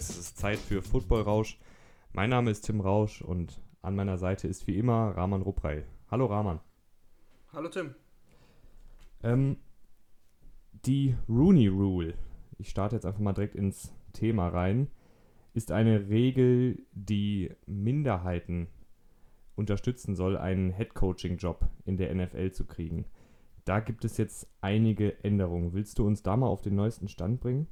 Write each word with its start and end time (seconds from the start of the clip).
Heißt, 0.00 0.12
es 0.12 0.18
ist 0.18 0.38
Zeit 0.38 0.58
für 0.58 0.80
Football 0.80 1.20
Rausch. 1.20 1.58
Mein 2.14 2.30
Name 2.30 2.50
ist 2.50 2.62
Tim 2.62 2.80
Rausch 2.80 3.20
und 3.20 3.60
an 3.82 3.94
meiner 3.94 4.16
Seite 4.16 4.48
ist 4.48 4.66
wie 4.66 4.78
immer 4.78 5.14
Rahman 5.14 5.42
Ruprey. 5.42 5.82
Hallo 6.10 6.24
Rahman. 6.24 6.58
Hallo 7.52 7.68
Tim. 7.68 7.94
Ähm, 9.22 9.58
die 10.86 11.16
Rooney 11.28 11.68
Rule, 11.68 12.14
ich 12.56 12.70
starte 12.70 12.96
jetzt 12.96 13.04
einfach 13.04 13.20
mal 13.20 13.34
direkt 13.34 13.54
ins 13.54 13.92
Thema 14.14 14.48
rein, 14.48 14.88
ist 15.52 15.70
eine 15.70 16.08
Regel, 16.08 16.78
die 16.92 17.50
Minderheiten 17.66 18.68
unterstützen 19.54 20.14
soll, 20.14 20.38
einen 20.38 20.70
Head-Coaching-Job 20.70 21.68
in 21.84 21.98
der 21.98 22.14
NFL 22.14 22.52
zu 22.52 22.64
kriegen. 22.64 23.04
Da 23.66 23.80
gibt 23.80 24.06
es 24.06 24.16
jetzt 24.16 24.48
einige 24.62 25.22
Änderungen. 25.22 25.74
Willst 25.74 25.98
du 25.98 26.06
uns 26.06 26.22
da 26.22 26.38
mal 26.38 26.46
auf 26.46 26.62
den 26.62 26.74
neuesten 26.74 27.08
Stand 27.08 27.42
bringen? 27.42 27.66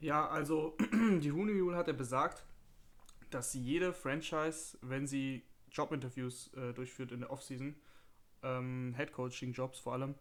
Ja, 0.00 0.26
also 0.28 0.76
die 1.20 1.28
Rooney 1.28 1.60
Rule 1.60 1.76
hat 1.76 1.86
ja 1.86 1.92
besagt, 1.92 2.44
dass 3.28 3.54
jede 3.54 3.92
Franchise, 3.92 4.78
wenn 4.80 5.06
sie 5.06 5.44
Jobinterviews 5.70 6.52
äh, 6.54 6.72
durchführt 6.72 7.12
in 7.12 7.20
der 7.20 7.30
Offseason, 7.30 7.76
ähm, 8.42 8.94
Head-Coaching-Jobs 8.96 9.78
vor 9.78 9.92
allem, 9.92 10.14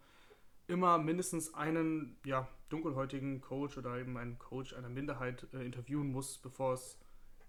immer 0.68 0.98
mindestens 0.98 1.54
einen 1.54 2.18
ja, 2.26 2.48
dunkelhäutigen 2.68 3.42
Coach 3.42 3.78
oder 3.78 3.98
eben 3.98 4.18
einen 4.18 4.38
Coach 4.38 4.74
einer 4.74 4.90
Minderheit 4.90 5.48
äh, 5.54 5.66
interviewen 5.66 6.12
muss, 6.12 6.38
bevor 6.38 6.74
es 6.74 7.00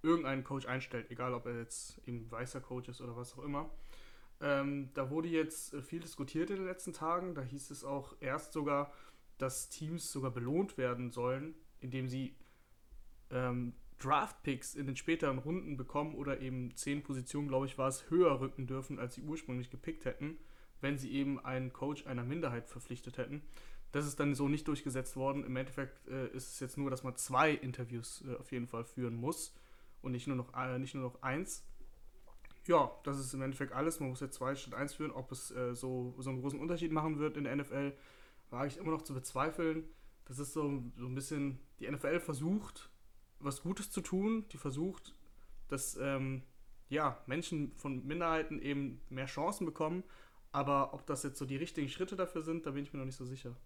irgendeinen 0.02 0.44
Coach 0.44 0.66
einstellt, 0.66 1.10
egal 1.10 1.34
ob 1.34 1.46
er 1.46 1.58
jetzt 1.58 2.00
eben 2.06 2.30
weißer 2.30 2.60
Coach 2.60 2.88
ist 2.88 3.00
oder 3.00 3.16
was 3.16 3.36
auch 3.36 3.42
immer. 3.42 3.68
Ähm, 4.40 4.90
da 4.94 5.10
wurde 5.10 5.28
jetzt 5.28 5.74
äh, 5.74 5.82
viel 5.82 6.00
diskutiert 6.00 6.50
in 6.50 6.56
den 6.56 6.66
letzten 6.66 6.92
Tagen. 6.92 7.34
Da 7.34 7.42
hieß 7.42 7.70
es 7.70 7.84
auch 7.84 8.14
erst 8.20 8.52
sogar, 8.52 8.92
dass 9.36 9.68
Teams 9.68 10.10
sogar 10.10 10.30
belohnt 10.30 10.78
werden 10.78 11.10
sollen, 11.10 11.54
indem 11.80 12.08
sie 12.08 12.34
ähm, 13.30 13.74
Draft-Picks 13.98 14.74
in 14.74 14.86
den 14.86 14.96
späteren 14.96 15.38
Runden 15.38 15.76
bekommen 15.76 16.14
oder 16.14 16.40
eben 16.40 16.74
zehn 16.76 17.02
Positionen, 17.02 17.48
glaube 17.48 17.66
ich, 17.66 17.78
war 17.78 17.88
es, 17.88 18.10
höher 18.10 18.40
rücken 18.40 18.66
dürfen, 18.66 18.98
als 18.98 19.14
sie 19.14 19.22
ursprünglich 19.22 19.70
gepickt 19.70 20.04
hätten, 20.04 20.38
wenn 20.80 20.98
sie 20.98 21.12
eben 21.12 21.38
einen 21.38 21.72
Coach 21.72 22.06
einer 22.06 22.24
Minderheit 22.24 22.68
verpflichtet 22.68 23.18
hätten. 23.18 23.42
Das 23.92 24.06
ist 24.06 24.20
dann 24.20 24.34
so 24.34 24.48
nicht 24.48 24.68
durchgesetzt 24.68 25.16
worden. 25.16 25.44
Im 25.44 25.56
Endeffekt 25.56 26.06
äh, 26.08 26.28
ist 26.28 26.54
es 26.54 26.60
jetzt 26.60 26.78
nur, 26.78 26.90
dass 26.90 27.02
man 27.02 27.16
zwei 27.16 27.50
Interviews 27.50 28.24
äh, 28.26 28.36
auf 28.36 28.52
jeden 28.52 28.66
Fall 28.66 28.84
führen 28.84 29.14
muss 29.14 29.54
und 30.00 30.12
nicht 30.12 30.26
nur 30.26 30.36
noch, 30.36 30.54
äh, 30.54 30.78
nicht 30.78 30.94
nur 30.94 31.02
noch 31.02 31.22
eins. 31.22 31.64
Ja, 32.66 32.90
das 33.04 33.18
ist 33.18 33.34
im 33.34 33.42
Endeffekt 33.42 33.72
alles. 33.72 34.00
Man 34.00 34.10
muss 34.10 34.20
jetzt 34.20 34.36
zwei 34.36 34.54
statt 34.54 34.74
eins 34.74 34.94
führen. 34.94 35.10
Ob 35.10 35.32
es 35.32 35.50
äh, 35.50 35.74
so, 35.74 36.14
so 36.18 36.30
einen 36.30 36.40
großen 36.40 36.60
Unterschied 36.60 36.92
machen 36.92 37.18
wird 37.18 37.36
in 37.36 37.44
der 37.44 37.56
NFL, 37.56 37.92
wage 38.50 38.68
ich 38.68 38.76
immer 38.76 38.92
noch 38.92 39.02
zu 39.02 39.12
bezweifeln. 39.12 39.84
Das 40.30 40.38
ist 40.38 40.52
so, 40.52 40.80
so 40.96 41.06
ein 41.06 41.14
bisschen, 41.16 41.58
die 41.80 41.90
NFL 41.90 42.20
versucht, 42.20 42.88
was 43.40 43.62
Gutes 43.62 43.90
zu 43.90 44.00
tun. 44.00 44.44
Die 44.52 44.58
versucht, 44.58 45.12
dass 45.66 45.98
ähm, 46.00 46.42
ja, 46.88 47.18
Menschen 47.26 47.72
von 47.74 48.06
Minderheiten 48.06 48.62
eben 48.62 49.00
mehr 49.08 49.26
Chancen 49.26 49.66
bekommen. 49.66 50.04
Aber 50.52 50.94
ob 50.94 51.04
das 51.04 51.24
jetzt 51.24 51.36
so 51.36 51.46
die 51.46 51.56
richtigen 51.56 51.88
Schritte 51.88 52.14
dafür 52.14 52.42
sind, 52.42 52.64
da 52.64 52.70
bin 52.70 52.84
ich 52.84 52.92
mir 52.92 53.00
noch 53.00 53.06
nicht 53.06 53.16
so 53.16 53.24
sicher. 53.24 53.56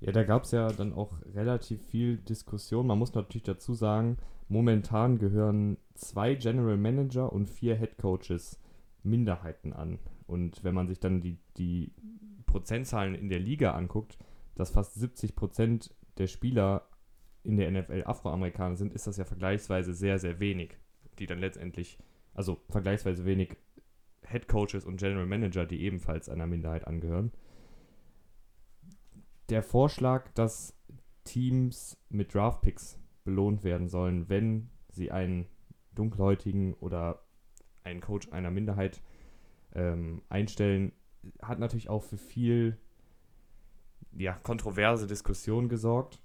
Ja, 0.00 0.12
da 0.12 0.24
gab 0.24 0.44
es 0.44 0.52
ja 0.52 0.68
dann 0.68 0.94
auch 0.94 1.12
relativ 1.34 1.82
viel 1.88 2.16
Diskussion. 2.16 2.86
Man 2.86 2.98
muss 2.98 3.12
natürlich 3.12 3.42
dazu 3.42 3.74
sagen, 3.74 4.16
momentan 4.48 5.18
gehören 5.18 5.76
zwei 5.92 6.36
General 6.36 6.78
Manager 6.78 7.30
und 7.30 7.50
vier 7.50 7.76
Head 7.76 7.98
Coaches 7.98 8.58
Minderheiten 9.02 9.74
an. 9.74 9.98
Und 10.26 10.64
wenn 10.64 10.74
man 10.74 10.88
sich 10.88 11.00
dann 11.00 11.20
die, 11.20 11.36
die 11.58 11.92
Prozentzahlen 12.46 13.14
in 13.14 13.28
der 13.28 13.40
Liga 13.40 13.72
anguckt, 13.72 14.16
dass 14.54 14.70
fast 14.70 14.94
70 14.94 15.34
Prozent 15.36 15.94
der 16.18 16.26
Spieler 16.26 16.88
in 17.42 17.56
der 17.56 17.70
NFL 17.70 18.04
Afroamerikaner 18.04 18.76
sind, 18.76 18.92
ist 18.92 19.06
das 19.06 19.16
ja 19.16 19.24
vergleichsweise 19.24 19.92
sehr, 19.94 20.18
sehr 20.18 20.40
wenig, 20.40 20.78
die 21.18 21.26
dann 21.26 21.38
letztendlich, 21.38 21.98
also 22.32 22.60
vergleichsweise 22.70 23.24
wenig 23.24 23.56
Head 24.26 24.48
Coaches 24.48 24.84
und 24.84 24.96
General 24.96 25.26
Manager, 25.26 25.66
die 25.66 25.82
ebenfalls 25.82 26.28
einer 26.28 26.46
Minderheit 26.46 26.86
angehören. 26.86 27.32
Der 29.50 29.62
Vorschlag, 29.62 30.30
dass 30.32 30.74
Teams 31.24 31.98
mit 32.08 32.34
Draft 32.34 32.62
Picks 32.62 32.98
belohnt 33.24 33.62
werden 33.62 33.88
sollen, 33.88 34.28
wenn 34.28 34.70
sie 34.90 35.10
einen 35.10 35.46
dunkelhäutigen 35.94 36.74
oder 36.74 37.22
einen 37.82 38.00
Coach 38.00 38.32
einer 38.32 38.50
Minderheit 38.50 39.02
ähm, 39.74 40.22
einstellen, 40.28 40.92
hat 41.42 41.58
natürlich 41.58 41.90
auch 41.90 42.02
für 42.02 42.16
viel 42.16 42.78
ja, 44.16 44.34
kontroverse 44.42 45.06
Diskussionen 45.06 45.68
gesorgt. 45.68 46.20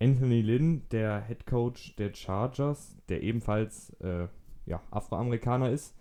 Anthony 0.00 0.40
Lynn, 0.40 0.88
der 0.90 1.20
Head 1.20 1.46
Coach 1.46 1.94
der 1.96 2.14
Chargers, 2.14 2.96
der 3.08 3.22
ebenfalls 3.22 3.90
äh, 4.00 4.28
ja, 4.64 4.82
Afroamerikaner 4.90 5.70
ist, 5.70 5.94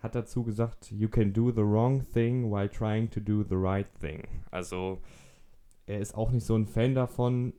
hat 0.00 0.14
dazu 0.14 0.42
gesagt, 0.42 0.90
you 0.90 1.08
can 1.08 1.32
do 1.32 1.50
the 1.50 1.62
wrong 1.62 2.04
thing 2.12 2.50
while 2.50 2.68
trying 2.68 3.10
to 3.10 3.20
do 3.20 3.42
the 3.42 3.54
right 3.54 3.86
thing. 4.00 4.26
Also 4.50 5.00
er 5.86 6.00
ist 6.00 6.14
auch 6.14 6.30
nicht 6.30 6.46
so 6.46 6.56
ein 6.56 6.66
Fan 6.66 6.94
davon. 6.94 7.52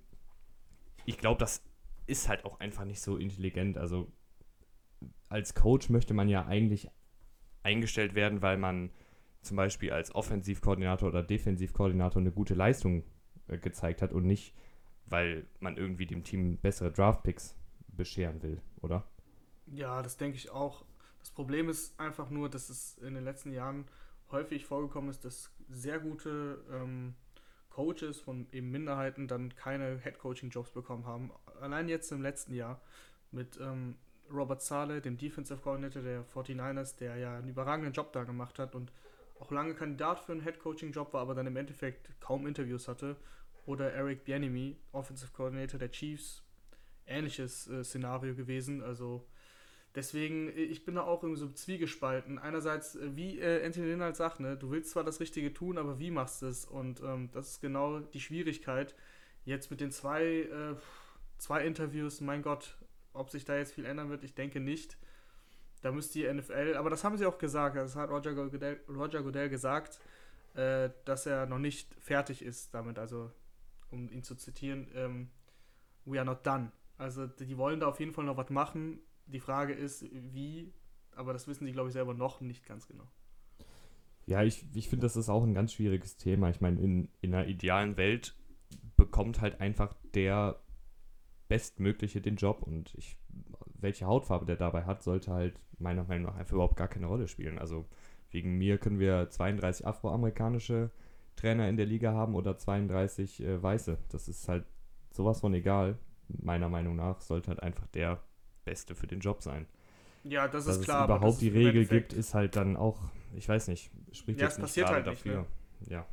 Ich 1.05 1.17
glaube, 1.17 1.39
das 1.39 1.63
ist 2.07 2.27
halt 2.27 2.43
auch 2.45 2.59
einfach 2.59 2.85
nicht 2.85 3.01
so 3.01 3.17
intelligent. 3.17 3.77
Also 3.77 4.11
als 5.29 5.53
Coach 5.53 5.89
möchte 5.89 6.13
man 6.13 6.27
ja 6.27 6.45
eigentlich 6.45 6.89
eingestellt 7.61 8.13
werden, 8.13 8.41
weil 8.41 8.57
man 8.57 8.91
zum 9.43 9.57
Beispiel 9.57 9.91
als 9.91 10.13
Offensivkoordinator 10.13 11.09
oder 11.09 11.23
Defensivkoordinator 11.23 12.21
eine 12.21 12.31
gute 12.31 12.53
Leistung 12.53 13.03
äh, 13.47 13.57
gezeigt 13.57 14.01
hat 14.01 14.13
und 14.13 14.25
nicht, 14.25 14.55
weil 15.05 15.45
man 15.59 15.77
irgendwie 15.77 16.05
dem 16.05 16.23
Team 16.23 16.57
bessere 16.57 16.91
Draftpicks 16.91 17.55
bescheren 17.87 18.41
will, 18.41 18.61
oder? 18.81 19.05
Ja, 19.67 20.01
das 20.01 20.17
denke 20.17 20.37
ich 20.37 20.49
auch. 20.49 20.85
Das 21.19 21.29
Problem 21.29 21.69
ist 21.69 21.99
einfach 21.99 22.29
nur, 22.29 22.49
dass 22.49 22.69
es 22.69 22.97
in 22.97 23.13
den 23.13 23.23
letzten 23.23 23.51
Jahren 23.51 23.85
häufig 24.31 24.65
vorgekommen 24.65 25.09
ist, 25.09 25.23
dass 25.23 25.51
sehr 25.69 25.99
gute 25.99 26.63
ähm, 26.71 27.15
Coaches 27.69 28.19
von 28.19 28.47
eben 28.51 28.71
Minderheiten 28.71 29.27
dann 29.27 29.55
keine 29.55 29.99
Head-Coaching-Jobs 29.99 30.71
bekommen 30.71 31.05
haben. 31.05 31.31
Allein 31.61 31.89
jetzt 31.89 32.11
im 32.11 32.21
letzten 32.21 32.53
Jahr 32.53 32.81
mit 33.31 33.59
ähm, 33.59 33.95
Robert 34.31 34.61
Saleh, 34.61 35.01
dem 35.01 35.17
Defensive 35.17 35.61
Coordinator 35.61 36.01
der 36.01 36.25
49ers, 36.25 36.97
der 36.97 37.17
ja 37.17 37.37
einen 37.37 37.49
überragenden 37.49 37.93
Job 37.93 38.13
da 38.13 38.23
gemacht 38.23 38.59
hat 38.59 38.75
und 38.75 38.91
auch 39.39 39.51
lange 39.51 39.75
Kandidat 39.75 40.19
für 40.19 40.31
einen 40.31 40.41
Head-Coaching-Job 40.41 41.13
war, 41.13 41.21
aber 41.21 41.35
dann 41.35 41.47
im 41.47 41.55
Endeffekt 41.55 42.09
kaum 42.19 42.47
Interviews 42.47 42.87
hatte. 42.87 43.17
Oder 43.65 43.93
Eric 43.93 44.25
Bieniemy, 44.25 44.77
Offensive 44.91 45.31
Coordinator 45.31 45.79
der 45.79 45.91
Chiefs, 45.91 46.43
ähnliches 47.05 47.67
äh, 47.67 47.83
Szenario 47.83 48.35
gewesen. 48.35 48.83
Also 48.83 49.25
Deswegen, 49.95 50.49
äh, 50.49 50.63
ich 50.63 50.85
bin 50.85 50.95
da 50.95 51.03
auch 51.03 51.23
irgendwie 51.23 51.39
so 51.39 51.49
zwiegespalten. 51.49 52.39
Einerseits, 52.39 52.95
äh, 52.95 53.15
wie 53.15 53.39
äh, 53.39 53.65
Anthony 53.65 53.87
Lynn 53.87 54.13
sagt, 54.13 54.39
ne, 54.39 54.57
du 54.57 54.71
willst 54.71 54.91
zwar 54.91 55.03
das 55.03 55.19
Richtige 55.19 55.53
tun, 55.53 55.77
aber 55.77 55.99
wie 55.99 56.11
machst 56.11 56.41
du 56.41 56.47
es? 56.47 56.65
Und 56.65 57.01
ähm, 57.01 57.29
das 57.31 57.51
ist 57.51 57.61
genau 57.61 57.99
die 57.99 58.19
Schwierigkeit. 58.19 58.95
Jetzt 59.45 59.71
mit 59.71 59.81
den 59.81 59.91
zwei, 59.91 60.23
äh, 60.23 60.75
zwei 61.37 61.65
Interviews, 61.65 62.21
mein 62.21 62.41
Gott, 62.41 62.77
ob 63.13 63.29
sich 63.29 63.45
da 63.45 63.55
jetzt 63.55 63.73
viel 63.73 63.85
ändern 63.85 64.09
wird, 64.09 64.23
ich 64.23 64.33
denke 64.33 64.59
nicht. 64.59 64.97
Da 65.83 65.91
müsste 65.91 66.19
die 66.19 66.33
NFL, 66.33 66.75
aber 66.75 66.89
das 66.89 67.03
haben 67.03 67.17
sie 67.17 67.25
auch 67.25 67.37
gesagt, 67.37 67.75
das 67.75 67.95
hat 67.95 68.09
Roger 68.09 68.33
Goodell, 68.33 68.79
Roger 68.89 69.21
Goodell 69.21 69.49
gesagt, 69.49 69.99
äh, 70.55 70.89
dass 71.05 71.27
er 71.27 71.45
noch 71.45 71.59
nicht 71.59 71.93
fertig 71.99 72.41
ist 72.41 72.73
damit. 72.73 72.97
Also, 72.97 73.29
um 73.91 74.09
ihn 74.09 74.23
zu 74.23 74.35
zitieren, 74.35 74.87
ähm, 74.95 75.29
we 76.05 76.17
are 76.17 76.25
not 76.25 76.45
done. 76.47 76.71
Also, 76.97 77.27
die 77.27 77.57
wollen 77.57 77.79
da 77.79 77.87
auf 77.87 77.99
jeden 77.99 78.13
Fall 78.13 78.25
noch 78.25 78.37
was 78.37 78.49
machen 78.49 78.99
die 79.25 79.39
Frage 79.39 79.73
ist, 79.73 80.05
wie, 80.11 80.73
aber 81.15 81.33
das 81.33 81.47
wissen 81.47 81.65
sie, 81.65 81.71
glaube 81.71 81.89
ich, 81.89 81.93
selber 81.93 82.13
noch 82.13 82.41
nicht 82.41 82.65
ganz 82.65 82.87
genau. 82.87 83.07
Ja, 84.25 84.43
ich, 84.43 84.65
ich 84.73 84.89
finde, 84.89 85.05
das 85.05 85.15
ist 85.15 85.29
auch 85.29 85.43
ein 85.43 85.53
ganz 85.53 85.73
schwieriges 85.73 86.17
Thema. 86.17 86.49
Ich 86.49 86.61
meine, 86.61 86.79
in, 86.79 87.09
in 87.21 87.33
einer 87.33 87.47
idealen 87.47 87.97
Welt 87.97 88.35
bekommt 88.95 89.41
halt 89.41 89.59
einfach 89.59 89.93
der 90.13 90.61
Bestmögliche 91.49 92.21
den 92.21 92.37
Job 92.37 92.63
und 92.63 92.93
ich, 92.95 93.17
welche 93.83 94.05
Hautfarbe 94.05 94.45
der 94.45 94.55
dabei 94.55 94.85
hat, 94.85 95.03
sollte 95.03 95.31
halt 95.31 95.59
meiner 95.77 96.03
Meinung 96.03 96.31
nach 96.31 96.39
einfach 96.39 96.53
überhaupt 96.53 96.77
gar 96.77 96.87
keine 96.87 97.05
Rolle 97.05 97.27
spielen. 97.27 97.59
Also 97.59 97.85
wegen 98.31 98.57
mir 98.57 98.79
können 98.79 98.99
wir 98.99 99.29
32 99.29 99.85
afroamerikanische 99.85 100.89
Trainer 101.35 101.69
in 101.69 101.77
der 101.77 101.85
Liga 101.85 102.13
haben 102.13 102.35
oder 102.35 102.57
32 102.57 103.43
äh, 103.43 103.61
weiße. 103.61 103.97
Das 104.09 104.27
ist 104.27 104.47
halt 104.47 104.65
sowas 105.11 105.41
von 105.41 105.53
egal. 105.53 105.97
Meiner 106.27 106.69
Meinung 106.69 106.95
nach 106.95 107.21
sollte 107.21 107.49
halt 107.49 107.61
einfach 107.61 107.85
der 107.87 108.23
Beste 108.65 108.95
für 108.95 109.07
den 109.07 109.19
Job 109.19 109.43
sein. 109.43 109.67
Ja, 110.23 110.47
das 110.47 110.65
Dass 110.65 110.77
ist 110.77 110.83
klar. 110.83 111.07
Dass 111.07 111.17
es 111.17 111.21
überhaupt 111.21 111.41
die 111.41 111.49
Regel 111.49 111.85
gibt, 111.85 112.13
ist 112.13 112.33
halt 112.33 112.55
dann 112.55 112.77
auch, 112.77 112.99
ich 113.35 113.47
weiß 113.47 113.67
nicht, 113.67 113.91
spricht 114.11 114.39
ja, 114.39 114.47
jetzt 114.47 114.59
nicht 114.59 114.75
gerade 114.75 114.93
halt 114.93 115.07
dafür. 115.07 115.39
Nicht, 115.39 115.89
ne? 115.89 115.93
Ja. 115.95 116.07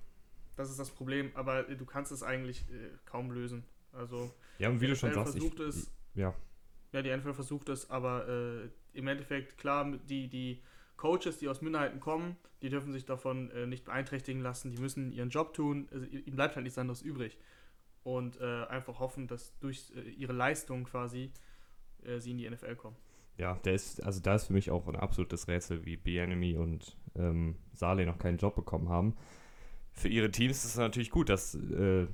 Das 0.57 0.69
ist 0.69 0.79
das 0.79 0.91
Problem, 0.91 1.31
aber 1.35 1.63
du 1.63 1.85
kannst 1.87 2.13
es 2.13 2.23
eigentlich 2.23 2.69
äh, 2.71 2.91
kaum 3.07 3.31
lösen. 3.31 3.65
Also 3.93 4.31
ja, 4.59 4.69
und 4.69 4.81
wie 4.81 4.89
du 4.89 4.97
schon 4.97 5.13
sagst, 5.13 5.33
versucht 5.33 5.61
ich, 5.61 5.67
es, 5.67 5.93
ja. 6.15 6.35
Ja, 6.93 7.03
die 7.03 7.17
NFL 7.17 7.35
versucht 7.35 7.69
es, 7.69 7.89
aber 7.91 8.29
äh, 8.29 8.69
im 8.93 9.07
Endeffekt, 9.07 9.59
klar, 9.59 9.91
die, 10.09 10.29
die 10.29 10.61
Coaches, 10.97 11.39
die 11.39 11.49
aus 11.49 11.63
Minderheiten 11.63 12.01
kommen, 12.01 12.37
die 12.63 12.69
dürfen 12.69 12.93
sich 12.93 13.05
davon 13.05 13.51
äh, 13.53 13.67
nicht 13.67 13.85
beeinträchtigen 13.85 14.43
lassen, 14.43 14.71
die 14.71 14.79
müssen 14.79 15.13
ihren 15.13 15.31
Job 15.31 15.55
tun, 15.55 15.89
also, 15.93 16.05
ihnen 16.07 16.37
bleibt 16.37 16.57
halt 16.57 16.65
nichts 16.65 16.79
anderes 16.79 17.03
übrig. 17.03 17.39
und 18.03 18.41
äh, 18.41 18.65
einfach 18.67 18.99
hoffen, 18.99 19.27
dass 19.27 19.59
durch 19.61 19.93
äh, 19.95 20.09
ihre 20.11 20.33
Leistung 20.33 20.85
quasi 20.85 21.31
äh, 22.05 22.19
sie 22.19 22.33
in 22.33 22.39
die 22.39 22.49
NFL 22.49 22.77
kommen. 22.77 22.97
Ja, 23.37 23.55
der 23.65 23.75
ist, 23.75 24.03
also 24.03 24.21
da 24.21 24.35
ist 24.35 24.47
für 24.47 24.53
mich 24.53 24.71
auch 24.71 24.87
ein 24.89 24.97
absolutes 24.97 25.49
Rätsel, 25.49 25.85
wie 25.85 25.97
Bienemy 25.97 26.57
und 26.57 26.97
ähm, 27.15 27.57
Saleh 27.73 28.05
noch 28.05 28.19
keinen 28.19 28.39
Job 28.39 28.55
bekommen 28.55 28.89
haben. 28.89 29.17
Für 29.93 30.09
ihre 30.09 30.31
Teams 30.31 30.65
ist 30.65 30.73
es 30.73 30.77
natürlich 30.77 31.11
gut, 31.11 31.29
dass 31.29 31.55
äh, 31.55 32.07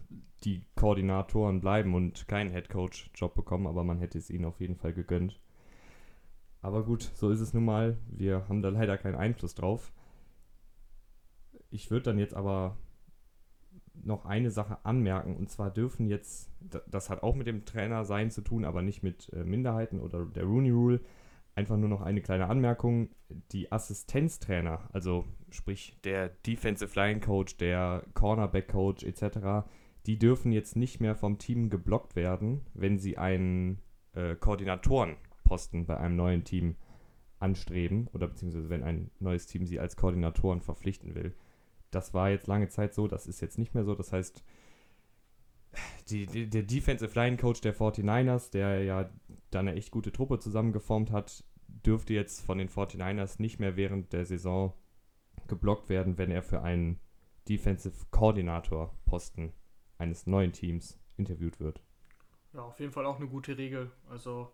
die 0.45 0.65
Koordinatoren 0.75 1.61
bleiben 1.61 1.95
und 1.95 2.29
keinen 2.29 2.51
Headcoach-Job 2.51 3.35
bekommen, 3.35 3.67
aber 3.67 3.85
man 3.85 3.99
hätte 3.99 4.19
es 4.19 4.31
ihnen 4.31 4.45
auf 4.45 4.61
jeden 4.61 4.77
Fall 4.77 4.93
gegönnt. 4.93 5.41
Aber 6.63 6.85
gut, 6.85 7.11
so 7.15 7.31
ist 7.31 7.41
es 7.41 7.55
nun 7.55 7.65
mal. 7.65 7.97
Wir 8.09 8.49
haben 8.49 8.63
da 8.63 8.71
leider 8.71 8.99
keinen 8.99 9.15
Einfluss 9.15 9.55
drauf. 9.55 9.93
Ich 11.71 11.91
würde 11.91 12.05
dann 12.05 12.19
jetzt 12.19 12.35
aber 12.35 12.77
noch 14.03 14.25
eine 14.25 14.51
Sache 14.51 14.79
anmerken. 14.85 15.37
Und 15.37 15.51
zwar 15.51 15.71
dürfen 15.71 16.07
jetzt, 16.07 16.51
das 16.89 17.11
hat 17.11 17.23
auch 17.23 17.35
mit 17.35 17.47
dem 17.47 17.65
Trainer 17.65 18.05
sein 18.05 18.31
zu 18.31 18.41
tun, 18.41 18.65
aber 18.65 18.83
nicht 18.83 19.03
mit 19.03 19.33
äh, 19.33 19.45
Minderheiten 19.45 20.01
oder 20.01 20.25
der 20.27 20.45
Rooney 20.45 20.71
Rule. 20.71 21.01
Einfach 21.57 21.79
nur 21.79 21.89
noch 21.89 22.03
eine 22.03 22.21
kleine 22.21 22.49
Anmerkung. 22.49 23.09
Die 23.51 23.73
Assistenztrainer, 23.73 24.91
also 24.93 25.25
sprich 25.51 25.99
der 26.05 26.29
Defensive 26.29 26.95
Line 26.95 27.21
Coach, 27.21 27.57
der 27.57 28.05
Cornerback 28.13 28.69
Coach 28.69 29.03
etc., 29.03 29.67
die 30.05 30.19
dürfen 30.19 30.53
jetzt 30.53 30.77
nicht 30.77 31.01
mehr 31.01 31.17
vom 31.17 31.39
Team 31.39 31.71
geblockt 31.71 32.15
werden, 32.15 32.61
wenn 32.75 32.99
sie 32.99 33.17
einen 33.17 33.81
äh, 34.13 34.37
Koordinatorenposten 34.37 35.87
bei 35.87 35.97
einem 35.97 36.15
neuen 36.15 36.45
Team 36.45 36.77
anstreben 37.39 38.09
oder 38.13 38.29
beziehungsweise 38.29 38.69
wenn 38.69 38.83
ein 38.83 39.11
neues 39.19 39.47
Team 39.47 39.67
sie 39.67 39.81
als 39.81 39.97
Koordinatoren 39.97 40.61
verpflichten 40.61 41.15
will. 41.15 41.35
Das 41.91 42.13
war 42.13 42.29
jetzt 42.29 42.47
lange 42.47 42.69
Zeit 42.69 42.95
so, 42.95 43.09
das 43.09 43.27
ist 43.27 43.41
jetzt 43.41 43.59
nicht 43.59 43.75
mehr 43.75 43.85
so. 43.85 43.95
Das 43.95 44.13
heißt, 44.13 44.45
die, 46.09 46.27
die, 46.27 46.49
der 46.49 46.63
Defensive 46.63 47.19
Line 47.19 47.37
Coach 47.37 47.61
der 47.61 47.75
49ers, 47.75 48.51
der 48.51 48.83
ja 48.83 49.11
da 49.51 49.61
eine 49.61 49.75
echt 49.75 49.91
gute 49.91 50.13
Truppe 50.13 50.39
zusammengeformt 50.39 51.11
hat, 51.11 51.45
dürfte 51.69 52.15
jetzt 52.15 52.45
von 52.45 52.59
den 52.59 52.69
49ers 52.69 53.41
nicht 53.41 53.59
mehr 53.59 53.77
während 53.77 54.13
der 54.13 54.27
Saison 54.27 54.73
geblockt 55.49 55.89
werden, 55.89 56.19
wenn 56.19 56.31
er 56.31 56.43
für 56.43 56.63
einen 56.63 56.99
Defensive 57.49 58.07
Coordinator 58.11 58.97
Posten 59.05 59.53
eines 59.99 60.27
neuen 60.27 60.53
Teams 60.53 60.99
interviewt 61.17 61.61
wird. 61.61 61.81
Ja, 62.53 62.63
auf 62.63 62.81
jeden 62.81 62.93
Fall 62.93 63.07
auch 63.07 63.17
eine 63.17 63.29
gute 63.29 63.57
Regel. 63.57 63.93
Also, 64.09 64.53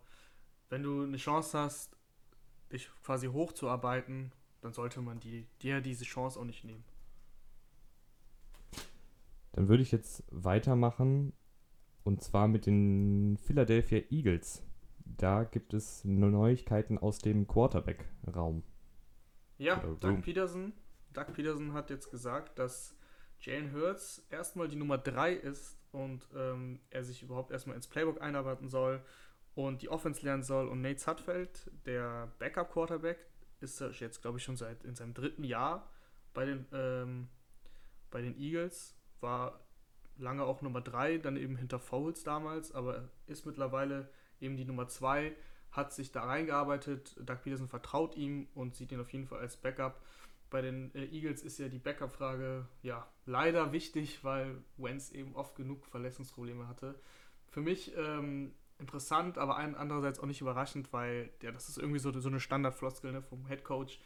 wenn 0.68 0.82
du 0.82 1.04
eine 1.04 1.16
Chance 1.16 1.58
hast, 1.58 1.96
dich 2.72 2.90
quasi 3.02 3.28
hochzuarbeiten, 3.28 4.32
dann 4.60 4.72
sollte 4.72 5.00
man 5.00 5.20
die, 5.20 5.46
dir 5.60 5.80
diese 5.80 6.04
Chance 6.04 6.38
auch 6.38 6.44
nicht 6.44 6.64
nehmen. 6.64 6.84
Dann 9.52 9.68
würde 9.68 9.82
ich 9.82 9.92
jetzt 9.92 10.24
weitermachen 10.30 11.32
und 12.04 12.22
zwar 12.22 12.48
mit 12.48 12.66
den 12.66 13.38
Philadelphia 13.38 14.02
Eagles. 14.10 14.62
Da 15.04 15.44
gibt 15.44 15.74
es 15.74 16.04
Neuigkeiten 16.04 16.98
aus 16.98 17.18
dem 17.18 17.46
Quarterback-Raum. 17.46 18.62
Ja, 19.58 19.76
Doug 20.00 20.22
Peterson, 20.22 20.72
Doug 21.12 21.26
Peterson 21.34 21.72
hat 21.72 21.90
jetzt 21.90 22.10
gesagt, 22.10 22.58
dass 22.58 22.96
Jalen 23.40 23.72
Hurts 23.72 24.26
erstmal 24.30 24.68
die 24.68 24.76
Nummer 24.76 24.98
3 24.98 25.34
ist 25.34 25.78
und 25.92 26.28
ähm, 26.34 26.80
er 26.90 27.04
sich 27.04 27.22
überhaupt 27.22 27.50
erstmal 27.50 27.76
ins 27.76 27.86
Playbook 27.88 28.20
einarbeiten 28.20 28.68
soll 28.68 29.04
und 29.54 29.82
die 29.82 29.88
Offense 29.88 30.24
lernen 30.24 30.42
soll. 30.42 30.68
Und 30.68 30.80
Nate 30.80 30.98
Sudfeld, 30.98 31.70
der 31.86 32.32
Backup-Quarterback, 32.38 33.18
ist 33.60 33.80
jetzt, 33.80 34.22
glaube 34.22 34.38
ich, 34.38 34.44
schon 34.44 34.56
seit 34.56 34.82
in 34.84 34.94
seinem 34.96 35.14
dritten 35.14 35.44
Jahr 35.44 35.88
bei 36.34 36.46
den, 36.46 36.66
ähm, 36.72 37.28
bei 38.10 38.22
den 38.22 38.36
Eagles 38.36 38.96
war 39.22 39.60
lange 40.16 40.44
auch 40.44 40.62
Nummer 40.62 40.80
3, 40.80 41.18
dann 41.18 41.36
eben 41.36 41.56
hinter 41.56 41.78
Fouls 41.78 42.22
damals, 42.24 42.72
aber 42.72 43.08
ist 43.26 43.46
mittlerweile 43.46 44.08
eben 44.40 44.56
die 44.56 44.64
Nummer 44.64 44.88
2, 44.88 45.34
hat 45.70 45.92
sich 45.92 46.12
da 46.12 46.24
reingearbeitet. 46.24 47.16
Doug 47.18 47.38
Peterson 47.42 47.68
vertraut 47.68 48.16
ihm 48.16 48.48
und 48.54 48.76
sieht 48.76 48.92
ihn 48.92 49.00
auf 49.00 49.12
jeden 49.12 49.26
Fall 49.26 49.40
als 49.40 49.56
Backup. 49.56 50.02
Bei 50.50 50.60
den 50.60 50.94
äh, 50.94 51.06
Eagles 51.06 51.42
ist 51.42 51.58
ja 51.58 51.68
die 51.68 51.78
Backup-Frage 51.78 52.66
ja 52.82 53.08
leider 53.24 53.72
wichtig, 53.72 54.22
weil 54.22 54.62
Wentz 54.76 55.10
eben 55.10 55.34
oft 55.34 55.56
genug 55.56 55.86
Verletzungsprobleme 55.86 56.68
hatte. 56.68 56.94
Für 57.48 57.62
mich 57.62 57.96
ähm, 57.96 58.52
interessant, 58.78 59.38
aber 59.38 59.56
andererseits 59.56 60.20
auch 60.20 60.26
nicht 60.26 60.42
überraschend, 60.42 60.92
weil 60.92 61.30
ja, 61.40 61.52
das 61.52 61.70
ist 61.70 61.78
irgendwie 61.78 62.00
so, 62.00 62.12
so 62.18 62.28
eine 62.28 62.40
Standardfloskel 62.40 63.12
ne, 63.12 63.22
vom 63.22 63.46
Head 63.46 63.64
Coach. 63.64 63.98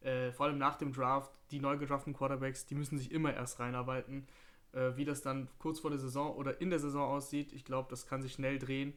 Äh, 0.00 0.32
vor 0.32 0.46
allem 0.46 0.58
nach 0.58 0.76
dem 0.76 0.92
Draft, 0.92 1.40
die 1.50 1.60
neu 1.60 1.78
gedrafteten 1.78 2.12
Quarterbacks, 2.12 2.66
die 2.66 2.74
müssen 2.74 2.98
sich 2.98 3.10
immer 3.10 3.32
erst 3.32 3.58
reinarbeiten. 3.58 4.26
Äh, 4.74 4.96
wie 4.96 5.04
das 5.04 5.22
dann 5.22 5.48
kurz 5.58 5.80
vor 5.80 5.90
der 5.90 6.00
Saison 6.00 6.34
oder 6.34 6.60
in 6.60 6.70
der 6.70 6.80
Saison 6.80 7.08
aussieht, 7.08 7.52
ich 7.52 7.64
glaube, 7.64 7.88
das 7.90 8.06
kann 8.06 8.22
sich 8.22 8.32
schnell 8.32 8.58
drehen. 8.58 8.94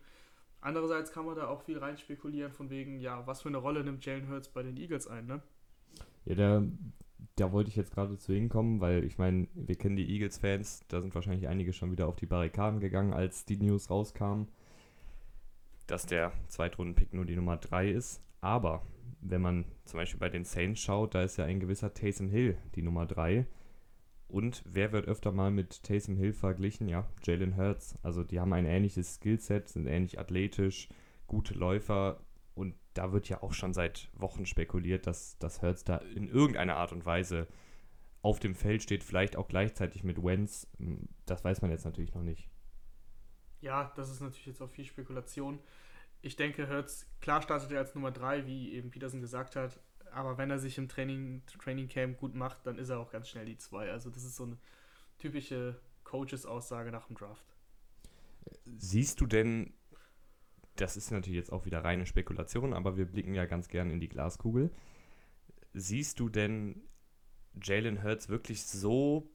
Andererseits 0.59 1.11
kann 1.11 1.25
man 1.25 1.35
da 1.35 1.47
auch 1.47 1.61
viel 1.61 1.77
rein 1.77 1.97
spekulieren, 1.97 2.51
von 2.51 2.71
wegen, 2.71 2.99
ja, 2.99 3.27
was 3.27 3.43
für 3.43 3.49
eine 3.49 3.57
Rolle 3.57 3.83
nimmt 3.83 4.03
Jalen 4.03 4.27
Hurts 4.27 4.49
bei 4.49 4.63
den 4.63 4.75
Eagles 4.75 5.07
ein, 5.07 5.27
ne? 5.27 5.41
Ja, 6.25 6.35
da, 6.35 6.63
da 7.35 7.51
wollte 7.51 7.69
ich 7.69 7.75
jetzt 7.75 7.93
gerade 7.93 8.17
zu 8.17 8.33
hinkommen, 8.33 8.81
weil 8.81 9.03
ich 9.03 9.19
meine, 9.19 9.47
wir 9.53 9.75
kennen 9.75 9.95
die 9.95 10.09
Eagles-Fans, 10.09 10.81
da 10.87 10.99
sind 10.99 11.13
wahrscheinlich 11.13 11.47
einige 11.47 11.73
schon 11.73 11.91
wieder 11.91 12.07
auf 12.07 12.15
die 12.15 12.25
Barrikaden 12.25 12.79
gegangen, 12.79 13.13
als 13.13 13.45
die 13.45 13.57
News 13.57 13.91
rauskam, 13.91 14.47
dass 15.85 16.07
der 16.07 16.33
Zweitrunden-Pick 16.47 17.13
nur 17.13 17.25
die 17.25 17.35
Nummer 17.35 17.57
3 17.57 17.91
ist. 17.91 18.21
Aber 18.41 18.81
wenn 19.21 19.41
man 19.41 19.65
zum 19.85 19.99
Beispiel 19.99 20.19
bei 20.19 20.29
den 20.29 20.43
Saints 20.43 20.81
schaut, 20.81 21.13
da 21.13 21.21
ist 21.21 21.37
ja 21.37 21.45
ein 21.45 21.59
gewisser 21.59 21.93
Taysom 21.93 22.29
Hill 22.29 22.57
die 22.75 22.81
Nummer 22.81 23.05
3. 23.05 23.45
Und 24.27 24.61
wer 24.65 24.91
wird 24.91 25.07
öfter 25.07 25.31
mal 25.31 25.51
mit 25.51 25.83
Taysom 25.83 26.17
Hill 26.17 26.33
verglichen? 26.33 26.89
Ja, 26.89 27.07
Jalen 27.23 27.55
Hurts. 27.55 27.97
Also 28.03 28.23
die 28.23 28.39
haben 28.39 28.53
ein 28.53 28.65
ähnliches 28.65 29.15
Skillset, 29.15 29.69
sind 29.69 29.87
ähnlich 29.87 30.19
athletisch, 30.19 30.89
gute 31.27 31.53
Läufer. 31.53 32.19
Und 32.53 32.75
da 32.93 33.13
wird 33.13 33.29
ja 33.29 33.41
auch 33.41 33.53
schon 33.53 33.73
seit 33.73 34.09
Wochen 34.13 34.45
spekuliert, 34.45 35.07
dass, 35.07 35.37
dass 35.37 35.61
Hurts 35.61 35.83
da 35.83 35.97
in 35.97 36.27
irgendeiner 36.27 36.75
Art 36.75 36.91
und 36.91 37.05
Weise 37.05 37.47
auf 38.21 38.39
dem 38.39 38.55
Feld 38.55 38.83
steht, 38.83 39.03
vielleicht 39.03 39.37
auch 39.37 39.47
gleichzeitig 39.47 40.03
mit 40.03 40.21
Wentz. 40.21 40.67
Das 41.25 41.43
weiß 41.43 41.61
man 41.61 41.71
jetzt 41.71 41.85
natürlich 41.85 42.13
noch 42.13 42.23
nicht. 42.23 42.49
Ja, 43.61 43.93
das 43.95 44.09
ist 44.09 44.19
natürlich 44.21 44.47
jetzt 44.47 44.61
auch 44.61 44.69
viel 44.69 44.85
Spekulation. 44.85 45.59
Ich 46.21 46.35
denke, 46.35 46.67
Hurts, 46.67 47.07
klar 47.21 47.41
startet 47.41 47.71
er 47.71 47.79
als 47.79 47.95
Nummer 47.95 48.11
3, 48.11 48.45
wie 48.45 48.73
eben 48.73 48.91
Peterson 48.91 49.21
gesagt 49.21 49.55
hat, 49.55 49.79
aber 50.11 50.37
wenn 50.37 50.49
er 50.49 50.59
sich 50.59 50.77
im 50.77 50.87
Training, 50.87 51.43
Training 51.59 51.87
Camp 51.87 52.17
gut 52.17 52.35
macht, 52.35 52.65
dann 52.65 52.77
ist 52.77 52.89
er 52.89 52.99
auch 52.99 53.11
ganz 53.11 53.29
schnell 53.29 53.45
die 53.45 53.57
2. 53.57 53.91
Also 53.91 54.09
das 54.09 54.23
ist 54.23 54.35
so 54.35 54.43
eine 54.43 54.57
typische 55.17 55.79
Coaches-Aussage 56.03 56.91
nach 56.91 57.07
dem 57.07 57.15
Draft. 57.15 57.45
Siehst 58.65 59.19
du 59.21 59.25
denn, 59.25 59.73
das 60.75 60.97
ist 60.97 61.11
natürlich 61.11 61.37
jetzt 61.37 61.51
auch 61.51 61.65
wieder 61.65 61.83
reine 61.83 62.05
Spekulation, 62.05 62.73
aber 62.73 62.97
wir 62.97 63.05
blicken 63.05 63.33
ja 63.33 63.45
ganz 63.45 63.67
gern 63.67 63.89
in 63.89 63.99
die 63.99 64.09
Glaskugel. 64.09 64.71
Siehst 65.73 66.19
du 66.19 66.29
denn 66.29 66.81
Jalen 67.61 68.03
Hurts 68.03 68.29
wirklich 68.29 68.65
so 68.65 69.29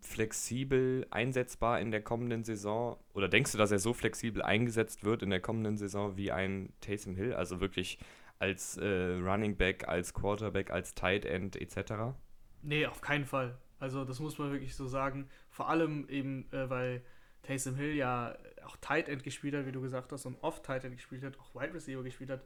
flexibel 0.00 1.06
einsetzbar 1.10 1.80
in 1.80 1.90
der 1.90 2.02
kommenden 2.02 2.44
Saison? 2.44 2.96
Oder 3.12 3.28
denkst 3.28 3.52
du, 3.52 3.58
dass 3.58 3.70
er 3.70 3.78
so 3.78 3.92
flexibel 3.92 4.42
eingesetzt 4.42 5.04
wird 5.04 5.22
in 5.22 5.30
der 5.30 5.40
kommenden 5.40 5.76
Saison 5.76 6.16
wie 6.16 6.32
ein 6.32 6.72
Taysom 6.80 7.16
Hill? 7.16 7.34
Also 7.34 7.60
wirklich 7.60 7.98
als 8.40 8.76
äh, 8.78 9.18
Running 9.18 9.56
Back, 9.56 9.86
als 9.86 10.12
Quarterback, 10.12 10.70
als 10.70 10.94
Tight 10.94 11.24
End 11.24 11.56
etc.? 11.56 12.16
Nee, 12.62 12.86
auf 12.86 13.00
keinen 13.00 13.26
Fall. 13.26 13.56
Also 13.78 14.04
das 14.04 14.18
muss 14.18 14.38
man 14.38 14.50
wirklich 14.50 14.74
so 14.74 14.86
sagen. 14.86 15.28
Vor 15.50 15.68
allem 15.68 16.08
eben, 16.08 16.50
äh, 16.52 16.68
weil 16.68 17.02
Taysom 17.42 17.76
Hill 17.76 17.94
ja 17.94 18.36
auch 18.64 18.76
Tight 18.78 19.08
End 19.08 19.22
gespielt 19.22 19.54
hat, 19.54 19.66
wie 19.66 19.72
du 19.72 19.80
gesagt 19.80 20.10
hast, 20.12 20.26
und 20.26 20.42
oft 20.42 20.64
Tight 20.64 20.84
End 20.84 20.96
gespielt 20.96 21.22
hat, 21.22 21.38
auch 21.38 21.54
Wide 21.54 21.74
Receiver 21.74 22.02
gespielt 22.02 22.30
hat. 22.30 22.44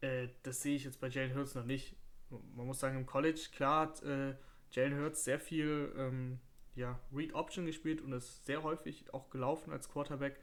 Äh, 0.00 0.28
das 0.42 0.62
sehe 0.62 0.76
ich 0.76 0.84
jetzt 0.84 1.00
bei 1.00 1.08
Jalen 1.08 1.34
Hurts 1.34 1.54
noch 1.54 1.64
nicht. 1.64 1.96
Man 2.30 2.66
muss 2.66 2.80
sagen, 2.80 2.96
im 2.96 3.06
College, 3.06 3.48
klar 3.54 3.88
hat 3.88 4.02
äh, 4.02 4.34
Jalen 4.72 4.98
Hurts 4.98 5.24
sehr 5.24 5.38
viel 5.38 5.92
ähm, 5.96 6.40
ja, 6.74 6.98
Read 7.12 7.34
Option 7.34 7.66
gespielt 7.66 8.00
und 8.00 8.12
ist 8.12 8.44
sehr 8.46 8.62
häufig 8.62 9.12
auch 9.12 9.30
gelaufen 9.30 9.72
als 9.72 9.88
Quarterback. 9.88 10.40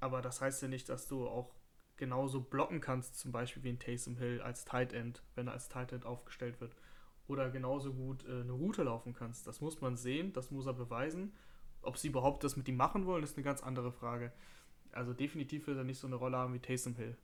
Aber 0.00 0.22
das 0.22 0.40
heißt 0.40 0.62
ja 0.62 0.68
nicht, 0.68 0.88
dass 0.88 1.08
du 1.08 1.28
auch 1.28 1.54
genauso 2.00 2.40
blocken 2.40 2.80
kannst, 2.80 3.20
zum 3.20 3.30
Beispiel 3.30 3.62
wie 3.62 3.68
ein 3.68 3.78
Taysom 3.78 4.16
Hill 4.16 4.40
als 4.40 4.64
Tight 4.64 4.92
End, 4.92 5.22
wenn 5.36 5.46
er 5.46 5.52
als 5.52 5.68
Tight 5.68 5.92
End 5.92 6.04
aufgestellt 6.04 6.60
wird. 6.60 6.74
Oder 7.28 7.50
genauso 7.50 7.92
gut 7.92 8.26
äh, 8.26 8.40
eine 8.40 8.50
Route 8.50 8.82
laufen 8.82 9.12
kannst. 9.12 9.46
Das 9.46 9.60
muss 9.60 9.80
man 9.80 9.96
sehen, 9.96 10.32
das 10.32 10.50
muss 10.50 10.66
er 10.66 10.72
beweisen. 10.72 11.32
Ob 11.82 11.96
sie 11.96 12.08
überhaupt 12.08 12.42
das 12.42 12.56
mit 12.56 12.68
ihm 12.68 12.76
machen 12.76 13.06
wollen, 13.06 13.22
ist 13.22 13.36
eine 13.36 13.44
ganz 13.44 13.62
andere 13.62 13.92
Frage. 13.92 14.32
Also 14.90 15.12
definitiv 15.12 15.68
wird 15.68 15.78
er 15.78 15.84
nicht 15.84 15.98
so 15.98 16.08
eine 16.08 16.16
Rolle 16.16 16.38
haben 16.38 16.52
wie 16.54 16.58
Taysom 16.58 16.96
Hill. 16.96 17.16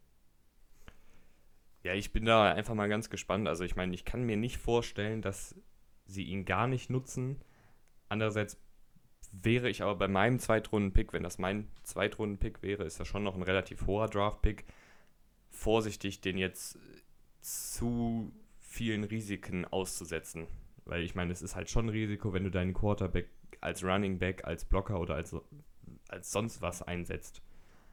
Ja, 1.82 1.94
ich 1.94 2.12
bin 2.12 2.24
da 2.24 2.52
einfach 2.52 2.74
mal 2.74 2.88
ganz 2.88 3.10
gespannt. 3.10 3.48
Also 3.48 3.64
ich 3.64 3.74
meine, 3.74 3.94
ich 3.94 4.04
kann 4.04 4.22
mir 4.22 4.36
nicht 4.36 4.58
vorstellen, 4.58 5.22
dass 5.22 5.56
sie 6.04 6.24
ihn 6.24 6.44
gar 6.44 6.68
nicht 6.68 6.90
nutzen. 6.90 7.40
Andererseits 8.08 8.56
wäre 9.42 9.68
ich 9.68 9.82
aber 9.82 9.94
bei 9.94 10.08
meinem 10.08 10.38
Zweitrunden-Pick, 10.38 11.12
wenn 11.12 11.22
das 11.22 11.38
mein 11.38 11.68
Zweitrunden-Pick 11.82 12.62
wäre, 12.62 12.84
ist 12.84 13.00
das 13.00 13.08
schon 13.08 13.22
noch 13.22 13.34
ein 13.34 13.42
relativ 13.42 13.86
hoher 13.86 14.08
Draft-Pick, 14.08 14.64
vorsichtig, 15.50 16.20
den 16.20 16.38
jetzt 16.38 16.78
zu 17.40 18.32
vielen 18.60 19.04
Risiken 19.04 19.64
auszusetzen. 19.64 20.46
Weil 20.84 21.02
ich 21.02 21.14
meine, 21.14 21.32
es 21.32 21.42
ist 21.42 21.56
halt 21.56 21.70
schon 21.70 21.86
ein 21.86 21.90
Risiko, 21.90 22.32
wenn 22.32 22.44
du 22.44 22.50
deinen 22.50 22.74
Quarterback 22.74 23.28
als 23.60 23.82
Running 23.82 24.18
Back, 24.18 24.44
als 24.44 24.64
Blocker 24.64 25.00
oder 25.00 25.14
als 25.14 25.34
als 26.08 26.30
sonst 26.30 26.62
was 26.62 26.82
einsetzt. 26.82 27.42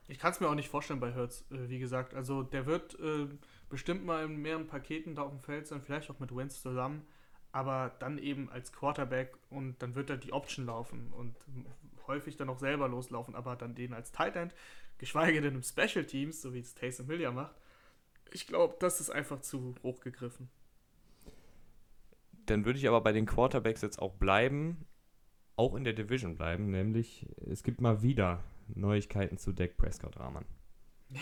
Ich 0.08 0.20
kann 0.20 0.32
es 0.32 0.40
mir 0.40 0.50
auch 0.50 0.56
nicht 0.56 0.70
vorstellen 0.70 1.00
bei 1.00 1.14
Hertz, 1.14 1.46
äh, 1.52 1.70
wie 1.70 1.80
gesagt. 1.80 2.14
Also 2.14 2.44
der 2.44 2.66
wird 2.66 3.00
äh, 3.00 3.28
bestimmt 3.70 4.06
mal 4.06 4.26
in 4.26 4.42
mehreren 4.42 4.68
Paketen 4.68 5.16
da 5.16 5.24
auf 5.24 5.32
dem 5.32 5.40
Feld 5.40 5.68
sein, 5.68 5.82
vielleicht 5.82 6.10
auch 6.12 6.20
mit 6.20 6.36
Wentz 6.36 6.62
zusammen, 6.62 7.04
aber 7.54 7.96
dann 8.00 8.18
eben 8.18 8.50
als 8.50 8.74
Quarterback 8.74 9.38
und 9.50 9.82
dann 9.82 9.96
wird 9.96 10.10
er 10.10 10.18
die 10.18 10.34
Option 10.34 10.66
laufen 10.66 11.14
und 11.14 11.36
häufig 12.08 12.36
dann 12.36 12.50
auch 12.50 12.60
selber 12.60 12.90
loslaufen, 12.90 13.36
aber 13.36 13.56
dann 13.56 13.76
den 13.76 13.94
als 13.94 14.12
Tight 14.12 14.36
End, 14.36 14.54
geschweige 14.98 15.40
denn 15.40 15.56
im 15.56 15.64
Special 15.64 16.04
Teams, 16.04 16.42
so 16.42 16.54
wie 16.54 16.60
es 16.60 16.74
Taysom 16.74 17.06
Hill 17.06 17.22
ja 17.22 17.32
macht. 17.32 17.56
Ich 18.32 18.48
glaube, 18.48 18.76
das 18.80 19.00
ist 19.00 19.12
einfach 19.12 19.40
zu 19.42 19.76
hoch 19.84 20.02
gegriffen. 20.02 20.50
Dann 22.48 22.66
würde 22.66 22.80
ich 22.80 22.88
aber 22.88 23.02
bei 23.02 23.14
den 23.14 23.28
Quarterbacks 23.28 23.84
jetzt 23.84 24.00
auch 24.00 24.16
bleiben, 24.16 24.86
auch 25.56 25.76
in 25.76 25.84
der 25.84 25.94
Division 25.94 26.36
bleiben, 26.36 26.72
nämlich 26.72 27.28
es 27.46 27.62
gibt 27.62 27.80
mal 27.80 28.02
wieder 28.02 28.44
Neuigkeiten 28.68 29.38
zu 29.38 29.54
Dak 29.54 29.78
Prescott, 29.78 30.18
Rahman. 30.20 30.46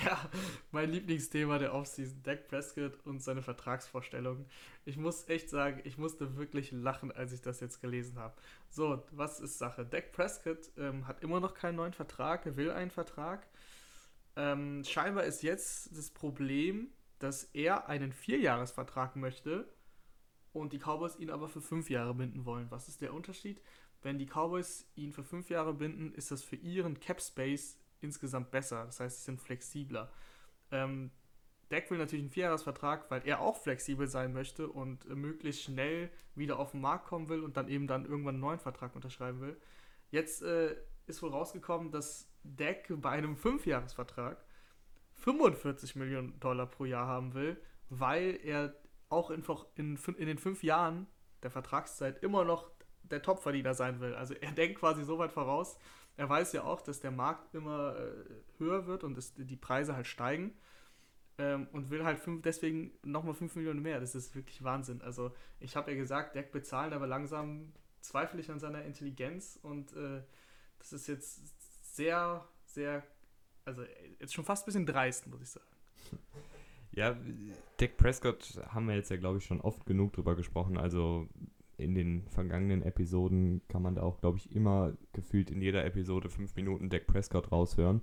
Ja, 0.06 0.30
mein 0.72 0.90
Lieblingsthema 0.90 1.58
der 1.58 1.74
Offseason, 1.74 2.24
Dak 2.24 2.48
Prescott 2.48 2.98
und 3.06 3.22
seine 3.22 3.42
Vertragsvorstellungen. 3.42 4.46
Ich 4.86 4.96
muss 4.96 5.28
echt 5.28 5.50
sagen, 5.50 5.82
ich 5.84 5.98
musste 5.98 6.38
wirklich 6.38 6.72
lachen, 6.72 7.12
als 7.12 7.34
ich 7.34 7.42
das 7.42 7.60
jetzt 7.60 7.82
gelesen 7.82 8.18
habe. 8.18 8.36
So, 8.70 9.04
was 9.12 9.40
ist 9.40 9.58
Sache? 9.58 9.86
Dak 9.86 10.12
Prescott 10.12 10.70
ähm, 10.78 11.08
hat 11.08 11.22
immer 11.24 11.40
noch 11.40 11.54
keinen 11.54 11.76
neuen 11.76 11.94
Vertrag, 11.94 12.46
er 12.46 12.56
will 12.58 12.72
einen 12.72 12.92
Vertrag. 12.92 13.48
Ähm, 14.36 14.84
scheinbar 14.86 15.26
ist 15.26 15.44
jetzt 15.44 15.96
das 15.98 16.10
Problem, 16.10 16.90
dass 17.20 17.44
er 17.44 17.90
einen 17.90 18.14
Vierjahresvertrag 18.14 19.16
möchte 19.16 19.68
und 20.54 20.74
die 20.74 20.80
Cowboys 20.80 21.18
ihn 21.18 21.30
aber 21.30 21.50
für 21.50 21.62
fünf 21.62 21.90
Jahre 21.90 22.14
binden 22.14 22.46
wollen. 22.46 22.72
Was 22.72 22.88
ist 22.88 23.02
der 23.02 23.14
Unterschied? 23.14 23.62
Wenn 24.02 24.18
die 24.18 24.26
Cowboys 24.26 24.90
ihn 24.96 25.12
für 25.12 25.24
fünf 25.24 25.50
Jahre 25.50 25.74
binden, 25.74 26.14
ist 26.14 26.32
das 26.32 26.44
für 26.44 26.56
ihren 26.56 27.00
Cap 27.00 27.22
Space 27.22 27.78
insgesamt 28.02 28.52
besser. 28.52 28.86
Das 28.86 29.00
heißt, 29.00 29.20
sie 29.20 29.26
sind 29.26 29.42
flexibler. 29.42 30.12
Ähm, 30.72 31.12
Deck 31.72 31.90
will 31.90 31.98
natürlich 31.98 32.24
einen 32.24 32.32
Vierjahresvertrag, 32.32 33.10
weil 33.10 33.26
er 33.26 33.40
auch 33.40 33.58
flexibel 33.58 34.08
sein 34.08 34.34
möchte 34.34 34.68
und 34.68 35.08
möglichst 35.08 35.64
schnell 35.64 36.12
wieder 36.36 36.60
auf 36.60 36.72
den 36.72 36.82
Markt 36.82 37.08
kommen 37.08 37.30
will 37.30 37.44
und 37.44 37.56
dann 37.56 37.70
eben 37.70 37.88
dann 37.88 38.06
irgendwann 38.06 38.36
einen 38.36 38.42
neuen 38.42 38.60
Vertrag 38.60 38.94
unterschreiben 38.94 39.40
will. 39.40 39.58
Jetzt 40.10 40.42
äh, 40.42 40.76
ist 41.08 41.22
wohl 41.24 41.30
rausgekommen, 41.30 41.92
dass 41.92 42.30
Deck 42.44 42.92
bei 42.98 43.12
einem 43.12 43.38
Fünfjahresvertrag 43.38 44.44
45 45.16 45.96
Millionen 45.96 46.40
Dollar 46.40 46.66
pro 46.66 46.86
Jahr 46.86 47.08
haben 47.08 47.34
will, 47.34 47.62
weil 47.90 48.40
er 48.44 48.76
auch 49.10 49.30
in, 49.30 49.44
in, 49.76 49.98
in 50.18 50.28
den 50.28 50.38
fünf 50.38 50.64
Jahren 50.64 51.08
der 51.44 51.52
Vertragszeit 51.52 52.24
immer 52.24 52.44
noch 52.44 52.70
der 53.04 53.22
Topverdiener 53.22 53.74
sein 53.74 54.00
will. 54.00 54.14
Also 54.16 54.34
er 54.34 54.52
denkt 54.54 54.80
quasi 54.80 55.04
so 55.04 55.18
weit 55.20 55.32
voraus. 55.32 55.78
Er 56.18 56.30
weiß 56.30 56.54
ja 56.54 56.64
auch, 56.64 56.82
dass 56.82 57.00
der 57.00 57.12
Markt 57.12 57.54
immer 57.56 57.96
äh, 57.98 58.12
höher 58.58 58.86
wird 58.86 59.04
und 59.04 59.16
dass 59.16 59.34
die 59.34 59.56
Preise 59.56 59.96
halt 59.96 60.08
steigen. 60.08 60.54
Ähm, 61.38 61.68
und 61.72 61.90
will 61.90 62.04
halt 62.04 62.20
fünf, 62.20 62.44
deswegen 62.44 62.92
nochmal 63.04 63.34
5 63.34 63.56
Millionen 63.56 63.82
mehr. 63.82 64.00
Das 64.00 64.16
ist 64.16 64.36
wirklich 64.36 64.64
Wahnsinn. 64.64 65.02
Also 65.02 65.32
ich 65.60 65.76
habe 65.76 65.92
ja 65.92 65.98
gesagt, 65.98 66.36
Deck 66.36 66.52
bezahlen, 66.52 66.94
aber 66.94 67.08
langsam 67.08 67.72
zweifle 68.02 68.40
ich 68.40 68.52
an 68.52 68.60
seiner 68.60 68.84
Intelligenz 68.84 69.58
und 69.62 69.94
äh, 69.94 70.22
das 70.80 70.94
ist 70.94 71.08
jetzt 71.08 71.96
sehr, 71.96 72.46
sehr, 72.66 73.04
also 73.66 73.84
jetzt 74.20 74.34
schon 74.34 74.46
fast 74.46 74.64
ein 74.64 74.66
bisschen 74.66 74.86
dreist, 74.86 75.28
muss 75.28 75.42
ich 75.42 75.50
sagen. 75.50 75.66
Ja, 76.92 77.16
Dick 77.80 77.98
Prescott 77.98 78.60
haben 78.68 78.88
wir 78.88 78.96
jetzt 78.96 79.10
ja, 79.10 79.18
glaube 79.18 79.38
ich, 79.38 79.46
schon 79.46 79.62
oft 79.62 79.86
genug 79.86 80.14
drüber 80.14 80.36
gesprochen. 80.36 80.78
Also 80.78 81.30
in 81.82 81.96
den 81.96 82.28
vergangenen 82.28 82.84
Episoden 82.84 83.62
kann 83.68 83.82
man 83.82 83.96
da 83.96 84.04
auch, 84.04 84.20
glaube 84.20 84.38
ich, 84.38 84.56
immer 84.56 84.94
gefühlt 85.14 85.50
in 85.50 85.62
jeder 85.62 85.84
Episode 85.86 86.30
fünf 86.30 86.56
Minuten 86.56 86.90
Dak 86.90 87.08
Prescott 87.08 87.52
raushören. 87.52 88.02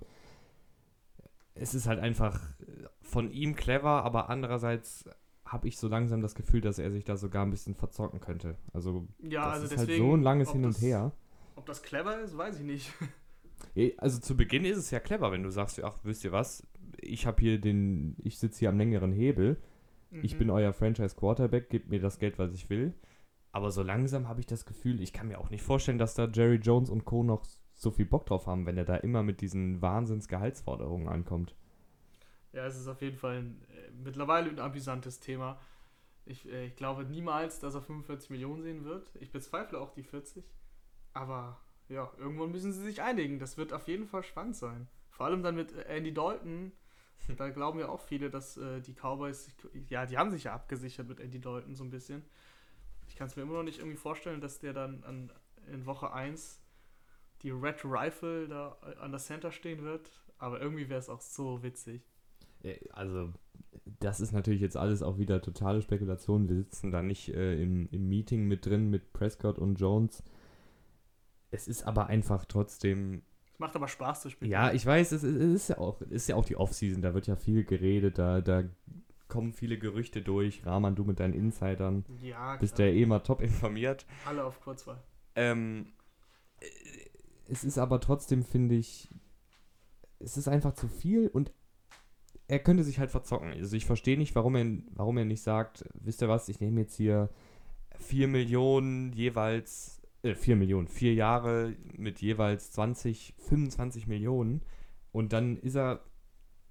Es 1.55 1.73
ist 1.73 1.87
halt 1.87 1.99
einfach 1.99 2.39
von 3.01 3.31
ihm 3.31 3.55
clever, 3.55 4.03
aber 4.03 4.29
andererseits 4.29 5.05
habe 5.45 5.67
ich 5.67 5.77
so 5.77 5.87
langsam 5.87 6.21
das 6.21 6.35
Gefühl, 6.35 6.61
dass 6.61 6.77
er 6.77 6.91
sich 6.91 7.05
da 7.05 7.17
sogar 7.17 7.45
ein 7.45 7.49
bisschen 7.49 7.75
verzocken 7.75 8.19
könnte. 8.19 8.55
Also, 8.71 9.07
ja, 9.19 9.45
das 9.45 9.53
also 9.53 9.63
ist 9.63 9.71
deswegen, 9.71 9.89
halt 9.89 10.11
so 10.11 10.17
ein 10.17 10.21
langes 10.21 10.51
Hin 10.51 10.65
und 10.65 10.75
das, 10.75 10.81
Her. 10.81 11.11
Ob 11.55 11.65
das 11.65 11.81
clever 11.81 12.21
ist, 12.21 12.37
weiß 12.37 12.59
ich 12.59 12.65
nicht. 12.65 12.93
Also 13.97 14.19
zu 14.19 14.35
Beginn 14.37 14.63
ist 14.63 14.77
es 14.77 14.89
ja 14.89 14.99
clever, 14.99 15.31
wenn 15.31 15.43
du 15.43 15.51
sagst, 15.51 15.81
ach, 15.83 15.99
wisst 16.03 16.23
ihr 16.23 16.31
was, 16.31 16.65
ich 16.97 17.27
habe 17.27 17.41
hier 17.41 17.59
den, 17.59 18.15
ich 18.23 18.37
sitze 18.37 18.59
hier 18.59 18.69
am 18.69 18.77
längeren 18.77 19.11
Hebel, 19.11 19.57
mhm. 20.11 20.23
ich 20.23 20.37
bin 20.37 20.49
euer 20.49 20.73
Franchise 20.73 21.15
Quarterback, 21.15 21.69
gebt 21.69 21.89
mir 21.89 21.99
das 21.99 22.19
Geld, 22.19 22.39
was 22.39 22.53
ich 22.53 22.69
will. 22.69 22.93
Aber 23.51 23.71
so 23.71 23.81
langsam 23.81 24.27
habe 24.27 24.39
ich 24.39 24.45
das 24.45 24.65
Gefühl, 24.65 25.01
ich 25.01 25.13
kann 25.13 25.27
mir 25.27 25.39
auch 25.39 25.49
nicht 25.49 25.63
vorstellen, 25.63 25.97
dass 25.97 26.13
da 26.13 26.25
Jerry 26.25 26.57
Jones 26.57 26.89
und 26.89 27.05
Co. 27.05 27.23
noch 27.23 27.45
so 27.73 27.91
viel 27.91 28.05
Bock 28.05 28.25
drauf 28.25 28.45
haben, 28.45 28.65
wenn 28.65 28.77
er 28.77 28.85
da 28.85 28.97
immer 28.97 29.23
mit 29.23 29.41
diesen 29.41 29.81
Wahnsinns-Gehaltsforderungen 29.81 31.07
ankommt. 31.07 31.55
Ja, 32.51 32.65
es 32.65 32.77
ist 32.77 32.87
auf 32.87 33.01
jeden 33.01 33.17
Fall 33.17 33.37
ein, 33.37 33.61
äh, 33.69 33.91
mittlerweile 33.91 34.49
ein 34.49 34.59
amüsantes 34.59 35.19
Thema. 35.19 35.59
Ich, 36.25 36.47
äh, 36.47 36.65
ich 36.65 36.75
glaube 36.75 37.05
niemals, 37.05 37.59
dass 37.59 37.75
er 37.75 37.81
45 37.81 38.29
Millionen 38.29 38.61
sehen 38.61 38.83
wird. 38.85 39.11
Ich 39.19 39.31
bezweifle 39.31 39.79
auch 39.79 39.91
die 39.91 40.03
40. 40.03 40.43
Aber 41.13 41.59
ja, 41.87 42.11
irgendwann 42.17 42.51
müssen 42.51 42.71
sie 42.71 42.83
sich 42.83 43.01
einigen. 43.01 43.39
Das 43.39 43.57
wird 43.57 43.73
auf 43.73 43.87
jeden 43.87 44.07
Fall 44.07 44.23
spannend 44.23 44.55
sein. 44.55 44.87
Vor 45.09 45.25
allem 45.25 45.41
dann 45.41 45.55
mit 45.55 45.73
äh, 45.73 45.83
Andy 45.97 46.13
Dalton. 46.13 46.71
Da 47.37 47.49
glauben 47.49 47.79
ja 47.79 47.89
auch 47.89 47.99
viele, 47.99 48.29
dass 48.31 48.57
äh, 48.57 48.81
die 48.81 48.93
Cowboys, 48.93 49.49
ja, 49.89 50.05
die 50.05 50.17
haben 50.17 50.31
sich 50.31 50.45
ja 50.45 50.53
abgesichert 50.53 51.07
mit 51.07 51.19
Andy 51.19 51.39
Dalton 51.39 51.75
so 51.75 51.83
ein 51.83 51.91
bisschen. 51.91 52.23
Ich 53.09 53.15
kann 53.15 53.27
es 53.27 53.35
mir 53.35 53.41
immer 53.41 53.55
noch 53.55 53.63
nicht 53.63 53.79
irgendwie 53.79 53.97
vorstellen, 53.97 54.39
dass 54.39 54.59
der 54.59 54.73
dann 54.73 55.03
an, 55.03 55.33
in 55.67 55.85
Woche 55.85 56.13
1 56.13 56.61
die 57.41 57.51
Red 57.51 57.83
Rifle 57.83 58.47
da 58.47 58.77
äh, 58.83 58.99
an 58.99 59.11
der 59.11 59.19
Center 59.19 59.51
stehen 59.51 59.83
wird. 59.83 60.09
Aber 60.37 60.61
irgendwie 60.61 60.87
wäre 60.87 60.99
es 60.99 61.09
auch 61.09 61.21
so 61.21 61.61
witzig. 61.63 62.01
Also, 62.91 63.33
das 63.99 64.19
ist 64.19 64.31
natürlich 64.31 64.61
jetzt 64.61 64.77
alles 64.77 65.01
auch 65.01 65.17
wieder 65.17 65.41
totale 65.41 65.81
Spekulation. 65.81 66.47
Wir 66.47 66.55
sitzen 66.55 66.91
da 66.91 67.01
nicht 67.01 67.29
äh, 67.33 67.61
im, 67.61 67.89
im 67.91 68.07
Meeting 68.07 68.47
mit 68.47 68.65
drin 68.65 68.89
mit 68.89 69.11
Prescott 69.13 69.59
und 69.59 69.79
Jones. 69.79 70.23
Es 71.51 71.67
ist 71.67 71.83
aber 71.83 72.07
einfach 72.07 72.45
trotzdem. 72.45 73.23
Es 73.51 73.59
macht 73.59 73.75
aber 73.75 73.87
Spaß 73.87 74.21
zu 74.21 74.29
spielen. 74.29 74.51
Ja, 74.51 74.71
ich 74.71 74.85
weiß, 74.85 75.11
es, 75.13 75.23
es 75.23 75.53
ist 75.53 75.69
ja 75.69 75.77
auch, 75.77 76.01
ist 76.01 76.27
ja 76.29 76.35
auch 76.35 76.45
die 76.45 76.57
Offseason, 76.57 77.01
da 77.01 77.13
wird 77.13 77.27
ja 77.27 77.35
viel 77.35 77.63
geredet, 77.63 78.17
da, 78.17 78.41
da 78.41 78.63
kommen 79.29 79.53
viele 79.53 79.77
Gerüchte 79.77 80.21
durch. 80.21 80.65
Rahman, 80.65 80.95
du 80.95 81.05
mit 81.05 81.19
deinen 81.19 81.33
Insidern. 81.33 82.03
Ja, 82.21 82.57
Bist 82.57 82.75
klar. 82.75 82.89
ja 82.89 82.93
eh 82.93 83.05
mal 83.05 83.19
top 83.19 83.41
informiert. 83.41 84.05
Alle 84.25 84.43
auf 84.43 84.59
Kurzwahl. 84.61 85.01
Ähm, 85.35 85.93
es 87.47 87.63
ist 87.63 87.77
aber 87.77 88.01
trotzdem, 88.01 88.43
finde 88.43 88.75
ich, 88.75 89.09
es 90.19 90.35
ist 90.35 90.47
einfach 90.47 90.73
zu 90.73 90.87
viel 90.87 91.29
und 91.29 91.53
er 92.47 92.59
könnte 92.59 92.83
sich 92.83 92.99
halt 92.99 93.11
verzocken. 93.11 93.51
Also 93.53 93.77
ich 93.77 93.85
verstehe 93.85 94.17
nicht, 94.17 94.35
warum 94.35 94.55
er, 94.55 94.65
warum 94.95 95.17
er 95.17 95.25
nicht 95.25 95.43
sagt, 95.43 95.85
wisst 95.93 96.21
ihr 96.21 96.29
was, 96.29 96.49
ich 96.49 96.59
nehme 96.59 96.81
jetzt 96.81 96.95
hier 96.95 97.29
4 97.99 98.27
Millionen 98.27 99.13
jeweils, 99.13 100.01
äh, 100.23 100.33
4 100.33 100.55
Millionen, 100.55 100.87
4 100.87 101.13
Jahre 101.13 101.75
mit 101.95 102.21
jeweils 102.21 102.71
20, 102.71 103.35
25 103.37 104.07
Millionen 104.07 104.61
und 105.11 105.31
dann 105.31 105.57
ist 105.57 105.75
er 105.75 106.03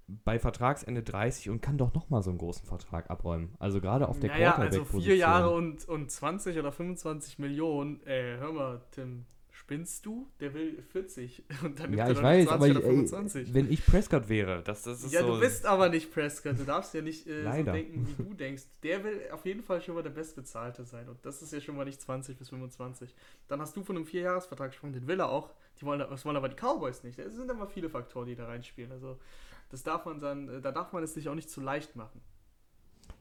bei 0.09 0.39
Vertragsende 0.39 1.03
30 1.03 1.51
und 1.51 1.61
kann 1.61 1.77
doch 1.77 1.93
nochmal 1.93 2.23
so 2.23 2.31
einen 2.31 2.39
großen 2.39 2.67
Vertrag 2.67 3.11
abräumen. 3.11 3.55
Also 3.59 3.81
gerade 3.81 4.09
auf 4.09 4.19
der 4.19 4.31
naja, 4.31 4.53
Quarterback-Position. 4.53 5.01
also 5.01 5.07
vier 5.07 5.17
Jahre 5.17 5.51
und, 5.51 5.87
und 5.87 6.11
20 6.11 6.59
oder 6.59 6.73
25 6.73 7.39
Millionen. 7.39 8.01
Äh, 8.07 8.39
hör 8.39 8.53
mal, 8.53 8.81
Tim, 8.91 9.27
spinnst 9.51 10.07
du? 10.07 10.27
Der 10.41 10.55
will 10.55 10.83
40 10.93 11.45
und 11.63 11.79
dann 11.79 11.93
Ja, 11.93 12.11
ich 12.11 12.23
weiß, 12.23 12.49
aber 12.49 12.69
ey, 12.69 12.75
wenn 13.53 13.71
ich 13.71 13.85
Prescott 13.85 14.31
wäre, 14.31 14.63
das, 14.63 14.85
das 14.85 15.05
ist 15.05 15.13
Ja, 15.13 15.21
so 15.21 15.35
du 15.35 15.41
bist 15.41 15.67
aber 15.67 15.91
nicht 15.91 16.11
Prescott. 16.11 16.59
Du 16.59 16.65
darfst 16.65 16.95
ja 16.95 17.03
nicht 17.03 17.27
äh, 17.27 17.43
so 17.45 17.63
denken, 17.65 18.09
wie 18.09 18.23
du 18.23 18.33
denkst. 18.33 18.63
Der 18.83 19.05
will 19.05 19.21
auf 19.31 19.45
jeden 19.45 19.63
Fall 19.63 19.83
schon 19.83 19.95
mal 19.95 20.03
der 20.03 20.11
Bestbezahlte 20.11 20.87
sein 20.87 21.07
und 21.07 21.19
das 21.23 21.43
ist 21.43 21.53
ja 21.53 21.61
schon 21.61 21.77
mal 21.77 21.85
nicht 21.85 22.01
20 22.01 22.39
bis 22.39 22.49
25. 22.49 23.15
Dann 23.47 23.61
hast 23.61 23.77
du 23.77 23.85
von 23.85 23.97
einem 23.97 24.07
Vierjahresvertrag 24.07 24.71
gesprochen, 24.71 24.95
den 24.95 25.07
will 25.07 25.21
er 25.21 25.29
auch. 25.29 25.51
Die 25.81 25.85
wollen, 25.85 26.01
das 26.01 26.25
wollen 26.25 26.37
aber 26.37 26.49
die 26.49 26.57
Cowboys 26.57 27.05
nicht. 27.05 27.19
Es 27.19 27.35
sind 27.35 27.51
immer 27.51 27.67
viele 27.67 27.91
Faktoren, 27.91 28.27
die 28.27 28.35
da 28.35 28.47
reinspielen. 28.47 28.91
Also 28.91 29.19
das 29.71 29.83
darf 29.83 30.05
man 30.07 30.21
dann, 30.21 30.49
äh, 30.49 30.61
da 30.61 30.73
darf 30.73 30.93
man 30.93 31.03
es 31.03 31.15
sich 31.15 31.29
auch 31.29 31.35
nicht 31.35 31.51
zu 31.51 31.61
leicht 31.61 31.97
machen. 31.97 32.21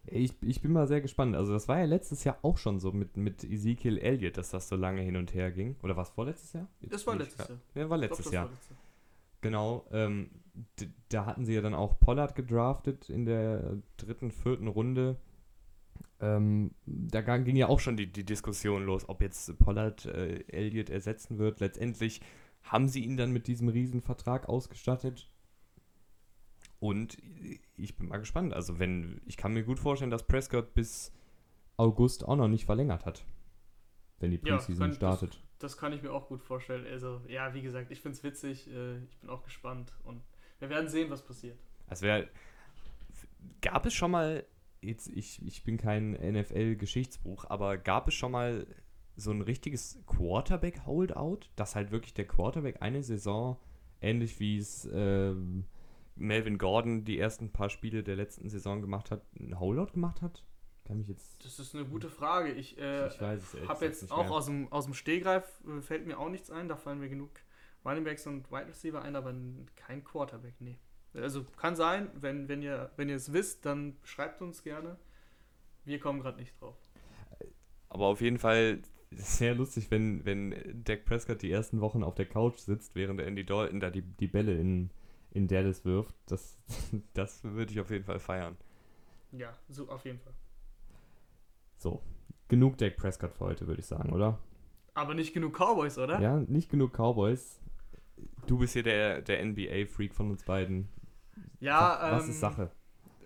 Ich, 0.09 0.31
ich 0.41 0.61
bin 0.61 0.71
mal 0.71 0.87
sehr 0.87 1.01
gespannt. 1.01 1.35
Also 1.35 1.51
das 1.51 1.67
war 1.67 1.79
ja 1.79 1.85
letztes 1.85 2.23
Jahr 2.23 2.37
auch 2.41 2.57
schon 2.57 2.79
so 2.79 2.93
mit, 2.93 3.17
mit 3.17 3.43
Ezekiel 3.43 3.97
Elliott, 3.97 4.37
dass 4.37 4.51
das 4.51 4.69
so 4.69 4.77
lange 4.77 5.01
hin 5.01 5.17
und 5.17 5.33
her 5.33 5.51
ging. 5.51 5.75
Oder 5.83 5.97
war 5.97 6.03
es 6.03 6.09
vorletztes 6.09 6.53
Jahr? 6.53 6.67
das 6.81 7.05
war 7.05 7.15
letztes 7.15 7.47
Jahr. 7.47 7.57
Ja, 7.75 7.89
war 7.89 7.97
letztes 7.97 8.25
Doch, 8.25 8.31
Jahr. 8.31 8.45
War 8.45 8.51
letztes 8.51 8.69
Jahr. 8.69 8.79
Genau. 9.41 9.85
Ähm, 9.91 10.29
da 11.09 11.25
hatten 11.25 11.45
sie 11.45 11.53
ja 11.53 11.61
dann 11.61 11.75
auch 11.75 11.99
Pollard 11.99 12.35
gedraftet 12.35 13.09
in 13.09 13.25
der 13.25 13.77
dritten, 13.97 14.31
vierten 14.31 14.67
Runde. 14.67 15.17
Ähm, 16.19 16.71
da 16.85 17.21
ging 17.21 17.55
ja 17.55 17.67
auch 17.67 17.79
schon 17.79 17.97
die, 17.97 18.11
die 18.11 18.23
Diskussion 18.23 18.85
los, 18.85 19.07
ob 19.07 19.21
jetzt 19.21 19.59
Pollard 19.59 20.05
äh, 20.05 20.43
Elliott 20.47 20.89
ersetzen 20.89 21.37
wird. 21.37 21.59
Letztendlich 21.59 22.21
haben 22.63 22.87
sie 22.87 23.03
ihn 23.03 23.17
dann 23.17 23.31
mit 23.31 23.47
diesem 23.47 23.67
Riesenvertrag 23.67 24.49
ausgestattet. 24.49 25.29
Und 26.79 27.17
ich 27.75 27.98
bin 27.98 28.07
mal 28.07 28.17
gespannt. 28.17 28.53
Also, 28.53 28.79
wenn, 28.79 29.22
ich 29.25 29.38
kann 29.38 29.53
mir 29.53 29.63
gut 29.63 29.79
vorstellen, 29.79 30.12
dass 30.12 30.27
Prescott 30.27 30.74
bis 30.74 31.12
August 31.75 32.25
auch 32.25 32.36
noch 32.36 32.48
nicht 32.48 32.65
verlängert 32.65 33.05
hat. 33.05 33.25
Wenn 34.19 34.31
die 34.31 34.38
Preseason 34.38 34.89
ja, 34.89 34.96
startet. 34.96 35.43
Das 35.60 35.77
kann 35.77 35.93
ich 35.93 36.01
mir 36.01 36.12
auch 36.12 36.27
gut 36.27 36.41
vorstellen. 36.41 36.86
Also, 36.86 37.22
ja, 37.27 37.53
wie 37.53 37.62
gesagt, 37.62 37.91
ich 37.91 38.01
finde 38.01 38.17
es 38.17 38.24
witzig. 38.24 38.67
Äh, 38.67 38.98
ich 39.03 39.17
bin 39.17 39.29
auch 39.29 39.43
gespannt. 39.43 39.93
Und 40.03 40.22
wir 40.60 40.69
werden 40.69 40.88
sehen, 40.89 41.10
was 41.10 41.24
passiert. 41.24 41.57
Also, 41.88 42.05
wer, 42.05 42.27
gab 43.62 43.86
es 43.86 43.93
schon 43.93 44.12
mal, 44.12 44.46
jetzt, 44.81 45.07
ich, 45.07 45.46
ich 45.46 45.63
bin 45.63 45.77
kein 45.77 46.12
NFL-Geschichtsbuch, 46.12 47.46
aber 47.50 47.77
gab 47.77 48.07
es 48.07 48.13
schon 48.13 48.31
mal 48.31 48.67
so 49.15 49.31
ein 49.31 49.41
richtiges 49.41 50.00
Quarterback-Holdout, 50.05 51.39
dass 51.55 51.75
halt 51.75 51.91
wirklich 51.91 52.13
der 52.13 52.27
Quarterback 52.27 52.81
eine 52.81 53.01
Saison, 53.01 53.57
ähnlich 54.00 54.39
wie 54.39 54.57
es 54.57 54.88
ähm, 54.93 55.65
Melvin 56.17 56.57
Gordon 56.57 57.03
die 57.03 57.17
ersten 57.17 57.51
paar 57.51 57.69
Spiele 57.69 58.03
der 58.03 58.15
letzten 58.15 58.50
Saison 58.50 58.81
gemacht 58.81 59.12
hat, 59.12 59.24
ein 59.39 59.59
Holdout 59.59 59.93
gemacht 59.93 60.21
hat? 60.21 60.43
Kann 60.86 60.97
mich 61.00 61.09
jetzt. 61.09 61.43
Das 61.43 61.59
ist 61.59 61.75
eine 61.75 61.86
gute 61.86 62.09
Frage. 62.09 62.51
Ich, 62.53 62.77
äh, 62.77 63.07
ich 63.07 63.19
habe 63.67 63.86
jetzt 63.86 64.09
auch 64.12 64.29
aus 64.29 64.45
dem, 64.45 64.71
aus 64.71 64.86
dem 64.86 64.93
Stehgreif, 64.93 65.45
äh, 65.67 65.81
fällt 65.81 66.07
mir 66.07 66.17
auch 66.17 66.29
nichts 66.29 66.50
ein. 66.50 66.69
Da 66.69 66.77
fallen 66.77 67.00
mir 67.00 67.09
genug 67.09 67.31
Runningbacks 67.83 68.25
und 68.27 68.50
Wide 68.51 68.67
Receiver 68.67 69.01
ein, 69.01 69.15
aber 69.15 69.33
kein 69.75 70.03
Quarterback, 70.03 70.55
nee. 70.59 70.79
Also 71.13 71.43
kann 71.57 71.75
sein, 71.75 72.09
wenn, 72.15 72.47
wenn 72.47 72.62
ihr 72.62 72.91
wenn 72.95 73.09
ihr 73.09 73.15
es 73.15 73.33
wisst, 73.33 73.65
dann 73.65 73.97
schreibt 74.03 74.41
uns 74.41 74.63
gerne. 74.63 74.97
Wir 75.83 76.00
kommen 76.00 76.21
gerade 76.21 76.39
nicht 76.39 76.59
drauf. 76.62 76.77
Aber 77.89 78.07
auf 78.07 78.21
jeden 78.21 78.38
Fall 78.38 78.81
sehr 79.12 79.55
lustig, 79.55 79.89
wenn, 79.89 80.25
wenn 80.25 80.83
Dak 80.83 81.05
Prescott 81.05 81.41
die 81.41 81.51
ersten 81.51 81.81
Wochen 81.81 82.03
auf 82.03 82.15
der 82.15 82.25
Couch 82.25 82.59
sitzt, 82.59 82.95
während 82.95 83.21
Andy 83.21 83.45
Dalton 83.45 83.79
da 83.79 83.89
die, 83.89 84.01
die 84.01 84.27
Bälle 84.27 84.53
in, 84.53 84.89
in 85.38 85.48
Dallas 85.48 85.86
wirft. 85.86 86.15
Das, 86.25 86.58
das 87.13 87.44
würde 87.44 87.72
ich 87.72 87.79
auf 87.79 87.89
jeden 87.89 88.03
Fall 88.03 88.20
feiern. 88.20 88.58
Ja, 89.32 89.53
so 89.70 89.89
auf 89.89 90.03
jeden 90.06 90.20
Fall. 90.20 90.34
So, 91.77 92.01
genug 92.48 92.77
Dak 92.77 92.98
Prescott 92.98 93.34
für 93.34 93.46
heute, 93.46 93.67
würde 93.67 93.82
ich 93.82 93.88
sagen, 93.88 94.12
oder? 94.12 94.39
Aber 94.94 95.13
nicht 95.13 95.34
genug 95.34 95.56
Cowboys, 95.56 95.98
oder? 95.98 96.20
Ja, 96.20 96.38
nicht 96.38 96.70
genug 96.70 96.94
Cowboys. 96.94 97.60
Du 98.48 98.58
bist 98.58 98.74
hier 98.74 98.84
der, 98.84 99.22
der 99.22 99.46
NBA-Freak 99.46 100.15
von 100.15 100.32
uns 100.32 100.44
beiden. 100.44 100.89
Ja, 101.60 102.00
was, 102.01 102.12
was 102.12 102.24
ähm, 102.24 102.29
ist 102.32 102.39
Sache? 102.39 102.72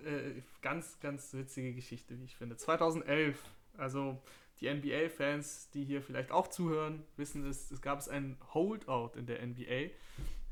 Äh, 0.04 0.42
ganz, 0.60 1.00
ganz 1.00 1.32
witzige 1.32 1.72
Geschichte, 1.72 2.18
wie 2.18 2.24
ich 2.24 2.36
finde. 2.36 2.56
2011, 2.56 3.42
also 3.78 4.20
die 4.60 4.72
NBA-Fans, 4.72 5.70
die 5.70 5.84
hier 5.84 6.02
vielleicht 6.02 6.30
auch 6.30 6.48
zuhören, 6.48 7.04
wissen 7.16 7.46
es, 7.46 7.70
es 7.70 7.80
gab 7.80 8.00
es 8.00 8.08
ein 8.08 8.36
Holdout 8.52 9.18
in 9.18 9.24
der 9.24 9.44
NBA. 9.46 9.94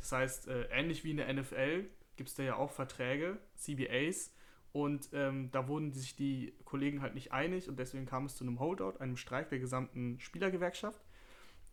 Das 0.00 0.12
heißt, 0.12 0.48
äh, 0.48 0.64
ähnlich 0.70 1.04
wie 1.04 1.12
in 1.12 1.18
der 1.18 1.32
NFL 1.32 1.84
gibt 2.16 2.28
es 2.28 2.34
da 2.34 2.42
ja 2.42 2.56
auch 2.56 2.70
Verträge, 2.70 3.38
CBAs, 3.56 4.32
und 4.72 5.08
ähm, 5.12 5.50
da 5.50 5.66
wurden 5.66 5.92
sich 5.92 6.14
die 6.14 6.54
Kollegen 6.64 7.02
halt 7.02 7.14
nicht 7.14 7.32
einig 7.32 7.68
und 7.68 7.78
deswegen 7.78 8.06
kam 8.06 8.26
es 8.26 8.36
zu 8.36 8.44
einem 8.44 8.60
Holdout, 8.60 8.98
einem 9.00 9.16
Streik 9.16 9.48
der 9.48 9.58
gesamten 9.58 10.20
Spielergewerkschaft. 10.20 11.04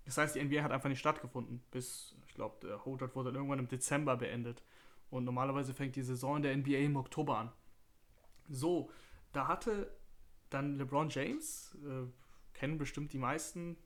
Das 0.06 0.18
heißt, 0.18 0.36
die 0.36 0.44
NBA 0.44 0.64
hat 0.64 0.72
einfach 0.72 0.90
nicht 0.90 1.00
stattgefunden, 1.00 1.62
bis, 1.70 2.16
ich 2.26 2.34
glaube, 2.34 2.56
der 2.66 2.86
Holdout 2.86 3.14
wurde 3.14 3.30
dann 3.30 3.36
irgendwann 3.36 3.60
im 3.60 3.68
Dezember 3.68 4.16
beendet. 4.18 4.64
Und 5.10 5.26
normalerweise 5.26 5.74
fängt 5.74 5.96
die 5.96 6.02
Saison 6.02 6.38
in 6.38 6.44
der 6.44 6.58
NBA 6.58 6.78
im 6.78 6.96
Oktober 6.96 7.38
an. 7.38 7.52
So, 8.50 8.90
da 9.32 9.48
hatte 9.48 9.92
dann 10.50 10.78
LeBron 10.78 11.10
James, 11.10 11.78
äh, 11.86 12.08
kennen 12.58 12.78
bestimmt 12.78 13.14
die 13.14 13.20
meisten, 13.20 13.78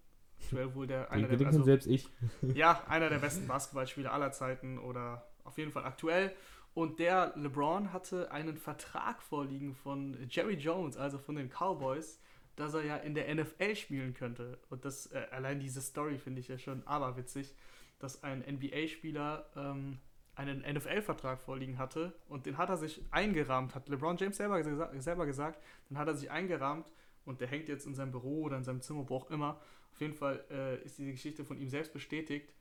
aktuell 0.41 0.75
wohl 0.75 0.88
der 0.88 1.12
einer 1.12 1.27
der 1.27 1.48
also, 1.48 1.63
selbst 1.63 1.88
ich. 1.88 2.10
ja, 2.53 2.83
einer 2.88 3.10
der 3.10 3.19
besten 3.19 3.48
Basketballspieler 3.48 4.12
aller 4.12 4.31
Zeiten 4.31 4.77
oder 4.77 5.27
auf 5.43 5.57
jeden 5.57 5.71
Fall 5.71 5.86
aktuell. 5.86 6.31
Und 6.74 7.00
der 7.00 7.33
LeBron 7.36 7.91
hatte 7.91 8.31
einen 8.31 8.57
Vertrag 8.57 9.21
vorliegen 9.21 9.75
von 9.75 10.17
Jerry 10.29 10.53
Jones, 10.53 10.96
also 10.96 11.18
von 11.18 11.35
den 11.35 11.50
Cowboys, 11.50 12.20
dass 12.55 12.74
er 12.74 12.83
ja 12.83 12.96
in 12.98 13.13
der 13.13 13.33
NFL 13.33 13.75
spielen 13.75 14.13
könnte. 14.13 14.57
Und 14.70 14.85
das 14.85 15.07
äh, 15.07 15.25
allein 15.31 15.59
diese 15.59 15.81
Story 15.81 16.18
finde 16.18 16.39
ich 16.39 16.48
ja 16.48 16.57
schon 16.57 16.85
aberwitzig, 16.87 17.53
dass 18.00 18.24
ein 18.24 18.39
NBA-Spieler 18.39 19.46
ähm, 19.55 20.00
einen 20.35 20.61
NFL-Vertrag 20.61 21.42
vorliegen 21.42 21.77
hatte 21.77 22.13
und 22.29 22.46
den 22.46 22.57
hat 22.57 22.70
er 22.70 22.77
sich 22.77 23.03
eingerahmt, 23.11 23.75
hat 23.75 23.89
LeBron 23.89 24.18
James 24.18 24.37
selber, 24.37 24.63
selber 25.01 25.25
gesagt, 25.25 25.61
den 25.89 25.98
hat 25.98 26.07
er 26.07 26.15
sich 26.15 26.31
eingerahmt 26.31 26.92
und 27.25 27.42
der 27.42 27.48
hängt 27.48 27.68
jetzt 27.68 27.85
in 27.85 27.94
seinem 27.94 28.11
Büro 28.11 28.44
oder 28.44 28.57
in 28.57 28.63
seinem 28.63 28.81
Zimmer, 28.81 29.07
wo 29.09 29.18
auch 29.18 29.29
immer. 29.29 29.59
Auf 29.91 30.01
jeden 30.01 30.13
Fall 30.13 30.43
äh, 30.49 30.83
ist 30.83 30.97
diese 30.97 31.11
Geschichte 31.11 31.45
von 31.45 31.59
ihm 31.59 31.69
selbst 31.69 31.93
bestätigt. 31.93 32.53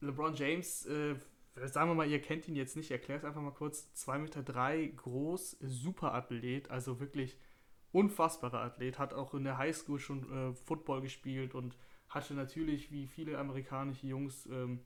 LeBron 0.00 0.34
James, 0.34 0.86
äh, 0.86 1.16
sagen 1.66 1.90
wir 1.90 1.94
mal, 1.94 2.08
ihr 2.08 2.22
kennt 2.22 2.48
ihn 2.48 2.56
jetzt 2.56 2.76
nicht, 2.76 2.90
erklär 2.90 3.18
es 3.18 3.24
einfach 3.24 3.42
mal 3.42 3.52
kurz. 3.52 3.90
2,3 3.96 4.18
Meter 4.18 4.42
drei, 4.42 4.86
groß, 4.86 5.58
Superathlet, 5.60 6.70
also 6.70 7.00
wirklich 7.00 7.36
unfassbarer 7.92 8.60
Athlet, 8.60 8.98
hat 8.98 9.14
auch 9.14 9.34
in 9.34 9.44
der 9.44 9.58
Highschool 9.58 9.98
schon 9.98 10.30
äh, 10.30 10.54
Football 10.54 11.02
gespielt 11.02 11.54
und 11.54 11.76
hatte 12.08 12.34
natürlich, 12.34 12.90
wie 12.90 13.06
viele 13.06 13.38
amerikanische 13.38 14.06
Jungs, 14.06 14.46
ähm, 14.46 14.80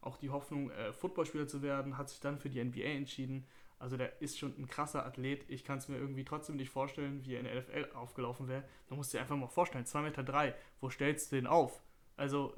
auch 0.00 0.16
die 0.16 0.30
Hoffnung, 0.30 0.70
äh, 0.70 0.92
Footballspieler 0.92 1.48
zu 1.48 1.62
werden, 1.62 1.98
hat 1.98 2.08
sich 2.08 2.20
dann 2.20 2.38
für 2.38 2.50
die 2.50 2.62
NBA 2.62 2.82
entschieden. 2.82 3.46
Also 3.78 3.96
der 3.96 4.20
ist 4.20 4.38
schon 4.38 4.54
ein 4.58 4.66
krasser 4.66 5.06
Athlet. 5.06 5.44
Ich 5.48 5.64
kann 5.64 5.78
es 5.78 5.88
mir 5.88 5.96
irgendwie 5.96 6.24
trotzdem 6.24 6.56
nicht 6.56 6.70
vorstellen, 6.70 7.24
wie 7.24 7.34
er 7.34 7.40
in 7.40 7.46
der 7.46 7.60
NFL 7.60 7.94
aufgelaufen 7.94 8.48
wäre. 8.48 8.64
Da 8.88 8.96
musst 8.96 9.12
du 9.12 9.16
dir 9.16 9.22
einfach 9.22 9.36
mal 9.36 9.48
vorstellen, 9.48 9.84
2,3 9.84 10.02
Meter, 10.02 10.22
drei, 10.22 10.54
wo 10.80 10.90
stellst 10.90 11.30
du 11.30 11.36
den 11.36 11.46
auf? 11.46 11.82
Also 12.16 12.54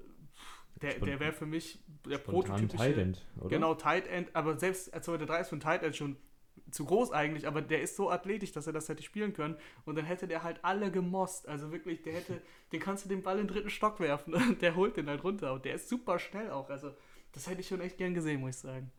der, 0.81 0.99
der 0.99 1.21
wäre 1.21 1.33
für 1.33 1.47
mich 1.47 1.79
der 2.09 2.19
prototypische... 2.19 2.77
Tight 2.77 2.97
End, 2.97 3.27
oder? 3.39 3.49
Genau, 3.49 3.75
Tight 3.75 4.07
End. 4.07 4.35
Aber 4.35 4.59
selbst 4.59 4.95
2,3 4.95 5.13
Meter 5.13 5.27
drei 5.27 5.41
ist 5.41 5.49
für 5.51 5.57
ein 5.57 5.61
Tight 5.61 5.83
End 5.83 5.97
schon 5.97 6.17
zu 6.71 6.85
groß 6.85 7.13
eigentlich, 7.13 7.47
aber 7.47 7.63
der 7.63 7.83
ist 7.83 7.97
so 7.97 8.11
athletisch, 8.11 8.53
dass 8.53 8.67
er 8.67 8.73
das 8.73 8.89
hätte 8.89 9.03
spielen 9.03 9.33
können. 9.33 9.57
Und 9.85 9.97
dann 9.97 10.05
hätte 10.05 10.27
der 10.27 10.43
halt 10.43 10.65
alle 10.65 10.91
gemost. 10.91 11.49
Also 11.49 11.73
wirklich, 11.73 12.03
der 12.03 12.15
hätte, 12.15 12.41
den 12.73 12.81
kannst 12.81 13.05
du 13.05 13.09
den 13.09 13.23
Ball 13.23 13.39
in 13.39 13.47
den 13.47 13.55
dritten 13.55 13.71
Stock 13.71 14.01
werfen 14.01 14.35
und 14.35 14.63
der 14.63 14.75
holt 14.75 14.97
den 14.97 15.09
halt 15.09 15.23
runter. 15.23 15.53
Und 15.53 15.65
der 15.65 15.75
ist 15.75 15.89
super 15.89 16.19
schnell 16.19 16.51
auch. 16.51 16.71
Also 16.71 16.93
das 17.33 17.49
hätte 17.49 17.61
ich 17.61 17.69
schon 17.69 17.81
echt 17.81 17.99
gern 17.99 18.15
gesehen, 18.15 18.41
muss 18.41 18.57
ich 18.57 18.63
sagen. 18.63 18.91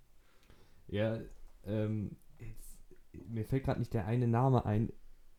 Ja, 0.87 1.19
ähm, 1.65 2.17
jetzt, 2.39 2.79
mir 3.27 3.45
fällt 3.45 3.65
gerade 3.65 3.79
nicht 3.79 3.93
der 3.93 4.05
eine 4.05 4.27
Name 4.27 4.65
ein. 4.65 4.91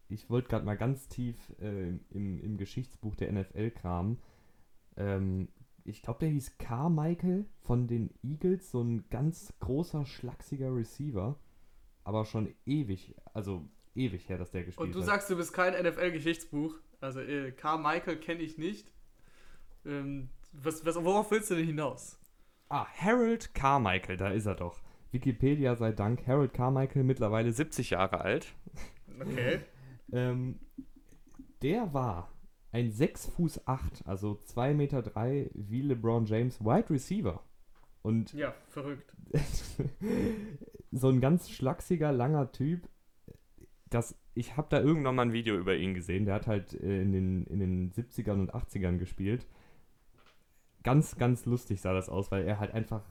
Ich 0.09 0.29
wollte 0.29 0.49
gerade 0.49 0.65
mal 0.65 0.77
ganz 0.77 1.09
tief 1.09 1.37
äh, 1.61 1.99
im, 2.11 2.41
im 2.41 2.57
Geschichtsbuch 2.57 3.17
der 3.17 3.33
NFL 3.33 3.71
kramen. 3.71 4.19
Ähm, 4.97 5.49
ich 5.85 6.03
glaube, 6.03 6.21
der 6.21 6.29
hieß 6.29 6.59
Carmichael 6.59 7.47
von 7.61 7.87
den 7.87 8.11
Eagles, 8.23 8.71
so 8.71 8.83
ein 8.83 9.09
ganz 9.11 9.53
großer, 9.61 10.07
schlachsiger 10.07 10.75
Receiver. 10.75 11.39
Aber 12.05 12.25
schon 12.25 12.55
ewig, 12.67 13.15
also 13.33 13.69
ewig 13.95 14.29
her, 14.29 14.39
dass 14.39 14.51
der 14.51 14.65
gespielt 14.65 14.81
hat. 14.81 14.87
Und 14.87 14.95
du 14.95 15.01
hat. 15.01 15.07
sagst, 15.07 15.31
du 15.31 15.37
bist 15.37 15.53
kein 15.53 15.73
NFL-Geschichtsbuch. 15.73 16.75
Also 17.01 17.21
äh, 17.21 17.53
Carmichael 17.53 18.17
kenne 18.17 18.43
ich 18.43 18.59
nicht. 18.59 18.93
Ähm, 19.85 20.31
was, 20.53 20.85
was, 20.85 20.97
worauf 20.97 21.31
willst 21.31 21.51
du 21.51 21.55
denn 21.57 21.67
hinaus? 21.67 22.19
Ah, 22.69 22.87
Harold 22.87 23.55
Carmichael, 23.55 24.17
da 24.17 24.31
ist 24.31 24.47
er 24.47 24.55
doch. 24.55 24.82
Wikipedia 25.13 25.77
sei 25.77 25.93
Dank, 25.93 26.27
Harold 26.27 26.53
Carmichael, 26.53 27.05
mittlerweile 27.05 27.53
70 27.53 27.91
Jahre 27.91 28.21
alt. 28.21 28.55
Okay. 29.21 29.61
ähm, 30.13 30.59
der 31.63 31.93
war 31.95 32.33
ein 32.73 32.91
6 32.91 33.27
Fuß 33.27 33.67
8, 33.67 34.07
also 34.07 34.35
2 34.35 34.75
Meter 34.75 35.03
3 35.03 35.51
wie 35.55 35.83
LeBron 35.83 36.25
James 36.25 36.61
Wide 36.61 36.91
Receiver. 36.91 37.43
Und 38.03 38.33
ja, 38.33 38.55
verrückt. 38.71 39.15
so 40.91 41.09
ein 41.09 41.21
ganz 41.21 41.51
schlachsiger, 41.51 42.11
langer 42.11 42.51
Typ. 42.51 42.89
Das, 43.91 44.19
ich 44.35 44.57
habe 44.57 44.69
da 44.71 44.81
irgendwann 44.81 45.15
mal 45.15 45.23
ein 45.23 45.33
Video 45.33 45.57
über 45.57 45.77
ihn 45.77 45.95
gesehen. 45.95 46.25
Der 46.25 46.35
hat 46.35 46.47
halt 46.47 46.75
äh, 46.75 47.03
in, 47.03 47.13
den, 47.13 47.47
in 47.47 47.61
den 47.61 47.93
70ern 47.93 48.41
und 48.41 48.55
80ern 48.55 48.97
gespielt 48.97 49.47
ganz, 50.83 51.17
ganz 51.17 51.47
lustig 51.47 51.81
sah 51.81 51.93
das 51.93 52.09
aus, 52.09 52.31
weil 52.31 52.47
er 52.47 52.59
halt 52.59 52.73
einfach 52.73 53.03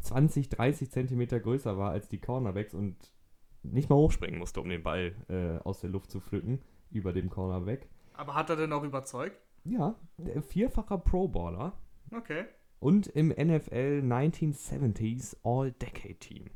20, 0.00 0.48
30 0.48 0.90
Zentimeter 0.90 1.40
größer 1.40 1.76
war 1.76 1.90
als 1.90 2.08
die 2.08 2.20
Cornerbacks 2.20 2.74
und 2.74 2.96
nicht 3.62 3.90
mal 3.90 3.96
hochspringen 3.96 4.38
musste, 4.38 4.60
um 4.60 4.68
den 4.68 4.82
Ball 4.82 5.14
äh, 5.28 5.58
aus 5.64 5.80
der 5.80 5.90
Luft 5.90 6.10
zu 6.10 6.20
pflücken, 6.20 6.60
über 6.90 7.12
dem 7.12 7.30
Cornerback. 7.30 7.88
Aber 8.14 8.34
hat 8.34 8.50
er 8.50 8.56
denn 8.56 8.72
auch 8.72 8.82
überzeugt? 8.82 9.40
Ja, 9.64 9.94
vierfacher 10.48 10.98
Pro-Baller. 10.98 11.72
Okay. 12.12 12.46
Und 12.78 13.06
im 13.08 13.28
NFL 13.28 14.02
1970s 14.04 15.36
All-Decade-Team. 15.42 16.46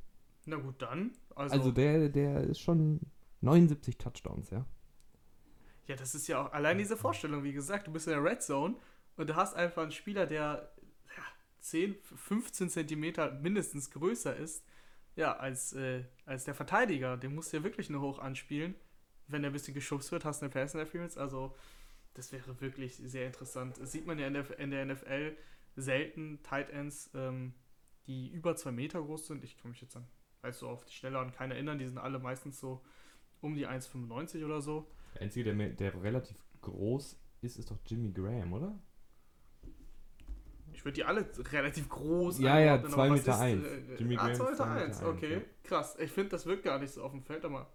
Na 0.46 0.56
gut, 0.56 0.80
dann. 0.80 1.12
Also, 1.34 1.56
also 1.56 1.72
der, 1.72 2.08
der 2.08 2.42
ist 2.42 2.60
schon 2.60 3.00
79 3.42 3.98
Touchdowns, 3.98 4.50
ja. 4.50 4.64
Ja, 5.86 5.96
das 5.96 6.14
ist 6.14 6.26
ja 6.28 6.42
auch 6.42 6.52
allein 6.52 6.78
diese 6.78 6.96
Vorstellung, 6.96 7.44
wie 7.44 7.52
gesagt, 7.52 7.86
du 7.86 7.92
bist 7.92 8.06
in 8.06 8.14
der 8.14 8.24
Red 8.24 8.42
Zone 8.42 8.76
und 9.16 9.28
du 9.28 9.36
hast 9.36 9.54
einfach 9.54 9.82
einen 9.82 9.92
Spieler, 9.92 10.26
der 10.26 10.72
10, 11.64 11.96
15 12.02 12.68
Zentimeter 12.68 13.32
mindestens 13.32 13.90
größer 13.90 14.36
ist, 14.36 14.66
ja, 15.16 15.36
als, 15.36 15.72
äh, 15.72 16.04
als 16.26 16.44
der 16.44 16.54
Verteidiger. 16.54 17.16
Den 17.16 17.34
musst 17.34 17.52
du 17.52 17.56
ja 17.56 17.64
wirklich 17.64 17.88
nur 17.88 18.02
hoch 18.02 18.18
anspielen. 18.18 18.74
Wenn 19.28 19.42
er 19.44 19.50
ein 19.50 19.54
bisschen 19.54 19.72
geschubst 19.72 20.12
wird, 20.12 20.26
hast 20.26 20.42
du 20.42 20.46
eine 20.46 20.52
Pass 20.52 20.74
Interference. 20.74 21.16
Also, 21.16 21.56
das 22.12 22.32
wäre 22.32 22.60
wirklich 22.60 22.96
sehr 22.96 23.26
interessant. 23.26 23.78
Das 23.80 23.92
sieht 23.92 24.06
man 24.06 24.18
ja 24.18 24.26
in 24.26 24.34
der, 24.34 24.58
in 24.58 24.70
der 24.70 24.84
NFL 24.84 25.36
selten 25.76 26.42
Tight 26.42 26.68
Ends, 26.68 27.10
ähm, 27.14 27.54
die 28.06 28.28
über 28.28 28.54
zwei 28.56 28.72
Meter 28.72 29.00
groß 29.00 29.26
sind. 29.26 29.42
Ich 29.42 29.56
kann 29.56 29.70
mich 29.70 29.80
jetzt 29.80 29.96
an, 29.96 30.06
weißt 30.42 30.60
du, 30.60 30.68
auf 30.68 30.84
die 30.84 30.92
Schnelle 30.92 31.18
an 31.18 31.32
keinen 31.32 31.52
erinnern. 31.52 31.78
Die 31.78 31.86
sind 31.86 31.96
alle 31.98 32.18
meistens 32.18 32.60
so 32.60 32.84
um 33.40 33.54
die 33.54 33.66
1,95 33.66 34.44
oder 34.44 34.60
so. 34.60 34.90
Der 35.14 35.22
einzige, 35.22 35.54
der, 35.54 35.68
der 35.70 36.02
relativ 36.02 36.36
groß 36.60 37.18
ist, 37.40 37.58
ist 37.58 37.70
doch 37.70 37.78
Jimmy 37.86 38.12
Graham, 38.12 38.52
oder? 38.52 38.78
Ich 40.74 40.84
würde 40.84 40.96
die 40.96 41.04
alle 41.04 41.26
relativ 41.52 41.88
groß 41.88 42.40
Ja, 42.40 42.58
ja, 42.58 42.74
einordnen, 42.74 42.92
2 42.92 43.02
aber 43.02 43.10
was 43.10 43.20
Meter 43.20 43.32
ist, 43.32 43.40
eins. 43.40 43.64
äh, 43.64 43.94
Jimmy 43.96 44.16
ah, 44.16 44.26
Graham 44.26 44.34
2 44.34 44.44
ist 44.44 44.50
Meter 44.50 44.56
zwei 44.56 44.64
Meter 44.66 44.84
1, 44.84 44.84
eins, 44.84 45.02
okay. 45.02 45.32
ja. 45.34 45.40
Krass. 45.62 45.96
Ich 45.98 46.10
finde, 46.10 46.30
das 46.30 46.46
wirkt 46.46 46.64
gar 46.64 46.78
nicht 46.78 46.92
so 46.92 47.02
auf 47.02 47.12
dem 47.12 47.22
Feld, 47.22 47.44
aber 47.44 47.70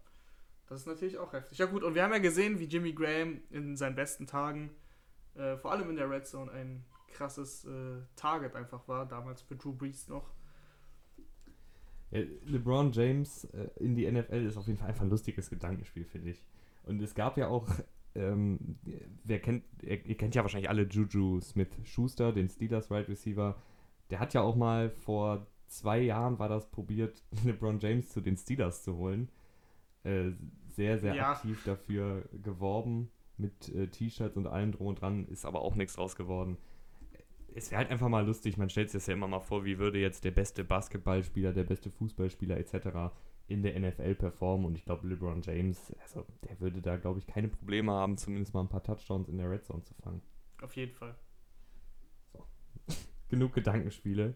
das 0.67 0.81
ist 0.81 0.87
natürlich 0.87 1.17
auch 1.17 1.33
heftig. 1.33 1.57
Ja 1.57 1.65
gut, 1.65 1.83
und 1.83 1.95
wir 1.95 2.03
haben 2.03 2.11
ja 2.11 2.19
gesehen, 2.19 2.59
wie 2.59 2.65
Jimmy 2.65 2.93
Graham 2.93 3.41
in 3.49 3.75
seinen 3.75 3.95
besten 3.95 4.27
Tagen, 4.27 4.69
äh, 5.35 5.57
vor 5.57 5.71
allem 5.71 5.89
in 5.89 5.95
der 5.95 6.09
Red 6.09 6.27
Zone, 6.27 6.51
ein 6.51 6.85
krasses 7.11 7.65
äh, 7.65 8.01
Target 8.15 8.55
einfach 8.55 8.87
war, 8.87 9.07
damals 9.07 9.41
für 9.41 9.55
Drew 9.55 9.73
Brees 9.73 10.07
noch. 10.07 10.29
Ja, 12.11 12.21
LeBron 12.45 12.91
James 12.91 13.45
äh, 13.45 13.69
in 13.77 13.95
die 13.95 14.09
NFL 14.11 14.45
ist 14.45 14.57
auf 14.57 14.67
jeden 14.67 14.77
Fall 14.77 14.89
einfach 14.89 15.03
ein 15.03 15.09
lustiges 15.09 15.49
Gedankenspiel, 15.49 16.05
finde 16.05 16.31
ich. 16.31 16.43
Und 16.83 17.01
es 17.01 17.13
gab 17.15 17.37
ja 17.37 17.47
auch, 17.47 17.67
ähm, 18.19 18.77
wer 19.23 19.39
kennt, 19.39 19.63
ihr, 19.81 20.05
ihr 20.05 20.17
kennt 20.17 20.35
ja 20.35 20.41
wahrscheinlich 20.43 20.69
alle 20.69 20.83
Juju 20.83 21.39
Smith-Schuster, 21.41 22.31
den 22.33 22.49
Steelers 22.49 22.89
Wide 22.91 23.07
Receiver. 23.07 23.55
Der 24.09 24.19
hat 24.19 24.33
ja 24.33 24.41
auch 24.41 24.55
mal 24.55 24.89
vor 24.89 25.47
zwei 25.67 25.99
Jahren 26.01 26.39
war 26.39 26.49
das 26.49 26.69
probiert, 26.69 27.23
LeBron 27.45 27.79
James 27.79 28.09
zu 28.09 28.21
den 28.21 28.37
Steelers 28.37 28.83
zu 28.83 28.97
holen. 28.97 29.29
Äh, 30.03 30.31
sehr, 30.67 30.97
sehr 30.99 31.15
Ja. 31.15 31.31
aktiv 31.33 31.61
dafür 31.65 32.23
geworben 32.43 33.09
mit 33.37 33.69
äh, 33.69 33.87
T-Shirts 33.87 34.35
und 34.37 34.47
allem 34.47 34.71
drum 34.71 34.87
und 34.87 35.01
dran, 35.01 35.27
ist 35.27 35.45
aber 35.45 35.61
auch 35.61 35.75
nichts 35.75 35.95
draus 35.95 36.15
geworden. 36.15 36.57
Es 37.55 37.71
wäre 37.71 37.79
halt 37.79 37.91
einfach 37.91 38.09
mal 38.09 38.25
lustig, 38.25 38.57
man 38.57 38.69
stellt 38.69 38.89
sich 38.89 38.99
das 38.99 39.07
ja 39.07 39.13
immer 39.13 39.27
mal 39.27 39.39
vor, 39.39 39.65
wie 39.65 39.79
würde 39.79 39.99
jetzt 39.99 40.23
der 40.23 40.31
beste 40.31 40.63
Basketballspieler, 40.63 41.51
der 41.53 41.63
beste 41.63 41.89
Fußballspieler 41.89 42.57
etc. 42.57 43.11
in 43.49 43.63
der 43.63 43.79
NFL 43.79 44.15
performen 44.15 44.65
und 44.65 44.77
ich 44.77 44.85
glaube 44.85 45.07
LeBron 45.07 45.41
James, 45.41 45.93
also 46.01 46.25
der 46.47 46.59
würde 46.59 46.81
da 46.81 46.97
glaube 46.97 47.19
ich 47.19 47.27
keine 47.27 47.47
Probleme 47.47 47.91
haben, 47.91 48.17
zumindest 48.17 48.53
mal 48.53 48.61
ein 48.61 48.69
paar 48.69 48.83
Touchdowns 48.83 49.27
in 49.27 49.37
der 49.37 49.49
Red 49.49 49.65
Zone 49.65 49.83
zu 49.83 49.93
fangen. 49.95 50.21
Auf 50.61 50.75
jeden 50.75 50.93
Fall. 50.93 51.15
Genug 53.29 53.53
Gedankenspiele. 53.53 54.35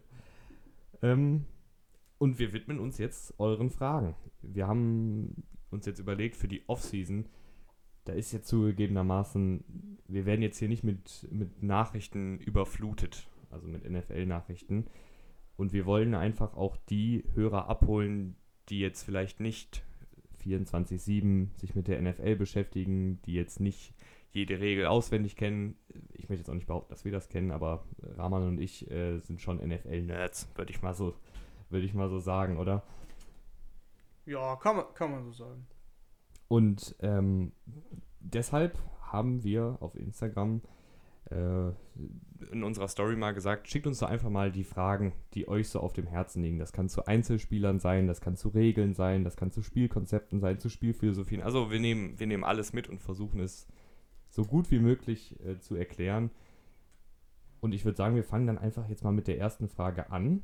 Ähm, 1.02 1.44
und 2.18 2.38
wir 2.38 2.52
widmen 2.52 2.80
uns 2.80 2.98
jetzt 2.98 3.38
euren 3.38 3.70
Fragen. 3.70 4.14
Wir 4.42 4.66
haben 4.66 5.44
uns 5.70 5.86
jetzt 5.86 5.98
überlegt 5.98 6.36
für 6.36 6.48
die 6.48 6.68
Offseason, 6.68 7.26
da 8.04 8.12
ist 8.12 8.32
jetzt 8.32 8.48
zugegebenermaßen, 8.48 9.64
wir 10.08 10.26
werden 10.26 10.42
jetzt 10.42 10.58
hier 10.58 10.68
nicht 10.68 10.84
mit, 10.84 11.26
mit 11.30 11.62
Nachrichten 11.62 12.38
überflutet, 12.38 13.26
also 13.50 13.66
mit 13.66 13.88
NFL-Nachrichten. 13.88 14.86
Und 15.56 15.72
wir 15.72 15.86
wollen 15.86 16.14
einfach 16.14 16.54
auch 16.54 16.76
die 16.76 17.24
Hörer 17.34 17.68
abholen, 17.68 18.36
die 18.68 18.80
jetzt 18.80 19.02
vielleicht 19.02 19.40
nicht 19.40 19.82
24-7 20.44 21.48
sich 21.58 21.74
mit 21.74 21.88
der 21.88 22.00
NFL 22.00 22.36
beschäftigen, 22.36 23.20
die 23.22 23.34
jetzt 23.34 23.60
nicht 23.60 23.94
jede 24.32 24.58
Regel 24.58 24.86
auswendig 24.86 25.36
kennen. 25.36 25.76
Ich 26.12 26.28
möchte 26.28 26.42
jetzt 26.42 26.50
auch 26.50 26.54
nicht 26.54 26.66
behaupten, 26.66 26.90
dass 26.90 27.04
wir 27.04 27.12
das 27.12 27.28
kennen, 27.28 27.52
aber 27.52 27.84
Rahman 28.16 28.48
und 28.48 28.60
ich 28.60 28.90
äh, 28.90 29.20
sind 29.20 29.40
schon 29.40 29.58
NFL-Nerds, 29.58 30.48
würde 30.56 30.72
ich 30.72 30.82
mal 30.82 30.94
so, 30.94 31.14
würde 31.70 31.86
ich 31.86 31.94
mal 31.94 32.08
so 32.08 32.18
sagen, 32.18 32.58
oder? 32.58 32.82
Ja, 34.26 34.56
kann 34.56 34.76
man, 34.76 34.86
kann 34.94 35.10
man 35.12 35.24
so 35.24 35.32
sagen. 35.32 35.66
Und 36.48 36.96
ähm, 37.00 37.52
deshalb 38.20 38.78
haben 39.02 39.44
wir 39.44 39.78
auf 39.80 39.94
Instagram 39.94 40.62
in 41.30 42.62
unserer 42.62 42.88
Story 42.88 43.16
mal 43.16 43.32
gesagt, 43.32 43.68
schickt 43.68 43.86
uns 43.86 43.98
doch 43.98 44.08
einfach 44.08 44.30
mal 44.30 44.52
die 44.52 44.64
Fragen, 44.64 45.12
die 45.34 45.48
euch 45.48 45.68
so 45.68 45.80
auf 45.80 45.92
dem 45.92 46.06
Herzen 46.06 46.42
liegen. 46.42 46.58
Das 46.58 46.72
kann 46.72 46.88
zu 46.88 47.06
Einzelspielern 47.06 47.80
sein, 47.80 48.06
das 48.06 48.20
kann 48.20 48.36
zu 48.36 48.48
Regeln 48.48 48.94
sein, 48.94 49.24
das 49.24 49.36
kann 49.36 49.50
zu 49.50 49.62
Spielkonzepten 49.62 50.40
sein, 50.40 50.58
zu 50.60 50.68
Spielphilosophien. 50.68 51.42
Also 51.42 51.70
wir 51.70 51.80
nehmen, 51.80 52.18
wir 52.18 52.26
nehmen 52.26 52.44
alles 52.44 52.72
mit 52.72 52.88
und 52.88 53.00
versuchen 53.00 53.40
es 53.40 53.66
so 54.28 54.44
gut 54.44 54.70
wie 54.70 54.80
möglich 54.80 55.38
äh, 55.44 55.58
zu 55.58 55.76
erklären. 55.76 56.30
Und 57.60 57.72
ich 57.72 57.84
würde 57.84 57.96
sagen, 57.96 58.16
wir 58.16 58.24
fangen 58.24 58.46
dann 58.46 58.58
einfach 58.58 58.88
jetzt 58.88 59.04
mal 59.04 59.12
mit 59.12 59.26
der 59.26 59.38
ersten 59.38 59.68
Frage 59.68 60.10
an, 60.10 60.42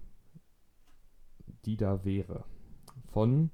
die 1.67 1.77
da 1.77 2.05
wäre. 2.05 2.45
Von 3.13 3.51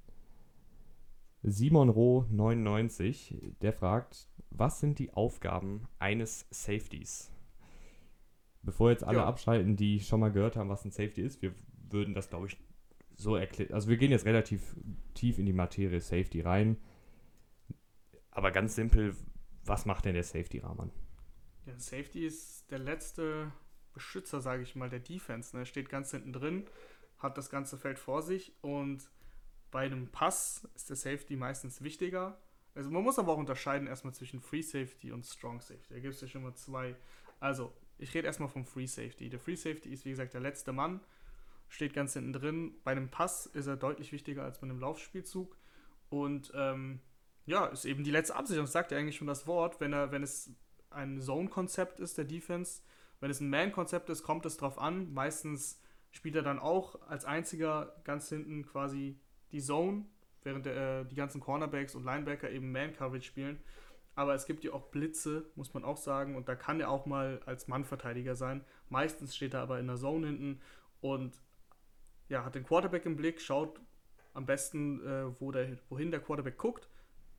Simon 1.42 1.88
Roh 1.88 2.26
99, 2.30 3.54
der 3.62 3.72
fragt, 3.72 4.28
was 4.58 4.80
sind 4.80 4.98
die 4.98 5.12
Aufgaben 5.12 5.88
eines 5.98 6.46
Safeties? 6.50 7.30
Bevor 8.62 8.90
jetzt 8.90 9.04
alle 9.04 9.18
Ja. 9.18 9.26
abschalten, 9.26 9.76
die 9.76 10.00
schon 10.00 10.20
mal 10.20 10.32
gehört 10.32 10.56
haben, 10.56 10.68
was 10.68 10.84
ein 10.84 10.90
Safety 10.90 11.22
ist, 11.22 11.40
wir 11.42 11.54
würden 11.88 12.14
das, 12.14 12.28
glaube 12.28 12.48
ich, 12.48 12.58
so 13.14 13.36
erklären. 13.36 13.72
Also 13.72 13.88
wir 13.88 13.96
gehen 13.96 14.10
jetzt 14.10 14.24
relativ 14.26 14.74
tief 15.14 15.38
in 15.38 15.46
die 15.46 15.52
Materie 15.52 16.00
Safety 16.00 16.40
rein. 16.40 16.76
Aber 18.30 18.50
ganz 18.50 18.74
simpel, 18.74 19.16
was 19.64 19.86
macht 19.86 20.04
denn 20.04 20.14
der 20.14 20.24
Safety-Rahman? 20.24 20.90
Der 21.66 21.78
Safety 21.78 22.26
ist 22.26 22.70
der 22.70 22.78
letzte 22.78 23.52
Beschützer, 23.94 24.40
sage 24.40 24.62
ich 24.62 24.76
mal, 24.76 24.90
der 24.90 25.00
Defense. 25.00 25.56
Ne? 25.56 25.62
Er 25.62 25.66
steht 25.66 25.88
ganz 25.88 26.10
hinten 26.10 26.32
drin, 26.32 26.64
hat 27.18 27.38
das 27.38 27.48
ganze 27.48 27.78
Feld 27.78 27.98
vor 27.98 28.20
sich 28.22 28.52
und 28.60 29.10
bei 29.70 29.86
einem 29.86 30.08
Pass 30.08 30.68
ist 30.74 30.90
der 30.90 30.96
Safety 30.96 31.36
meistens 31.36 31.82
wichtiger. 31.82 32.38
Also 32.76 32.90
man 32.90 33.02
muss 33.02 33.18
aber 33.18 33.32
auch 33.32 33.38
unterscheiden 33.38 33.88
erstmal 33.88 34.14
zwischen 34.14 34.40
Free 34.40 34.62
Safety 34.62 35.10
und 35.10 35.24
Strong 35.24 35.60
Safety. 35.60 35.94
Da 35.94 36.00
gibt 36.00 36.14
es 36.14 36.20
ja 36.20 36.28
schon 36.28 36.42
mal 36.42 36.54
zwei. 36.54 36.94
Also, 37.40 37.72
ich 37.98 38.14
rede 38.14 38.26
erstmal 38.26 38.48
vom 38.48 38.66
Free 38.66 38.86
Safety. 38.86 39.30
Der 39.30 39.40
Free 39.40 39.56
Safety 39.56 39.88
ist, 39.90 40.04
wie 40.04 40.10
gesagt, 40.10 40.34
der 40.34 40.40
letzte 40.40 40.72
Mann, 40.72 41.00
steht 41.68 41.94
ganz 41.94 42.12
hinten 42.12 42.32
drin. 42.32 42.74
Bei 42.84 42.92
einem 42.92 43.08
Pass 43.08 43.46
ist 43.46 43.66
er 43.66 43.76
deutlich 43.76 44.12
wichtiger 44.12 44.44
als 44.44 44.58
bei 44.60 44.64
einem 44.64 44.78
Laufspielzug. 44.78 45.56
Und 46.08 46.52
ähm, 46.54 47.00
ja, 47.46 47.66
ist 47.66 47.84
eben 47.84 48.04
die 48.04 48.10
letzte 48.10 48.36
Absicherung. 48.36 48.66
Das 48.66 48.72
sagt 48.72 48.92
ja 48.92 48.98
eigentlich 48.98 49.16
schon 49.16 49.26
das 49.26 49.46
Wort. 49.46 49.80
Wenn, 49.80 49.92
er, 49.92 50.12
wenn 50.12 50.22
es 50.22 50.50
ein 50.90 51.20
Zone-Konzept 51.20 52.00
ist, 52.00 52.18
der 52.18 52.24
Defense, 52.24 52.82
wenn 53.20 53.30
es 53.30 53.40
ein 53.40 53.50
Man-Konzept 53.50 54.10
ist, 54.10 54.22
kommt 54.22 54.46
es 54.46 54.56
drauf 54.56 54.78
an. 54.78 55.12
Meistens 55.12 55.80
spielt 56.10 56.36
er 56.36 56.42
dann 56.42 56.58
auch 56.58 57.00
als 57.08 57.24
einziger 57.24 58.00
ganz 58.04 58.28
hinten 58.28 58.64
quasi 58.64 59.18
die 59.52 59.60
Zone, 59.60 60.06
während 60.46 60.64
der, 60.64 61.00
äh, 61.00 61.04
die 61.04 61.16
ganzen 61.16 61.40
Cornerbacks 61.40 61.94
und 61.94 62.04
Linebacker 62.04 62.50
eben 62.50 62.72
Man-Coverage 62.72 63.26
spielen. 63.26 63.58
Aber 64.14 64.34
es 64.34 64.46
gibt 64.46 64.64
ja 64.64 64.72
auch 64.72 64.86
Blitze, 64.86 65.50
muss 65.56 65.74
man 65.74 65.84
auch 65.84 65.98
sagen, 65.98 66.36
und 66.36 66.48
da 66.48 66.54
kann 66.54 66.80
er 66.80 66.90
auch 66.90 67.04
mal 67.04 67.42
als 67.44 67.68
Mannverteidiger 67.68 68.34
sein. 68.34 68.64
Meistens 68.88 69.36
steht 69.36 69.52
er 69.52 69.60
aber 69.60 69.78
in 69.78 69.88
der 69.88 69.96
Zone 69.96 70.28
hinten 70.28 70.60
und 71.02 71.38
ja, 72.28 72.44
hat 72.44 72.54
den 72.54 72.64
Quarterback 72.64 73.04
im 73.04 73.16
Blick, 73.16 73.42
schaut 73.42 73.78
am 74.32 74.46
besten, 74.46 75.06
äh, 75.06 75.40
wo 75.40 75.52
der, 75.52 75.76
wohin 75.90 76.10
der 76.10 76.20
Quarterback 76.20 76.56
guckt 76.56 76.88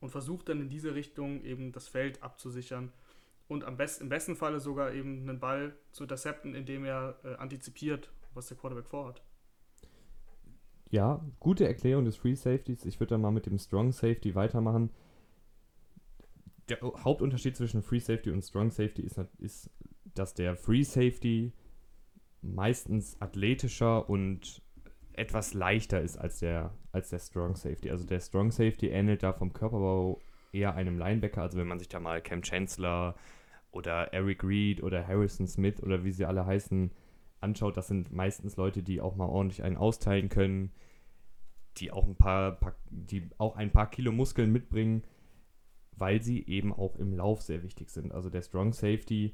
und 0.00 0.10
versucht 0.10 0.48
dann 0.48 0.60
in 0.60 0.68
diese 0.68 0.94
Richtung 0.94 1.42
eben 1.42 1.72
das 1.72 1.88
Feld 1.88 2.22
abzusichern 2.22 2.92
und 3.48 3.64
am 3.64 3.76
besten, 3.76 4.04
im 4.04 4.08
besten 4.08 4.36
Falle 4.36 4.60
sogar 4.60 4.92
eben 4.92 5.22
einen 5.22 5.40
Ball 5.40 5.76
zu 5.90 6.04
intercepten, 6.04 6.54
indem 6.54 6.84
er 6.84 7.18
äh, 7.24 7.34
antizipiert, 7.36 8.12
was 8.34 8.46
der 8.46 8.56
Quarterback 8.56 8.86
vorhat. 8.86 9.22
Ja, 10.90 11.24
gute 11.38 11.66
Erklärung 11.66 12.04
des 12.04 12.16
Free 12.16 12.34
Safeties. 12.34 12.84
Ich 12.86 12.98
würde 12.98 13.10
dann 13.10 13.20
mal 13.20 13.30
mit 13.30 13.46
dem 13.46 13.58
Strong 13.58 13.92
Safety 13.92 14.34
weitermachen. 14.34 14.90
Der 16.68 16.78
Hauptunterschied 16.80 17.56
zwischen 17.56 17.82
Free 17.82 17.98
Safety 17.98 18.30
und 18.30 18.42
Strong 18.42 18.70
Safety 18.70 19.02
ist, 19.02 19.18
ist 19.38 19.70
dass 20.14 20.34
der 20.34 20.56
Free 20.56 20.82
Safety 20.82 21.52
meistens 22.42 23.20
athletischer 23.20 24.08
und 24.08 24.62
etwas 25.12 25.52
leichter 25.54 26.00
ist 26.00 26.16
als 26.16 26.38
der, 26.38 26.72
als 26.92 27.10
der 27.10 27.18
Strong 27.18 27.56
Safety. 27.56 27.90
Also 27.90 28.06
der 28.06 28.20
Strong 28.20 28.50
Safety 28.50 28.88
ähnelt 28.88 29.22
da 29.22 29.32
vom 29.32 29.52
Körperbau 29.52 30.20
eher 30.52 30.74
einem 30.74 30.98
Linebacker. 30.98 31.42
Also 31.42 31.58
wenn 31.58 31.66
man 31.66 31.78
sich 31.78 31.88
da 31.88 32.00
mal 32.00 32.22
Cam 32.22 32.42
Chancellor 32.42 33.14
oder 33.70 34.12
Eric 34.14 34.44
Reed 34.44 34.82
oder 34.82 35.06
Harrison 35.06 35.46
Smith 35.46 35.82
oder 35.82 36.04
wie 36.04 36.12
sie 36.12 36.24
alle 36.24 36.46
heißen, 36.46 36.90
anschaut, 37.40 37.76
das 37.76 37.88
sind 37.88 38.12
meistens 38.12 38.56
Leute, 38.56 38.82
die 38.82 39.00
auch 39.00 39.16
mal 39.16 39.26
ordentlich 39.28 39.62
einen 39.62 39.76
austeilen 39.76 40.28
können, 40.28 40.72
die 41.76 41.90
auch 41.92 42.06
ein 42.06 42.16
paar, 42.16 42.52
paar, 42.52 42.76
die 42.90 43.28
auch 43.38 43.56
ein 43.56 43.70
paar 43.70 43.90
Kilo 43.90 44.12
Muskeln 44.12 44.50
mitbringen, 44.50 45.04
weil 45.92 46.22
sie 46.22 46.46
eben 46.46 46.72
auch 46.72 46.96
im 46.96 47.12
Lauf 47.12 47.42
sehr 47.42 47.62
wichtig 47.62 47.90
sind. 47.90 48.12
Also 48.12 48.30
der 48.30 48.42
Strong 48.42 48.72
Safety 48.72 49.32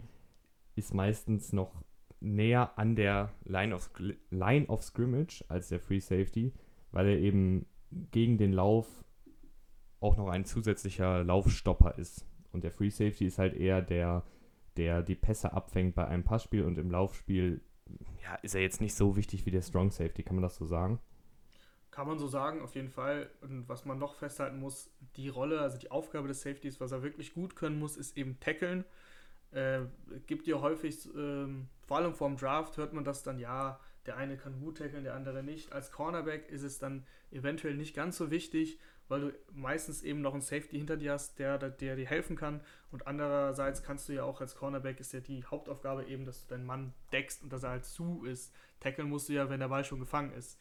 ist 0.77 0.95
meistens 0.95 1.53
noch 1.53 1.83
näher 2.21 2.79
an 2.79 2.97
der 2.97 3.33
Line 3.45 3.75
of, 3.75 3.91
Line 4.31 4.67
of 4.67 4.83
Scrimmage 4.83 5.45
als 5.49 5.69
der 5.69 5.81
Free 5.81 6.01
Safety, 6.01 6.53
weil 6.91 7.09
er 7.09 7.19
eben 7.19 7.67
gegen 8.11 8.39
den 8.39 8.53
Lauf 8.53 9.05
auch 10.01 10.17
noch 10.17 10.29
ein 10.29 10.45
zusätzlicher 10.45 11.23
Laufstopper 11.25 11.99
ist. 11.99 12.27
Und 12.53 12.65
der 12.65 12.73
Free 12.73 12.91
Safety 12.91 13.27
ist 13.27 13.39
halt 13.39 13.55
eher 13.55 13.83
der, 13.83 14.25
der 14.77 15.03
die 15.03 15.15
Pässe 15.15 15.53
abfängt 15.53 15.95
bei 15.95 16.07
einem 16.07 16.25
Passspiel 16.25 16.65
und 16.65 16.79
im 16.79 16.91
Laufspiel 16.91 17.61
ja, 18.23 18.35
ist 18.37 18.55
er 18.55 18.63
jetzt 18.63 18.81
nicht 18.81 18.95
so 18.95 19.17
wichtig 19.17 19.47
wie 19.47 19.51
der 19.51 19.63
Strong 19.63 19.91
Safety, 19.91 20.23
kann 20.23 20.37
man 20.37 20.43
das 20.43 20.57
so 20.57 20.67
sagen? 20.67 20.99
Kann 21.91 22.09
man 22.09 22.19
so 22.19 22.27
sagen, 22.27 22.61
auf 22.61 22.75
jeden 22.75 22.89
Fall. 22.89 23.31
Und 23.41 23.69
was 23.69 23.85
man 23.85 23.99
noch 23.99 24.15
festhalten 24.15 24.59
muss, 24.59 24.91
die 25.17 25.29
Rolle, 25.29 25.61
also 25.61 25.79
die 25.79 25.91
Aufgabe 25.91 26.27
des 26.27 26.43
Safeties, 26.43 26.81
was 26.81 26.91
er 26.93 27.03
wirklich 27.03 27.35
gut 27.35 27.55
können 27.55 27.79
muss, 27.79 27.97
ist 27.97 28.17
eben 28.17 28.41
tackeln. 28.41 28.85
Äh, 29.53 29.83
gibt 30.27 30.49
ja 30.49 30.61
häufig, 30.61 31.09
ähm, 31.15 31.69
vor 31.87 31.99
allem 31.99 32.15
vorm 32.15 32.37
Draft 32.37 32.77
hört 32.77 32.93
man 32.93 33.05
das 33.05 33.23
dann, 33.23 33.39
ja, 33.39 33.79
der 34.07 34.17
eine 34.17 34.37
kann 34.37 34.59
gut 34.59 34.79
tackeln, 34.79 35.05
der 35.05 35.15
andere 35.15 35.45
nicht. 35.45 35.73
Als 35.73 35.93
Cornerback 35.93 36.49
ist 36.49 36.63
es 36.63 36.79
dann 36.79 37.07
eventuell 37.31 37.77
nicht 37.77 37.95
ganz 37.95 38.17
so 38.17 38.31
wichtig, 38.31 38.79
weil 39.09 39.21
du 39.21 39.33
meistens 39.53 40.03
eben 40.03 40.21
noch 40.21 40.33
einen 40.33 40.43
Safety 40.43 40.79
hinter 40.79 40.97
dir 40.97 41.13
hast, 41.13 41.39
der, 41.39 41.59
der 41.59 41.97
dir 41.97 42.07
helfen 42.07 42.37
kann. 42.37 42.61
Und 42.91 43.07
andererseits 43.07 43.83
kannst 43.83 44.09
du 44.09 44.15
ja 44.15 44.25
auch 44.25 44.41
als 44.41 44.55
Cornerback 44.55 45.01
ist 45.01 45.13
ja 45.13 45.21
die 45.21 45.45
Hauptaufgabe 45.45 46.07
eben, 46.07 46.25
dass 46.25 46.47
du 46.47 46.55
deinen 46.55 46.67
Mann 46.67 46.95
deckst 47.13 47.43
und 47.43 47.53
dass 47.53 47.63
er 47.63 47.71
halt 47.71 47.85
zu 47.85 48.25
ist. 48.25 48.55
Tackeln 48.81 49.09
musst 49.09 49.29
du 49.29 49.35
ja, 49.35 49.51
wenn 49.51 49.61
der 49.61 49.69
Ball 49.69 49.85
schon 49.85 50.01
gefangen 50.01 50.33
ist. 50.33 50.59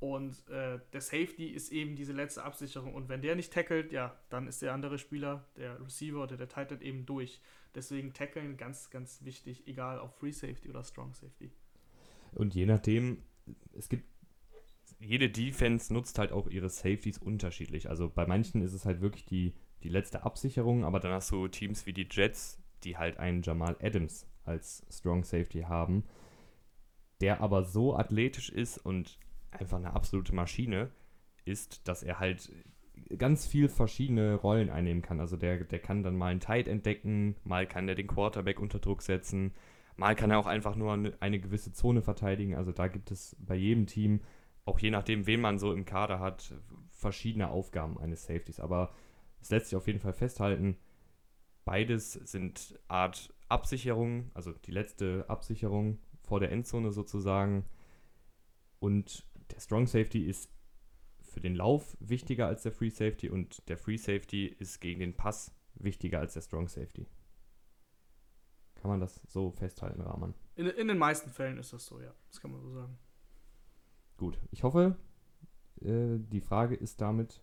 Und 0.00 0.48
äh, 0.50 0.80
der 0.92 1.00
Safety 1.00 1.46
ist 1.46 1.72
eben 1.72 1.96
diese 1.96 2.12
letzte 2.12 2.42
Absicherung. 2.42 2.94
Und 2.94 3.08
wenn 3.08 3.22
der 3.22 3.36
nicht 3.36 3.52
tackelt, 3.52 3.92
ja, 3.92 4.18
dann 4.28 4.46
ist 4.48 4.60
der 4.60 4.74
andere 4.74 4.98
Spieler, 4.98 5.46
der 5.56 5.80
Receiver 5.80 6.22
oder 6.22 6.36
der 6.36 6.48
Tight 6.48 6.72
End 6.72 6.82
eben 6.82 7.06
durch. 7.06 7.40
Deswegen 7.74 8.12
tackeln 8.12 8.56
ganz, 8.56 8.90
ganz 8.90 9.24
wichtig, 9.24 9.66
egal 9.66 10.00
ob 10.00 10.14
Free 10.18 10.32
Safety 10.32 10.68
oder 10.68 10.84
Strong 10.84 11.14
Safety. 11.14 11.50
Und 12.32 12.54
je 12.54 12.66
nachdem, 12.66 13.22
es 13.72 13.88
gibt, 13.88 14.04
jede 14.98 15.28
Defense 15.28 15.92
nutzt 15.92 16.18
halt 16.18 16.32
auch 16.32 16.48
ihre 16.48 16.68
Safeties 16.68 17.18
unterschiedlich. 17.18 17.88
Also 17.88 18.08
bei 18.08 18.26
manchen 18.26 18.62
ist 18.62 18.72
es 18.72 18.84
halt 18.84 19.00
wirklich 19.00 19.26
die, 19.26 19.54
die 19.82 19.88
letzte 19.88 20.24
Absicherung, 20.24 20.84
aber 20.84 21.00
dann 21.00 21.12
hast 21.12 21.30
du 21.30 21.48
Teams 21.48 21.86
wie 21.86 21.92
die 21.92 22.08
Jets, 22.10 22.62
die 22.84 22.96
halt 22.96 23.18
einen 23.18 23.42
Jamal 23.42 23.76
Adams 23.80 24.26
als 24.44 24.84
Strong 24.90 25.24
Safety 25.24 25.62
haben, 25.62 26.04
der 27.20 27.40
aber 27.40 27.64
so 27.64 27.96
athletisch 27.96 28.50
ist 28.50 28.78
und 28.78 29.18
einfach 29.50 29.78
eine 29.78 29.94
absolute 29.94 30.34
Maschine 30.34 30.90
ist, 31.44 31.86
dass 31.88 32.02
er 32.02 32.20
halt 32.20 32.50
ganz 33.18 33.46
viel 33.46 33.68
verschiedene 33.68 34.34
Rollen 34.34 34.70
einnehmen 34.70 35.02
kann. 35.02 35.20
Also 35.20 35.36
der, 35.36 35.64
der 35.64 35.78
kann 35.78 36.02
dann 36.02 36.16
mal 36.16 36.28
einen 36.28 36.40
Tight 36.40 36.68
entdecken, 36.68 37.36
mal 37.44 37.66
kann 37.66 37.88
er 37.88 37.94
den 37.94 38.06
Quarterback 38.06 38.60
unter 38.60 38.78
Druck 38.78 39.02
setzen, 39.02 39.52
mal 39.96 40.14
kann 40.14 40.30
er 40.30 40.38
auch 40.38 40.46
einfach 40.46 40.76
nur 40.76 40.92
eine, 40.92 41.12
eine 41.20 41.38
gewisse 41.38 41.72
Zone 41.72 42.02
verteidigen. 42.02 42.54
Also 42.54 42.72
da 42.72 42.88
gibt 42.88 43.10
es 43.10 43.36
bei 43.38 43.54
jedem 43.54 43.86
Team, 43.86 44.20
auch 44.64 44.78
je 44.78 44.90
nachdem, 44.90 45.26
wen 45.26 45.40
man 45.40 45.58
so 45.58 45.72
im 45.72 45.84
Kader 45.84 46.20
hat, 46.20 46.54
verschiedene 46.90 47.50
Aufgaben 47.50 47.98
eines 47.98 48.24
Safeties. 48.24 48.60
Aber 48.60 48.92
es 49.40 49.50
lässt 49.50 49.66
sich 49.66 49.76
auf 49.76 49.86
jeden 49.86 50.00
Fall 50.00 50.12
festhalten, 50.12 50.78
beides 51.64 52.12
sind 52.12 52.78
Art 52.88 53.32
Absicherung, 53.48 54.30
also 54.34 54.52
die 54.52 54.72
letzte 54.72 55.24
Absicherung 55.28 55.98
vor 56.22 56.40
der 56.40 56.50
Endzone 56.50 56.92
sozusagen. 56.92 57.64
Und 58.78 59.26
der 59.50 59.60
Strong 59.60 59.86
Safety 59.86 60.24
ist 60.24 60.50
für 61.20 61.40
den 61.40 61.54
Lauf 61.54 61.96
wichtiger 62.00 62.46
als 62.46 62.62
der 62.62 62.72
Free 62.72 62.90
Safety 62.90 63.28
und 63.28 63.68
der 63.68 63.76
Free 63.76 63.96
Safety 63.96 64.46
ist 64.46 64.80
gegen 64.80 65.00
den 65.00 65.14
Pass 65.14 65.54
wichtiger 65.74 66.20
als 66.20 66.34
der 66.34 66.42
Strong 66.42 66.68
Safety. 66.68 67.06
Kann 68.76 68.90
man 68.90 69.00
das 69.00 69.20
so 69.26 69.50
festhalten, 69.50 70.00
Rahman? 70.02 70.34
In, 70.56 70.66
in 70.66 70.88
den 70.88 70.98
meisten 70.98 71.30
Fällen 71.30 71.58
ist 71.58 71.72
das 71.72 71.86
so, 71.86 72.00
ja. 72.00 72.14
Das 72.28 72.40
kann 72.40 72.52
man 72.52 72.60
so 72.60 72.70
sagen. 72.70 72.98
Gut, 74.16 74.38
ich 74.50 74.62
hoffe, 74.62 74.96
äh, 75.80 76.18
die 76.18 76.40
Frage 76.40 76.74
ist 76.74 77.00
damit 77.00 77.42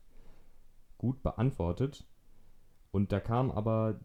gut 0.98 1.22
beantwortet. 1.24 2.08
Und 2.92 3.12
da 3.12 3.20
kam 3.20 3.52
aber, 3.52 4.00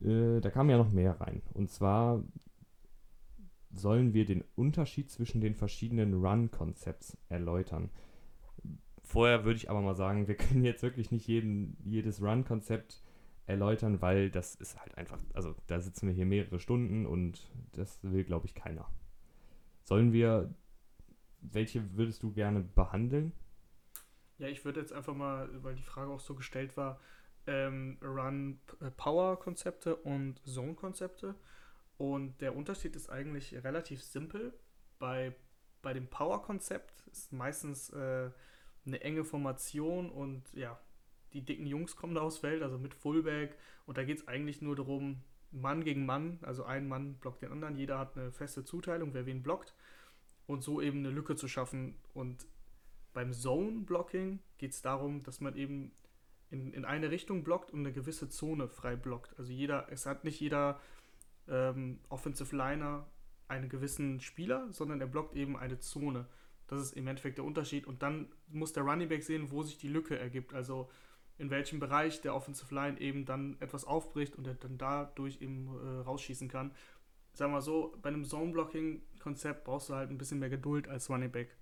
äh, 0.00 0.40
da 0.40 0.50
kam 0.50 0.70
ja 0.70 0.78
noch 0.78 0.90
mehr 0.90 1.20
rein. 1.20 1.42
Und 1.52 1.70
zwar 1.70 2.22
sollen 3.70 4.14
wir 4.14 4.24
den 4.24 4.44
Unterschied 4.54 5.10
zwischen 5.10 5.40
den 5.40 5.54
verschiedenen 5.54 6.14
Run-Konzepts 6.14 7.18
erläutern. 7.28 7.90
Vorher 9.02 9.44
würde 9.44 9.56
ich 9.56 9.70
aber 9.70 9.80
mal 9.80 9.94
sagen, 9.94 10.28
wir 10.28 10.36
können 10.36 10.64
jetzt 10.64 10.82
wirklich 10.82 11.10
nicht 11.10 11.26
jeden, 11.26 11.76
jedes 11.84 12.22
Run-Konzept 12.22 13.02
erläutern, 13.46 14.02
weil 14.02 14.30
das 14.30 14.56
ist 14.56 14.80
halt 14.80 14.96
einfach, 14.98 15.18
also 15.34 15.54
da 15.68 15.80
sitzen 15.80 16.08
wir 16.08 16.14
hier 16.14 16.26
mehrere 16.26 16.58
Stunden 16.58 17.06
und 17.06 17.48
das 17.72 17.98
will, 18.02 18.24
glaube 18.24 18.46
ich, 18.46 18.54
keiner. 18.54 18.88
Sollen 19.84 20.12
wir, 20.12 20.52
welche 21.40 21.96
würdest 21.96 22.22
du 22.22 22.32
gerne 22.32 22.60
behandeln? 22.60 23.32
Ja, 24.38 24.48
ich 24.48 24.64
würde 24.64 24.80
jetzt 24.80 24.92
einfach 24.92 25.14
mal, 25.14 25.48
weil 25.62 25.76
die 25.76 25.82
Frage 25.82 26.10
auch 26.10 26.20
so 26.20 26.34
gestellt 26.34 26.76
war, 26.76 27.00
ähm, 27.46 27.98
Run-Power-Konzepte 28.02 29.96
und 29.96 30.40
Zone-Konzepte. 30.46 31.34
Und 31.96 32.40
der 32.40 32.54
Unterschied 32.54 32.94
ist 32.96 33.08
eigentlich 33.08 33.54
relativ 33.64 34.02
simpel. 34.02 34.52
Bei, 34.98 35.34
bei 35.80 35.94
dem 35.94 36.08
Power-Konzept 36.08 37.06
ist 37.06 37.32
meistens 37.32 37.90
äh, 37.90 38.30
eine 38.84 39.00
enge 39.00 39.24
Formation 39.24 40.10
und 40.10 40.52
ja, 40.52 40.78
die 41.32 41.44
dicken 41.44 41.66
Jungs 41.66 41.96
kommen 41.96 42.14
da 42.14 42.20
aufs 42.22 42.38
Feld, 42.38 42.62
also 42.62 42.78
mit 42.78 42.94
Fullback. 42.94 43.56
Und 43.86 43.98
da 43.98 44.04
geht 44.04 44.18
es 44.18 44.28
eigentlich 44.28 44.60
nur 44.60 44.76
darum, 44.76 45.22
Mann 45.52 45.84
gegen 45.84 46.04
Mann, 46.04 46.38
also 46.42 46.64
ein 46.64 46.88
Mann 46.88 47.14
blockt 47.14 47.42
den 47.42 47.52
anderen, 47.52 47.76
jeder 47.76 47.98
hat 47.98 48.16
eine 48.16 48.32
feste 48.32 48.64
Zuteilung, 48.64 49.14
wer 49.14 49.26
wen 49.26 49.42
blockt. 49.42 49.74
Und 50.46 50.62
so 50.62 50.80
eben 50.80 50.98
eine 50.98 51.10
Lücke 51.10 51.36
zu 51.36 51.48
schaffen. 51.48 51.96
Und 52.14 52.46
beim 53.12 53.32
Zone-Blocking 53.32 54.40
geht 54.58 54.72
es 54.72 54.82
darum, 54.82 55.22
dass 55.22 55.40
man 55.40 55.56
eben 55.56 55.92
in, 56.50 56.72
in 56.72 56.84
eine 56.84 57.10
Richtung 57.10 57.42
blockt 57.42 57.70
und 57.72 57.80
eine 57.80 57.92
gewisse 57.92 58.28
Zone 58.28 58.68
frei 58.68 58.96
blockt. 58.96 59.36
Also 59.38 59.52
jeder, 59.52 59.88
es 59.90 60.06
hat 60.06 60.24
nicht 60.24 60.40
jeder 60.40 60.80
ähm, 61.48 61.98
Offensive 62.08 62.54
Liner 62.54 63.06
einen 63.48 63.68
gewissen 63.68 64.20
Spieler, 64.20 64.72
sondern 64.72 65.00
er 65.00 65.06
blockt 65.06 65.34
eben 65.34 65.56
eine 65.56 65.78
Zone. 65.78 66.26
Das 66.66 66.80
ist 66.80 66.96
im 66.96 67.06
Endeffekt 67.06 67.38
der 67.38 67.44
Unterschied. 67.44 67.86
Und 67.86 68.02
dann 68.02 68.28
muss 68.48 68.72
der 68.72 68.82
Running 68.82 69.08
Back 69.08 69.22
sehen, 69.22 69.50
wo 69.50 69.62
sich 69.62 69.78
die 69.78 69.88
Lücke 69.88 70.18
ergibt. 70.18 70.54
Also 70.54 70.90
in 71.38 71.50
welchem 71.50 71.80
Bereich 71.80 72.20
der 72.22 72.34
Offensive 72.34 72.74
Line 72.74 73.00
eben 73.00 73.24
dann 73.24 73.56
etwas 73.60 73.84
aufbricht 73.84 74.36
und 74.36 74.46
er 74.46 74.54
dann 74.54 74.78
dadurch 74.78 75.40
eben 75.42 75.68
äh, 75.68 76.00
rausschießen 76.00 76.48
kann. 76.48 76.72
Sagen 77.32 77.52
wir 77.52 77.60
so, 77.60 77.94
bei 78.00 78.08
einem 78.08 78.24
Zone-Blocking-Konzept 79.26 79.64
brauchst 79.64 79.88
du 79.90 79.94
halt 79.94 80.10
ein 80.10 80.18
bisschen 80.18 80.38
mehr 80.38 80.50
Geduld 80.50 80.88
als 80.88 81.10
Running 81.10 81.30
Back. 81.30 81.56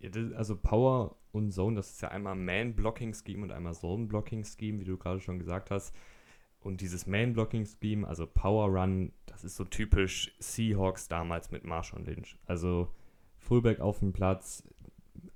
Ja, 0.00 0.10
das, 0.10 0.32
also 0.32 0.56
Power 0.56 1.16
und 1.32 1.52
Zone, 1.52 1.76
das 1.76 1.90
ist 1.92 2.02
ja 2.02 2.08
einmal 2.08 2.34
Man-Blocking-Scheme 2.34 3.42
und 3.42 3.52
einmal 3.52 3.74
Zone-Blocking-Scheme, 3.74 4.80
wie 4.80 4.84
du 4.84 4.96
gerade 4.96 5.20
schon 5.20 5.38
gesagt 5.38 5.70
hast. 5.70 5.94
Und 6.60 6.80
dieses 6.80 7.06
Man-Blocking-Scheme, 7.06 8.06
also 8.06 8.26
Power 8.26 8.68
Run, 8.68 9.12
das 9.26 9.44
ist 9.44 9.56
so 9.56 9.64
typisch 9.64 10.34
Seahawks 10.38 11.08
damals 11.08 11.50
mit 11.50 11.64
Marshall 11.64 12.02
Lynch. 12.04 12.36
Also 12.46 12.88
Fullback 13.36 13.80
auf 13.80 14.00
dem 14.00 14.12
Platz, 14.12 14.64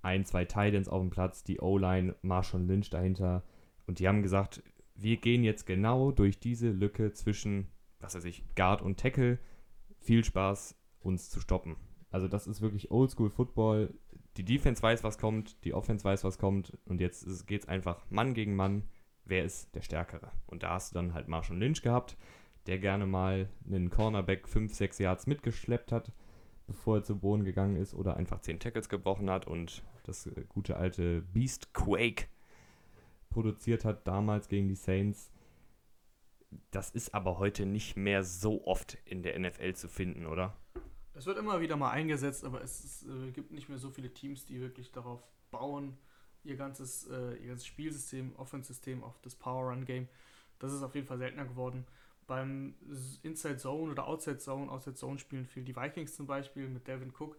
ein, 0.02 0.24
zwei 0.24 0.44
Titans 0.44 0.88
auf 0.88 1.00
dem 1.00 1.10
Platz, 1.10 1.44
die 1.44 1.60
O-Line, 1.60 2.14
Marshall 2.22 2.62
Lynch 2.62 2.90
dahinter. 2.90 3.44
Und 3.86 3.98
die 3.98 4.08
haben 4.08 4.22
gesagt, 4.22 4.62
wir 4.94 5.16
gehen 5.16 5.44
jetzt 5.44 5.66
genau 5.66 6.10
durch 6.12 6.40
diese 6.40 6.70
Lücke 6.70 7.12
zwischen, 7.12 7.68
was 8.00 8.14
weiß 8.14 8.24
ich, 8.24 8.42
Guard 8.54 8.82
und 8.82 8.98
Tackle. 8.98 9.38
Viel 10.08 10.24
Spaß, 10.24 10.74
uns 11.00 11.28
zu 11.28 11.38
stoppen. 11.38 11.76
Also 12.10 12.28
das 12.28 12.46
ist 12.46 12.62
wirklich 12.62 12.90
Oldschool 12.90 13.28
Football. 13.28 13.92
Die 14.38 14.44
Defense 14.44 14.82
weiß, 14.82 15.04
was 15.04 15.18
kommt, 15.18 15.62
die 15.66 15.74
Offense 15.74 16.02
weiß, 16.02 16.24
was 16.24 16.38
kommt. 16.38 16.78
Und 16.86 17.02
jetzt 17.02 17.46
geht 17.46 17.64
es 17.64 17.68
einfach 17.68 18.00
Mann 18.08 18.32
gegen 18.32 18.56
Mann 18.56 18.84
wer 19.26 19.44
ist 19.44 19.74
der 19.74 19.82
Stärkere. 19.82 20.32
Und 20.46 20.62
da 20.62 20.70
hast 20.70 20.92
du 20.92 20.94
dann 20.94 21.12
halt 21.12 21.28
Marshall 21.28 21.58
Lynch 21.58 21.82
gehabt, 21.82 22.16
der 22.68 22.78
gerne 22.78 23.04
mal 23.04 23.50
einen 23.66 23.90
Cornerback 23.90 24.48
5, 24.48 24.72
6 24.72 24.98
Yards 24.98 25.26
mitgeschleppt 25.26 25.92
hat, 25.92 26.10
bevor 26.66 26.96
er 26.96 27.04
zu 27.04 27.18
Boden 27.18 27.44
gegangen 27.44 27.76
ist 27.76 27.92
oder 27.92 28.16
einfach 28.16 28.40
10 28.40 28.60
Tackles 28.60 28.88
gebrochen 28.88 29.28
hat 29.28 29.46
und 29.46 29.82
das 30.04 30.30
gute 30.48 30.78
alte 30.78 31.20
Beast 31.20 31.74
Quake 31.74 32.28
produziert 33.28 33.84
hat 33.84 34.08
damals 34.08 34.48
gegen 34.48 34.68
die 34.68 34.74
Saints. 34.74 35.30
Das 36.70 36.90
ist 36.90 37.14
aber 37.14 37.38
heute 37.38 37.66
nicht 37.66 37.96
mehr 37.96 38.24
so 38.24 38.64
oft 38.66 38.94
in 39.04 39.22
der 39.22 39.38
NFL 39.38 39.74
zu 39.74 39.88
finden, 39.88 40.26
oder? 40.26 40.56
Es 41.14 41.26
wird 41.26 41.38
immer 41.38 41.60
wieder 41.60 41.76
mal 41.76 41.90
eingesetzt, 41.90 42.44
aber 42.44 42.62
es 42.62 42.84
ist, 42.84 43.06
äh, 43.06 43.30
gibt 43.32 43.50
nicht 43.50 43.68
mehr 43.68 43.78
so 43.78 43.90
viele 43.90 44.12
Teams, 44.12 44.46
die 44.46 44.60
wirklich 44.60 44.92
darauf 44.92 45.22
bauen, 45.50 45.98
ihr 46.44 46.56
ganzes, 46.56 47.08
äh, 47.08 47.34
ihr 47.34 47.48
ganzes 47.48 47.66
Spielsystem, 47.66 48.34
Offense-System 48.36 49.02
auf 49.02 49.20
das 49.20 49.34
Power-Run-Game. 49.34 50.08
Das 50.58 50.72
ist 50.72 50.82
auf 50.82 50.94
jeden 50.94 51.06
Fall 51.06 51.18
seltener 51.18 51.44
geworden. 51.44 51.86
Beim 52.26 52.74
Inside 53.22 53.56
Zone 53.56 53.90
oder 53.90 54.06
Outside 54.06 54.38
Zone, 54.38 54.70
Outside 54.70 54.96
Zone 54.96 55.18
spielen 55.18 55.46
viel 55.46 55.64
die 55.64 55.74
Vikings 55.74 56.14
zum 56.14 56.26
Beispiel 56.26 56.68
mit 56.68 56.86
Devin 56.86 57.12
Cook. 57.18 57.36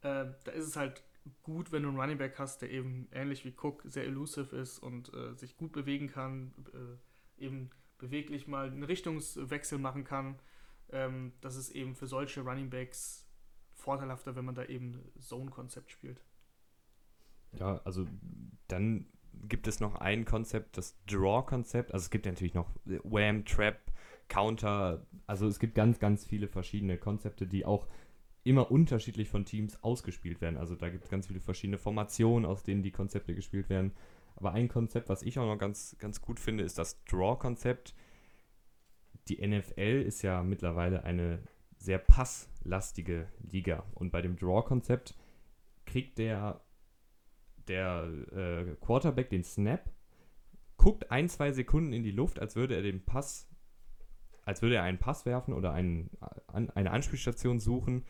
Äh, 0.00 0.26
da 0.44 0.52
ist 0.52 0.66
es 0.66 0.76
halt 0.76 1.02
gut, 1.42 1.70
wenn 1.70 1.82
du 1.82 1.90
einen 1.90 2.00
Running 2.00 2.18
Back 2.18 2.38
hast, 2.38 2.62
der 2.62 2.70
eben 2.70 3.08
ähnlich 3.12 3.44
wie 3.44 3.54
Cook 3.56 3.82
sehr 3.84 4.04
elusive 4.04 4.56
ist 4.56 4.78
und 4.78 5.12
äh, 5.14 5.34
sich 5.34 5.56
gut 5.56 5.72
bewegen 5.72 6.08
kann, 6.08 6.52
äh, 6.72 7.44
eben 7.44 7.70
beweglich 8.02 8.48
mal 8.48 8.66
einen 8.66 8.82
Richtungswechsel 8.82 9.78
machen 9.78 10.02
kann. 10.02 10.38
Ähm, 10.90 11.32
das 11.40 11.54
ist 11.56 11.70
eben 11.70 11.94
für 11.94 12.08
solche 12.08 12.40
Running 12.42 12.68
Backs 12.68 13.26
vorteilhafter, 13.70 14.34
wenn 14.34 14.44
man 14.44 14.56
da 14.56 14.64
eben 14.64 15.00
Zone-Konzept 15.20 15.92
spielt. 15.92 16.20
Ja, 17.52 17.80
also 17.84 18.06
dann 18.66 19.06
gibt 19.48 19.68
es 19.68 19.78
noch 19.80 19.94
ein 19.94 20.24
Konzept, 20.24 20.76
das 20.76 20.98
Draw-Konzept. 21.06 21.94
Also 21.94 22.04
es 22.04 22.10
gibt 22.10 22.26
ja 22.26 22.32
natürlich 22.32 22.54
noch 22.54 22.70
Wham, 22.84 23.44
Trap, 23.44 23.78
Counter. 24.28 25.06
Also 25.26 25.46
es 25.46 25.60
gibt 25.60 25.74
ganz, 25.76 26.00
ganz 26.00 26.26
viele 26.26 26.48
verschiedene 26.48 26.98
Konzepte, 26.98 27.46
die 27.46 27.64
auch 27.64 27.86
immer 28.42 28.72
unterschiedlich 28.72 29.28
von 29.28 29.44
Teams 29.44 29.80
ausgespielt 29.84 30.40
werden. 30.40 30.56
Also 30.56 30.74
da 30.74 30.88
gibt 30.88 31.04
es 31.04 31.10
ganz 31.10 31.28
viele 31.28 31.40
verschiedene 31.40 31.78
Formationen, 31.78 32.44
aus 32.44 32.64
denen 32.64 32.82
die 32.82 32.90
Konzepte 32.90 33.34
gespielt 33.34 33.68
werden. 33.68 33.92
Aber 34.42 34.54
ein 34.54 34.66
Konzept, 34.66 35.08
was 35.08 35.22
ich 35.22 35.38
auch 35.38 35.46
noch 35.46 35.56
ganz, 35.56 35.96
ganz 36.00 36.20
gut 36.20 36.40
finde, 36.40 36.64
ist 36.64 36.76
das 36.76 37.04
Draw-Konzept. 37.04 37.94
Die 39.28 39.46
NFL 39.46 40.02
ist 40.04 40.22
ja 40.22 40.42
mittlerweile 40.42 41.04
eine 41.04 41.44
sehr 41.78 41.98
passlastige 41.98 43.28
Liga. 43.38 43.84
Und 43.94 44.10
bei 44.10 44.20
dem 44.20 44.34
Draw-Konzept 44.34 45.16
kriegt 45.86 46.18
der, 46.18 46.60
der 47.68 48.08
äh, 48.32 48.74
Quarterback 48.84 49.30
den 49.30 49.44
Snap, 49.44 49.88
guckt 50.76 51.12
ein, 51.12 51.28
zwei 51.28 51.52
Sekunden 51.52 51.92
in 51.92 52.02
die 52.02 52.10
Luft, 52.10 52.40
als 52.40 52.56
würde 52.56 52.74
er 52.74 52.82
den 52.82 53.04
Pass, 53.04 53.48
als 54.44 54.60
würde 54.60 54.74
er 54.74 54.82
einen 54.82 54.98
Pass 54.98 55.24
werfen 55.24 55.54
oder 55.54 55.72
einen, 55.72 56.10
an, 56.48 56.68
eine 56.70 56.90
Anspielstation 56.90 57.60
suchen, 57.60 58.04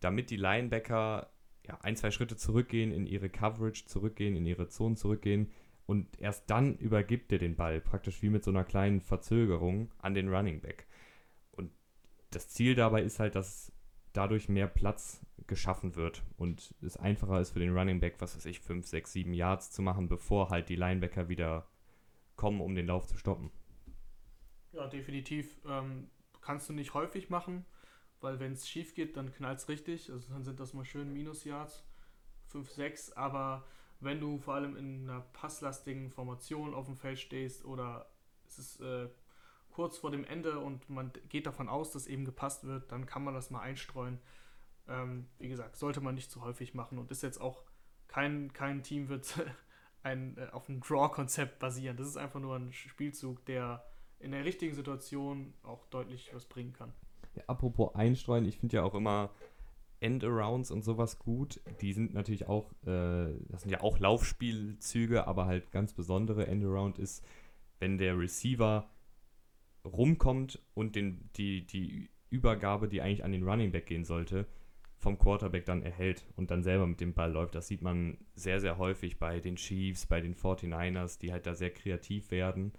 damit 0.00 0.30
die 0.30 0.38
Linebacker 0.38 1.30
ja, 1.66 1.78
ein, 1.82 1.94
zwei 1.94 2.10
Schritte 2.10 2.38
zurückgehen, 2.38 2.90
in 2.90 3.06
ihre 3.06 3.28
Coverage 3.28 3.84
zurückgehen, 3.84 4.34
in 4.34 4.46
ihre 4.46 4.68
Zonen 4.68 4.96
zurückgehen 4.96 5.50
und 5.86 6.18
erst 6.20 6.48
dann 6.50 6.76
übergibt 6.76 7.30
er 7.32 7.38
den 7.38 7.56
Ball, 7.56 7.80
praktisch 7.80 8.22
wie 8.22 8.30
mit 8.30 8.44
so 8.44 8.50
einer 8.50 8.64
kleinen 8.64 9.00
Verzögerung 9.00 9.90
an 9.98 10.14
den 10.14 10.32
Running 10.32 10.60
Back. 10.60 10.86
Und 11.52 11.70
das 12.30 12.48
Ziel 12.48 12.74
dabei 12.74 13.02
ist 13.02 13.20
halt, 13.20 13.34
dass 13.34 13.72
dadurch 14.12 14.48
mehr 14.48 14.68
Platz 14.68 15.20
geschaffen 15.46 15.96
wird 15.96 16.22
und 16.36 16.74
es 16.80 16.96
einfacher 16.96 17.40
ist 17.40 17.50
für 17.50 17.58
den 17.58 17.76
Running 17.76 18.00
Back, 18.00 18.16
was 18.20 18.36
weiß 18.36 18.46
ich, 18.46 18.60
5, 18.60 18.86
6, 18.86 19.12
7 19.12 19.34
Yards 19.34 19.70
zu 19.70 19.82
machen, 19.82 20.08
bevor 20.08 20.48
halt 20.48 20.68
die 20.68 20.76
Linebacker 20.76 21.28
wieder 21.28 21.66
kommen, 22.36 22.60
um 22.60 22.74
den 22.74 22.86
Lauf 22.86 23.06
zu 23.06 23.18
stoppen. 23.18 23.50
Ja, 24.72 24.86
definitiv. 24.86 25.60
Ähm, 25.66 26.08
kannst 26.40 26.68
du 26.68 26.72
nicht 26.72 26.94
häufig 26.94 27.30
machen, 27.30 27.64
weil 28.20 28.40
wenn 28.40 28.52
es 28.52 28.68
schief 28.68 28.94
geht, 28.94 29.16
dann 29.16 29.32
knallt 29.32 29.58
es 29.58 29.68
richtig. 29.68 30.10
Also 30.10 30.32
dann 30.32 30.44
sind 30.44 30.58
das 30.60 30.72
mal 30.72 30.84
schön 30.84 31.12
Minus-Yards, 31.12 31.84
5, 32.46 32.70
6, 32.70 33.12
aber 33.12 33.64
wenn 34.00 34.20
du 34.20 34.38
vor 34.38 34.54
allem 34.54 34.76
in 34.76 35.08
einer 35.08 35.20
passlastigen 35.32 36.10
Formation 36.10 36.74
auf 36.74 36.86
dem 36.86 36.96
Feld 36.96 37.18
stehst 37.18 37.64
oder 37.64 38.06
es 38.46 38.58
ist 38.58 38.80
äh, 38.80 39.08
kurz 39.70 39.98
vor 39.98 40.10
dem 40.10 40.24
Ende 40.24 40.60
und 40.60 40.88
man 40.88 41.12
geht 41.28 41.46
davon 41.46 41.68
aus, 41.68 41.90
dass 41.92 42.06
eben 42.06 42.24
gepasst 42.24 42.64
wird, 42.64 42.92
dann 42.92 43.06
kann 43.06 43.24
man 43.24 43.34
das 43.34 43.50
mal 43.50 43.60
einstreuen. 43.60 44.18
Ähm, 44.88 45.26
wie 45.38 45.48
gesagt, 45.48 45.76
sollte 45.76 46.00
man 46.00 46.14
nicht 46.14 46.30
zu 46.30 46.42
häufig 46.42 46.74
machen 46.74 46.98
und 46.98 47.10
ist 47.10 47.22
jetzt 47.22 47.40
auch 47.40 47.62
kein, 48.06 48.52
kein 48.52 48.82
Team 48.82 49.08
wird 49.08 49.44
ein, 50.02 50.36
äh, 50.36 50.48
auf 50.52 50.68
einem 50.68 50.80
Draw-Konzept 50.80 51.58
basieren. 51.58 51.96
Das 51.96 52.06
ist 52.06 52.16
einfach 52.16 52.40
nur 52.40 52.56
ein 52.56 52.72
Spielzug, 52.72 53.44
der 53.46 53.84
in 54.20 54.30
der 54.30 54.44
richtigen 54.44 54.74
Situation 54.74 55.54
auch 55.62 55.86
deutlich 55.86 56.30
was 56.32 56.46
bringen 56.46 56.72
kann. 56.72 56.92
Ja, 57.34 57.42
apropos 57.48 57.94
einstreuen, 57.94 58.44
ich 58.44 58.58
finde 58.58 58.76
ja 58.76 58.82
auch 58.84 58.94
immer 58.94 59.30
Endarounds 60.04 60.70
und 60.70 60.84
sowas 60.84 61.18
gut. 61.18 61.60
Die 61.80 61.94
sind 61.94 62.12
natürlich 62.12 62.46
auch, 62.46 62.70
äh, 62.82 63.32
das 63.48 63.62
sind 63.62 63.70
ja 63.70 63.80
auch 63.80 63.98
Laufspielzüge, 63.98 65.26
aber 65.26 65.46
halt 65.46 65.72
ganz 65.72 65.94
besondere 65.94 66.46
Endaround 66.46 66.98
ist, 66.98 67.24
wenn 67.78 67.96
der 67.96 68.18
Receiver 68.18 68.88
rumkommt 69.84 70.62
und 70.74 70.94
den, 70.94 71.30
die, 71.36 71.66
die 71.66 72.10
Übergabe, 72.30 72.88
die 72.88 73.00
eigentlich 73.00 73.24
an 73.24 73.32
den 73.32 73.48
Running 73.48 73.72
Back 73.72 73.86
gehen 73.86 74.04
sollte, 74.04 74.46
vom 74.98 75.18
Quarterback 75.18 75.64
dann 75.64 75.82
erhält 75.82 76.24
und 76.36 76.50
dann 76.50 76.62
selber 76.62 76.86
mit 76.86 77.00
dem 77.00 77.14
Ball 77.14 77.32
läuft. 77.32 77.54
Das 77.54 77.66
sieht 77.66 77.82
man 77.82 78.18
sehr, 78.34 78.60
sehr 78.60 78.78
häufig 78.78 79.18
bei 79.18 79.40
den 79.40 79.56
Chiefs, 79.56 80.06
bei 80.06 80.20
den 80.20 80.34
49ers, 80.34 81.18
die 81.18 81.32
halt 81.32 81.46
da 81.46 81.54
sehr 81.54 81.70
kreativ 81.70 82.30
werden 82.30 82.72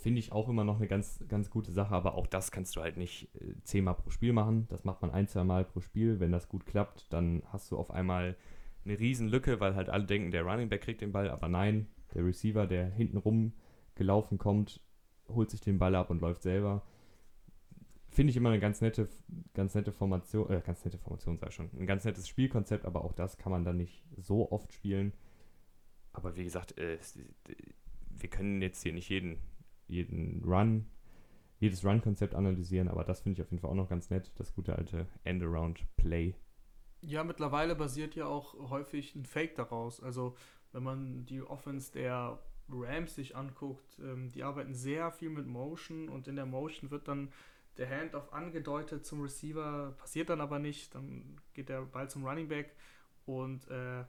finde 0.00 0.18
ich 0.18 0.32
auch 0.32 0.48
immer 0.48 0.64
noch 0.64 0.78
eine 0.78 0.88
ganz, 0.88 1.22
ganz 1.28 1.50
gute 1.50 1.72
Sache, 1.72 1.94
aber 1.94 2.14
auch 2.14 2.26
das 2.26 2.50
kannst 2.50 2.74
du 2.74 2.80
halt 2.80 2.96
nicht 2.96 3.28
äh, 3.34 3.54
zehnmal 3.62 3.94
pro 3.94 4.10
Spiel 4.10 4.32
machen. 4.32 4.66
Das 4.68 4.84
macht 4.84 5.02
man 5.02 5.10
ein, 5.10 5.28
zwei 5.28 5.44
Mal 5.44 5.64
pro 5.64 5.80
Spiel. 5.80 6.20
Wenn 6.20 6.32
das 6.32 6.48
gut 6.48 6.66
klappt, 6.66 7.12
dann 7.12 7.42
hast 7.52 7.70
du 7.70 7.76
auf 7.76 7.90
einmal 7.90 8.36
eine 8.84 8.98
riesen 8.98 9.28
Lücke, 9.28 9.60
weil 9.60 9.74
halt 9.74 9.90
alle 9.90 10.04
denken, 10.04 10.30
der 10.30 10.42
Running 10.42 10.70
Back 10.70 10.82
kriegt 10.82 11.02
den 11.02 11.12
Ball, 11.12 11.28
aber 11.28 11.48
nein, 11.48 11.86
der 12.14 12.24
Receiver, 12.24 12.66
der 12.66 12.86
hinten 12.86 13.18
rum 13.18 13.52
gelaufen 13.94 14.38
kommt, 14.38 14.80
holt 15.28 15.50
sich 15.50 15.60
den 15.60 15.78
Ball 15.78 15.94
ab 15.94 16.08
und 16.10 16.22
läuft 16.22 16.42
selber. 16.42 16.82
Finde 18.08 18.30
ich 18.30 18.36
immer 18.36 18.48
eine 18.48 18.58
ganz 18.58 18.80
nette, 18.80 19.08
ganz 19.54 19.74
nette 19.74 19.92
Formation, 19.92 20.50
äh, 20.50 20.62
ganz 20.64 20.84
nette 20.84 20.98
Formation, 20.98 21.36
sei 21.36 21.50
schon, 21.50 21.70
ein 21.78 21.86
ganz 21.86 22.04
nettes 22.04 22.26
Spielkonzept, 22.26 22.86
aber 22.86 23.04
auch 23.04 23.12
das 23.12 23.36
kann 23.36 23.52
man 23.52 23.64
dann 23.64 23.76
nicht 23.76 24.02
so 24.16 24.50
oft 24.50 24.72
spielen. 24.72 25.12
Aber 26.12 26.36
wie 26.36 26.44
gesagt, 26.44 26.76
äh, 26.78 26.98
wir 28.10 28.30
können 28.30 28.62
jetzt 28.62 28.82
hier 28.82 28.92
nicht 28.92 29.08
jeden 29.10 29.38
jeden 29.90 30.42
Run, 30.44 30.86
jedes 31.58 31.84
Run-Konzept 31.84 32.34
analysieren, 32.34 32.88
aber 32.88 33.04
das 33.04 33.20
finde 33.20 33.36
ich 33.36 33.42
auf 33.42 33.50
jeden 33.50 33.60
Fall 33.60 33.70
auch 33.70 33.74
noch 33.74 33.88
ganz 33.88 34.10
nett, 34.10 34.32
das 34.36 34.54
gute 34.54 34.76
alte 34.76 35.06
End-Around-Play. 35.24 36.34
Ja, 37.02 37.24
mittlerweile 37.24 37.74
basiert 37.74 38.14
ja 38.14 38.26
auch 38.26 38.54
häufig 38.70 39.14
ein 39.14 39.24
Fake 39.24 39.54
daraus. 39.54 40.02
Also, 40.02 40.36
wenn 40.72 40.82
man 40.82 41.24
die 41.24 41.42
Offense 41.42 41.92
der 41.92 42.38
Rams 42.70 43.14
sich 43.14 43.36
anguckt, 43.36 43.98
ähm, 44.00 44.30
die 44.32 44.42
arbeiten 44.42 44.74
sehr 44.74 45.10
viel 45.10 45.30
mit 45.30 45.46
Motion 45.46 46.08
und 46.08 46.28
in 46.28 46.36
der 46.36 46.46
Motion 46.46 46.90
wird 46.90 47.08
dann 47.08 47.32
der 47.78 47.88
Handoff 47.88 48.32
angedeutet 48.32 49.06
zum 49.06 49.22
Receiver, 49.22 49.94
passiert 49.96 50.28
dann 50.28 50.40
aber 50.40 50.58
nicht, 50.58 50.94
dann 50.94 51.40
geht 51.54 51.68
der 51.68 51.82
Ball 51.82 52.10
zum 52.10 52.26
Running 52.26 52.48
Back 52.48 52.74
und 53.24 53.68
äh, 53.68 54.04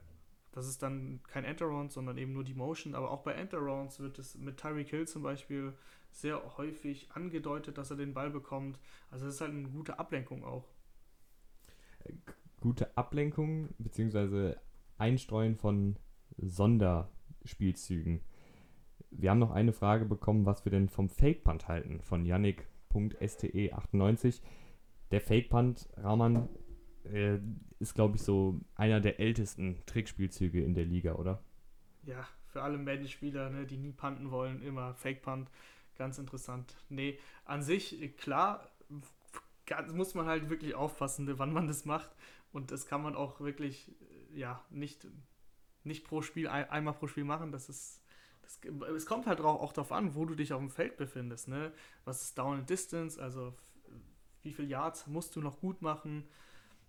das 0.52 0.68
ist 0.68 0.82
dann 0.82 1.20
kein 1.26 1.44
Enter-Round, 1.44 1.92
sondern 1.92 2.18
eben 2.18 2.34
nur 2.34 2.44
die 2.44 2.54
Motion. 2.54 2.94
Aber 2.94 3.10
auch 3.10 3.22
bei 3.22 3.32
Enter-Rounds 3.32 4.00
wird 4.00 4.18
es 4.18 4.36
mit 4.36 4.58
Tyreek 4.58 4.88
Hill 4.88 5.08
zum 5.08 5.22
Beispiel 5.22 5.72
sehr 6.10 6.58
häufig 6.58 7.10
angedeutet, 7.12 7.78
dass 7.78 7.90
er 7.90 7.96
den 7.96 8.12
Ball 8.12 8.28
bekommt. 8.30 8.78
Also 9.10 9.24
das 9.24 9.32
ist 9.34 9.40
halt 9.40 9.52
eine 9.52 9.70
gute 9.70 9.98
Ablenkung 9.98 10.44
auch. 10.44 10.68
Gute 12.60 12.94
Ablenkung 12.96 13.70
bzw. 13.78 14.56
Einstreuen 14.98 15.56
von 15.56 15.96
Sonderspielzügen. 16.36 18.20
Wir 19.10 19.30
haben 19.30 19.38
noch 19.38 19.52
eine 19.52 19.72
Frage 19.72 20.04
bekommen, 20.04 20.44
was 20.46 20.64
wir 20.64 20.72
denn 20.72 20.88
vom 20.88 21.08
Fake-Punt 21.08 21.68
halten, 21.68 22.00
von 22.02 22.26
Yannick.ste98. 22.26 24.40
Der 25.10 25.20
Fake-Punt, 25.20 25.88
Rahman, 25.96 26.48
äh, 27.06 27.38
ist, 27.78 27.94
glaube 27.94 28.16
ich, 28.16 28.22
so 28.22 28.60
einer 28.74 29.00
der 29.00 29.20
ältesten 29.20 29.84
Trickspielzüge 29.86 30.62
in 30.62 30.74
der 30.74 30.84
Liga, 30.84 31.14
oder? 31.14 31.42
Ja, 32.04 32.26
für 32.46 32.62
alle 32.62 32.78
Madden-Spieler, 32.78 33.50
ne, 33.50 33.66
die 33.66 33.78
nie 33.78 33.92
punten 33.92 34.30
wollen, 34.30 34.62
immer 34.62 34.94
Fake-Punt. 34.94 35.48
Ganz 35.96 36.18
interessant. 36.18 36.76
Nee, 36.88 37.18
an 37.44 37.62
sich, 37.62 38.16
klar, 38.16 38.68
muss 39.92 40.14
man 40.14 40.26
halt 40.26 40.50
wirklich 40.50 40.74
aufpassen, 40.74 41.24
ne, 41.24 41.38
wann 41.38 41.52
man 41.52 41.66
das 41.66 41.84
macht. 41.84 42.10
Und 42.52 42.70
das 42.70 42.86
kann 42.86 43.02
man 43.02 43.16
auch 43.16 43.40
wirklich, 43.40 43.90
äh, 44.32 44.38
ja, 44.38 44.62
nicht, 44.70 45.06
nicht 45.84 46.04
pro 46.04 46.22
Spiel, 46.22 46.48
ein, 46.48 46.68
einmal 46.70 46.94
pro 46.94 47.06
Spiel 47.06 47.24
machen. 47.24 47.52
Das 47.52 47.68
ist. 47.68 48.00
Das, 48.42 48.58
es 48.96 49.06
kommt 49.06 49.26
halt 49.26 49.40
auch, 49.40 49.72
darauf 49.72 49.92
an, 49.92 50.16
wo 50.16 50.24
du 50.24 50.34
dich 50.34 50.52
auf 50.52 50.58
dem 50.58 50.68
Feld 50.68 50.96
befindest. 50.96 51.46
Ne? 51.46 51.72
Was 52.04 52.22
ist 52.22 52.36
Down 52.36 52.58
and 52.58 52.68
Distance? 52.68 53.22
Also, 53.22 53.54
wie 54.42 54.52
viel 54.52 54.68
Yards 54.68 55.06
musst 55.06 55.36
du 55.36 55.40
noch 55.40 55.60
gut 55.60 55.80
machen? 55.80 56.24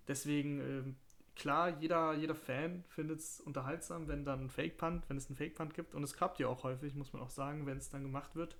Deswegen, 0.07 0.59
ähm, 0.59 0.95
klar, 1.35 1.69
jeder, 1.79 2.13
jeder 2.13 2.35
Fan 2.35 2.83
findet 2.89 3.19
es 3.19 3.39
unterhaltsam, 3.39 4.07
wenn 4.07 4.25
dann 4.25 4.45
ein 4.45 4.49
Fake-Punt, 4.49 5.09
wenn 5.09 5.17
es 5.17 5.27
einen 5.27 5.37
Fake-Punt 5.37 5.73
gibt. 5.73 5.95
Und 5.95 6.03
es 6.03 6.13
klappt 6.13 6.39
ja 6.39 6.47
auch 6.47 6.63
häufig, 6.63 6.95
muss 6.95 7.13
man 7.13 7.21
auch 7.21 7.29
sagen, 7.29 7.65
wenn 7.65 7.77
es 7.77 7.89
dann 7.89 8.03
gemacht 8.03 8.35
wird. 8.35 8.57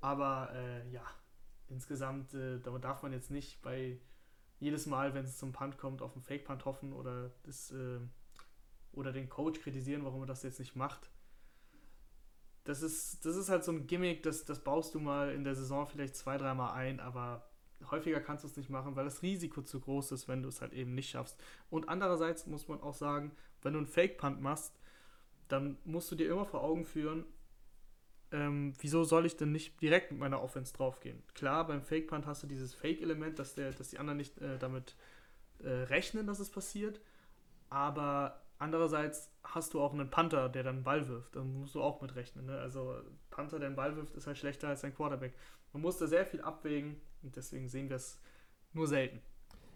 Aber 0.00 0.50
äh, 0.54 0.88
ja, 0.90 1.04
insgesamt, 1.68 2.34
äh, 2.34 2.60
da 2.60 2.76
darf 2.78 3.02
man 3.02 3.12
jetzt 3.12 3.30
nicht 3.30 3.62
bei 3.62 3.98
jedes 4.58 4.86
Mal, 4.86 5.14
wenn 5.14 5.24
es 5.24 5.38
zum 5.38 5.52
Punt 5.52 5.76
kommt, 5.78 6.02
auf 6.02 6.14
einen 6.14 6.22
Fake-Punt 6.22 6.64
hoffen 6.64 6.92
oder, 6.92 7.32
das, 7.42 7.72
äh, 7.72 7.98
oder 8.92 9.12
den 9.12 9.28
Coach 9.28 9.60
kritisieren, 9.60 10.04
warum 10.04 10.22
er 10.22 10.26
das 10.26 10.42
jetzt 10.44 10.60
nicht 10.60 10.76
macht. 10.76 11.10
Das 12.64 12.80
ist, 12.80 13.24
das 13.24 13.34
ist 13.34 13.48
halt 13.48 13.64
so 13.64 13.72
ein 13.72 13.88
Gimmick, 13.88 14.22
das, 14.22 14.44
das 14.44 14.62
baust 14.62 14.94
du 14.94 15.00
mal 15.00 15.32
in 15.32 15.42
der 15.42 15.56
Saison 15.56 15.86
vielleicht 15.86 16.14
zwei, 16.14 16.38
dreimal 16.38 16.74
ein, 16.74 17.00
aber 17.00 17.51
häufiger 17.90 18.20
kannst 18.20 18.44
du 18.44 18.48
es 18.48 18.56
nicht 18.56 18.70
machen, 18.70 18.96
weil 18.96 19.04
das 19.04 19.22
Risiko 19.22 19.62
zu 19.62 19.80
groß 19.80 20.12
ist, 20.12 20.28
wenn 20.28 20.42
du 20.42 20.48
es 20.48 20.60
halt 20.60 20.72
eben 20.72 20.94
nicht 20.94 21.10
schaffst. 21.10 21.38
Und 21.70 21.88
andererseits 21.88 22.46
muss 22.46 22.68
man 22.68 22.80
auch 22.80 22.94
sagen, 22.94 23.32
wenn 23.62 23.72
du 23.72 23.78
einen 23.78 23.86
Fake-Punt 23.86 24.40
machst, 24.40 24.78
dann 25.48 25.78
musst 25.84 26.10
du 26.10 26.14
dir 26.14 26.30
immer 26.30 26.44
vor 26.44 26.62
Augen 26.62 26.84
führen, 26.84 27.24
ähm, 28.32 28.72
wieso 28.80 29.04
soll 29.04 29.26
ich 29.26 29.36
denn 29.36 29.52
nicht 29.52 29.80
direkt 29.82 30.10
mit 30.10 30.20
meiner 30.20 30.42
Offense 30.42 30.72
draufgehen? 30.72 31.22
Klar, 31.34 31.66
beim 31.66 31.82
Fake-Punt 31.82 32.26
hast 32.26 32.42
du 32.42 32.46
dieses 32.46 32.74
Fake-Element, 32.74 33.38
dass, 33.38 33.54
dass 33.54 33.90
die 33.90 33.98
anderen 33.98 34.16
nicht 34.16 34.38
äh, 34.40 34.58
damit 34.58 34.96
äh, 35.58 35.68
rechnen, 35.68 36.26
dass 36.26 36.40
es 36.40 36.50
passiert. 36.50 37.00
Aber 37.68 38.41
andererseits 38.62 39.30
hast 39.42 39.74
du 39.74 39.80
auch 39.80 39.92
einen 39.92 40.08
Panther, 40.08 40.48
der 40.48 40.62
dann 40.62 40.84
Ball 40.84 41.08
wirft. 41.08 41.34
Da 41.34 41.42
musst 41.42 41.74
du 41.74 41.82
auch 41.82 42.00
mit 42.00 42.14
rechnen. 42.14 42.46
Ne? 42.46 42.58
Also 42.58 42.94
Panther, 43.30 43.58
der 43.58 43.66
einen 43.66 43.76
Ball 43.76 43.96
wirft, 43.96 44.14
ist 44.14 44.26
halt 44.26 44.38
schlechter 44.38 44.68
als 44.68 44.84
ein 44.84 44.94
Quarterback. 44.94 45.34
Man 45.72 45.82
muss 45.82 45.98
da 45.98 46.06
sehr 46.06 46.24
viel 46.24 46.40
abwägen 46.40 46.96
und 47.22 47.36
deswegen 47.36 47.68
sehen 47.68 47.88
wir 47.88 47.96
es 47.96 48.20
nur 48.72 48.86
selten. 48.86 49.20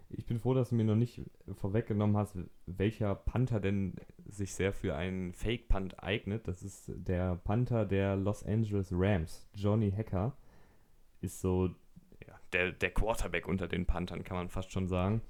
Ich 0.09 0.25
bin 0.25 0.39
froh, 0.39 0.55
dass 0.55 0.69
du 0.69 0.77
mir 0.77 0.85
noch 0.85 0.95
nicht 0.95 1.21
vorweggenommen 1.57 2.17
hast, 2.17 2.39
welcher 2.67 3.17
Panther 3.17 3.59
denn 3.59 3.97
sich 4.25 4.55
sehr 4.55 4.73
für 4.73 4.95
einen 4.95 5.33
Fake-Punt 5.33 6.01
eignet. 6.01 6.47
Das 6.47 6.63
ist 6.63 6.93
der 6.95 7.35
Panther 7.35 7.85
der 7.85 8.15
Los 8.15 8.45
Angeles 8.45 8.91
Rams. 8.93 9.49
Johnny 9.53 9.91
Hacker 9.91 10.37
ist 11.21 11.41
so 11.41 11.75
ja, 12.25 12.39
der, 12.53 12.71
der 12.71 12.93
Quarterback 12.93 13.49
unter 13.49 13.67
den 13.67 13.85
Panthern, 13.85 14.23
kann 14.23 14.37
man 14.37 14.49
fast 14.49 14.71
schon 14.71 14.87
sagen. 14.87 15.23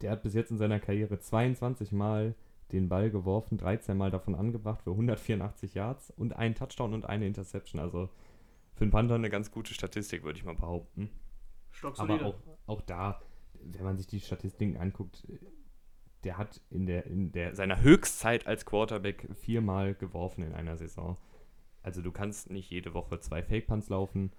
Der 0.00 0.10
hat 0.10 0.24
bis 0.24 0.34
jetzt 0.34 0.50
in 0.50 0.58
seiner 0.58 0.80
Karriere 0.80 1.20
22 1.20 1.92
Mal 1.92 2.34
den 2.74 2.88
Ball 2.88 3.10
geworfen, 3.10 3.58
13 3.58 3.96
Mal 3.96 4.10
davon 4.10 4.34
angebracht 4.34 4.82
für 4.82 4.90
184 4.90 5.74
Yards 5.74 6.10
und 6.10 6.36
einen 6.36 6.54
Touchdown 6.54 6.94
und 6.94 7.06
eine 7.06 7.26
Interception. 7.26 7.80
Also 7.80 8.10
für 8.74 8.82
einen 8.82 8.90
Panther 8.90 9.14
eine 9.14 9.30
ganz 9.30 9.50
gute 9.50 9.72
Statistik, 9.72 10.24
würde 10.24 10.38
ich 10.38 10.44
mal 10.44 10.54
behaupten. 10.54 11.10
Aber 11.96 12.22
auch, 12.22 12.36
auch 12.66 12.80
da, 12.82 13.20
wenn 13.54 13.84
man 13.84 13.96
sich 13.96 14.06
die 14.06 14.20
Statistiken 14.20 14.76
anguckt, 14.76 15.26
der 16.24 16.38
hat 16.38 16.60
in 16.70 16.86
der, 16.86 17.06
in 17.06 17.32
der 17.32 17.54
seiner 17.54 17.82
Höchstzeit 17.82 18.46
als 18.46 18.64
Quarterback 18.64 19.28
viermal 19.34 19.94
geworfen 19.94 20.42
in 20.42 20.54
einer 20.54 20.76
Saison. 20.76 21.16
Also 21.82 22.00
du 22.00 22.12
kannst 22.12 22.50
nicht 22.50 22.70
jede 22.70 22.94
Woche 22.94 23.20
zwei 23.20 23.42
Fake 23.42 23.66
Punts 23.66 23.88
laufen. 23.88 24.32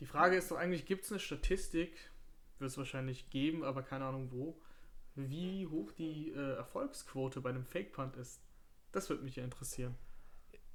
Die 0.00 0.06
Frage 0.06 0.36
ist 0.36 0.50
doch 0.50 0.56
eigentlich, 0.56 0.84
gibt 0.84 1.04
es 1.04 1.12
eine 1.12 1.20
Statistik, 1.20 1.92
wird 2.58 2.70
es 2.70 2.78
wahrscheinlich 2.78 3.30
geben, 3.30 3.62
aber 3.62 3.82
keine 3.82 4.04
Ahnung 4.04 4.30
wo, 4.32 4.60
wie 5.18 5.66
hoch 5.66 5.92
die 5.92 6.30
äh, 6.30 6.54
Erfolgsquote 6.56 7.40
bei 7.40 7.50
einem 7.50 7.64
Fake 7.64 7.92
Punt 7.92 8.16
ist. 8.16 8.42
Das 8.92 9.08
würde 9.10 9.22
mich 9.22 9.36
ja 9.36 9.44
interessieren. 9.44 9.94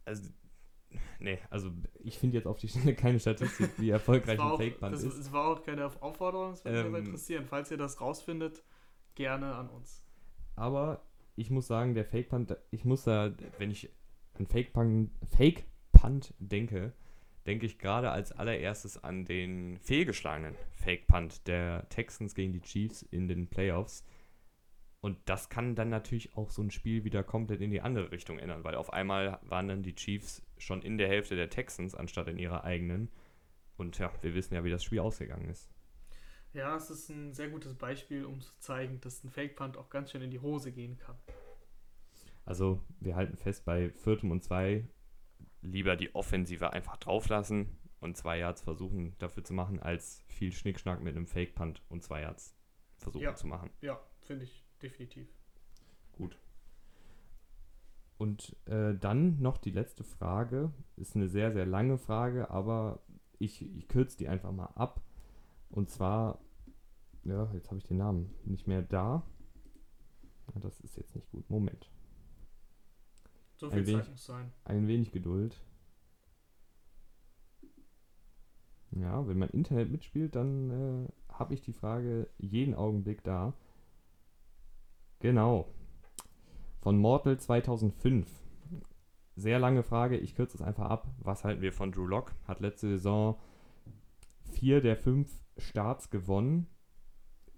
Also, 0.06 0.30
nee, 1.20 1.40
also 1.50 1.72
ich 2.00 2.20
finde 2.20 2.38
jetzt 2.38 2.46
auf 2.46 2.60
die 2.60 2.68
Stelle 2.68 2.94
keine 2.94 3.20
Statistik, 3.20 3.72
wie 3.78 3.90
erfolgreich 3.92 4.40
ein 4.40 4.58
Fake 4.58 4.80
Punt 4.80 4.96
ist. 4.96 5.04
Es 5.04 5.32
war 5.32 5.48
auch 5.48 5.64
keine 5.64 5.86
Aufforderung, 5.86 6.52
das 6.52 6.66
würde 6.66 6.80
ähm, 6.80 6.86
mich 6.86 6.96
aber 6.96 7.00
interessieren. 7.00 7.46
Falls 7.48 7.72
ihr 7.72 7.78
das 7.78 8.02
rausfindet, 8.02 8.64
gerne 9.16 9.56
an 9.56 9.70
uns. 9.70 10.04
Aber 10.56 11.06
ich 11.36 11.50
muss 11.50 11.68
sagen, 11.68 11.96
der 11.96 12.06
Fake 12.06 12.30
Punt, 12.30 12.56
ich 12.72 12.86
muss 12.86 13.06
da, 13.06 13.34
wenn 13.58 13.72
ich 13.72 13.90
an 14.34 14.46
Fake 14.46 14.74
Punt, 14.74 15.12
Fake 15.36 15.66
Punt 15.92 16.34
denke, 16.40 16.94
denke 17.46 17.66
ich 17.66 17.80
gerade 17.80 18.12
als 18.12 18.32
allererstes 18.32 19.04
an 19.04 19.26
den 19.26 19.78
fehlgeschlagenen 19.80 20.56
Fake 20.72 21.08
Punt 21.08 21.48
der 21.48 21.88
Texans 21.90 22.36
gegen 22.36 22.54
die 22.54 22.62
Chiefs 22.62 23.02
in 23.04 23.28
den 23.28 23.48
Playoffs. 23.48 24.06
Und 25.04 25.20
das 25.26 25.50
kann 25.50 25.76
dann 25.76 25.90
natürlich 25.90 26.38
auch 26.38 26.50
so 26.50 26.62
ein 26.62 26.72
Spiel 26.72 27.04
wieder 27.04 27.26
komplett 27.26 27.60
in 27.60 27.72
die 27.72 27.82
andere 27.82 28.10
Richtung 28.14 28.40
ändern, 28.40 28.64
weil 28.64 28.76
auf 28.76 28.94
einmal 28.94 29.38
waren 29.42 29.68
dann 29.68 29.84
die 29.84 29.96
Chiefs 29.96 30.42
schon 30.58 30.82
in 30.82 30.98
der 30.98 31.10
Hälfte 31.10 31.36
der 31.36 31.50
Texans 31.50 31.94
anstatt 31.94 32.30
in 32.30 32.38
ihrer 32.38 32.64
eigenen. 32.64 33.12
Und 33.76 34.00
ja, 34.00 34.14
wir 34.22 34.34
wissen 34.34 34.54
ja, 34.54 34.64
wie 34.64 34.70
das 34.70 34.82
Spiel 34.82 35.02
ausgegangen 35.02 35.50
ist. 35.50 35.70
Ja, 36.54 36.78
es 36.78 36.90
ist 36.90 37.10
ein 37.10 37.34
sehr 37.34 37.50
gutes 37.50 37.76
Beispiel, 37.76 38.24
um 38.24 38.40
zu 38.40 38.58
zeigen, 38.60 39.02
dass 39.02 39.26
ein 39.26 39.30
Fake 39.30 39.58
Punt 39.58 39.76
auch 39.76 39.90
ganz 39.90 40.10
schön 40.10 40.22
in 40.22 40.32
die 40.32 40.40
Hose 40.40 40.72
gehen 40.72 40.98
kann. 40.98 41.18
Also, 42.46 42.80
wir 43.02 43.18
halten 43.18 43.36
fest, 43.36 43.66
bei 43.66 43.90
viertem 43.90 44.32
und 44.32 44.42
zwei 44.42 44.88
lieber 45.62 45.98
die 45.98 46.16
Offensive 46.16 46.72
einfach 46.72 46.96
drauflassen 46.96 47.78
und 48.00 48.16
zwei 48.16 48.40
Yards 48.40 48.62
versuchen 48.62 49.18
dafür 49.20 49.44
zu 49.44 49.54
machen, 49.54 49.82
als 49.82 50.24
viel 50.28 50.54
Schnickschnack 50.54 51.04
mit 51.04 51.18
einem 51.18 51.28
Fake 51.28 51.56
Punt 51.56 51.84
und 51.90 52.04
zwei 52.04 52.22
Yards 52.22 52.56
versuchen 52.96 53.24
ja, 53.24 53.36
zu 53.36 53.48
machen. 53.48 53.70
Ja, 53.82 54.00
finde 54.22 54.46
ich 54.46 54.63
definitiv. 54.84 55.28
Gut. 56.12 56.38
Und 58.18 58.56
äh, 58.66 58.96
dann 58.96 59.42
noch 59.42 59.58
die 59.58 59.72
letzte 59.72 60.04
Frage. 60.04 60.72
Ist 60.96 61.16
eine 61.16 61.28
sehr, 61.28 61.52
sehr 61.52 61.66
lange 61.66 61.98
Frage, 61.98 62.52
aber 62.52 63.02
ich, 63.40 63.62
ich 63.76 63.88
kürze 63.88 64.18
die 64.18 64.28
einfach 64.28 64.52
mal 64.52 64.72
ab. 64.76 65.02
Und 65.70 65.90
zwar, 65.90 66.40
ja, 67.24 67.52
jetzt 67.54 67.70
habe 67.70 67.80
ich 67.80 67.84
den 67.84 67.98
Namen 67.98 68.34
nicht 68.46 68.68
mehr 68.68 68.82
da. 68.82 69.24
Das 70.56 70.80
ist 70.82 70.98
jetzt 70.98 71.16
nicht 71.16 71.30
gut. 71.32 71.50
Moment. 71.50 71.90
So 73.56 73.70
viel 73.70 73.80
ein 73.80 73.86
Zeit 73.86 73.94
wenig, 73.96 74.10
muss 74.10 74.26
sein. 74.26 74.52
Ein 74.66 74.88
wenig 74.88 75.12
Geduld. 75.12 75.60
Ja, 78.92 79.28
wenn 79.28 79.40
mein 79.40 79.50
Internet 79.50 79.90
mitspielt, 79.90 80.36
dann 80.36 80.70
äh, 80.70 81.34
habe 81.34 81.54
ich 81.56 81.62
die 81.62 81.74
Frage 81.74 82.30
jeden 82.38 82.76
Augenblick 82.76 83.24
da. 83.24 83.54
Genau. 85.24 85.70
Von 86.82 86.98
Mortal 86.98 87.40
2005. 87.40 88.30
Sehr 89.38 89.58
lange 89.58 89.82
Frage, 89.82 90.18
ich 90.18 90.36
kürze 90.36 90.58
es 90.58 90.62
einfach 90.62 90.90
ab. 90.90 91.08
Was 91.20 91.46
halten 91.46 91.62
wir 91.62 91.72
von 91.72 91.94
Drew 91.94 92.06
Lock? 92.06 92.34
Hat 92.46 92.60
letzte 92.60 92.90
Saison 92.90 93.40
vier 94.52 94.82
der 94.82 94.98
fünf 94.98 95.32
Starts 95.58 96.10
gewonnen. 96.10 96.68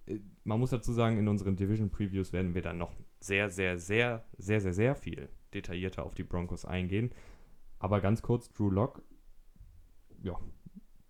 Äh, 0.06 0.20
man 0.44 0.60
muss 0.60 0.70
dazu 0.70 0.94
sagen, 0.94 1.18
in 1.18 1.28
unseren 1.28 1.56
Division 1.56 1.90
Previews 1.90 2.34
werden 2.34 2.54
wir 2.54 2.62
dann 2.62 2.78
noch 2.78 2.94
sehr, 3.20 3.50
sehr, 3.50 3.80
sehr, 3.80 4.24
sehr, 4.38 4.62
sehr, 4.62 4.74
sehr 4.74 4.96
viel 4.96 5.28
detaillierter 5.56 6.06
auf 6.06 6.14
die 6.14 6.24
Broncos 6.24 6.66
eingehen. 6.66 7.12
Aber 7.80 8.00
ganz 8.00 8.22
kurz, 8.22 8.54
Drew 8.54 8.70
Lock, 8.70 9.02
ja, 10.22 10.40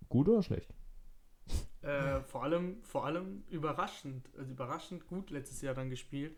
gut 0.07 0.29
oder 0.29 0.41
schlecht? 0.41 0.73
Äh, 1.81 2.21
vor, 2.21 2.43
allem, 2.43 2.81
vor 2.83 3.05
allem 3.05 3.43
überraschend, 3.49 4.27
also 4.37 4.51
überraschend 4.51 5.05
gut 5.07 5.29
letztes 5.29 5.61
Jahr 5.61 5.75
dann 5.75 5.91
gespielt. 5.91 6.35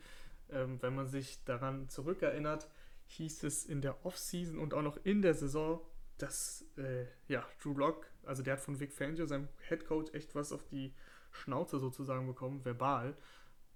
Ähm, 0.50 0.82
wenn 0.82 0.94
man 0.94 1.08
sich 1.08 1.44
daran 1.46 1.88
zurückerinnert, 1.88 2.70
hieß 3.06 3.44
es 3.44 3.66
in 3.66 3.82
der 3.82 4.06
Offseason 4.06 4.58
und 4.58 4.74
auch 4.74 4.82
noch 4.82 4.98
in 5.06 5.22
der 5.22 5.34
Saison, 5.34 5.80
dass 6.18 6.66
äh, 6.78 7.06
ja, 7.28 7.46
Drew 7.62 7.74
Lock, 7.74 8.08
also 8.26 8.44
der 8.44 8.54
hat 8.54 8.60
von 8.60 8.80
Vic 8.80 8.92
Fangio, 8.92 9.26
seinem 9.26 9.48
Headcoach, 9.70 10.14
echt 10.14 10.36
was 10.36 10.52
auf 10.52 10.64
die 10.66 10.94
Schnauze 11.32 11.80
sozusagen 11.80 12.28
bekommen, 12.28 12.66
verbal, 12.66 13.16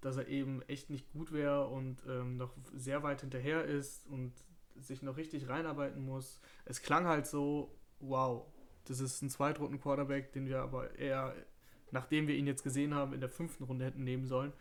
dass 0.00 0.16
er 0.16 0.28
eben 0.28 0.62
echt 0.62 0.90
nicht 0.90 1.10
gut 1.12 1.32
wäre 1.32 1.68
und 1.68 2.04
ähm, 2.06 2.36
noch 2.36 2.52
sehr 2.74 3.02
weit 3.02 3.20
hinterher 3.20 3.64
ist 3.64 4.06
und 4.08 4.32
sich 4.76 5.02
noch 5.02 5.16
richtig 5.16 5.48
reinarbeiten 5.48 6.04
muss. 6.04 6.40
Es 6.64 6.82
klang 6.82 7.06
halt 7.06 7.26
so, 7.26 7.78
wow, 8.00 8.46
das 8.84 9.00
ist 9.00 9.22
ein 9.22 9.30
Zweitrunden-Quarterback, 9.30 10.32
den 10.32 10.46
wir 10.46 10.60
aber 10.62 10.96
eher, 10.98 11.34
nachdem 11.90 12.28
wir 12.28 12.36
ihn 12.36 12.46
jetzt 12.46 12.62
gesehen 12.62 12.94
haben, 12.94 13.12
in 13.12 13.20
der 13.20 13.28
fünften 13.28 13.64
Runde 13.64 13.84
hätten 13.84 14.04
nehmen 14.04 14.26
sollen. 14.26 14.52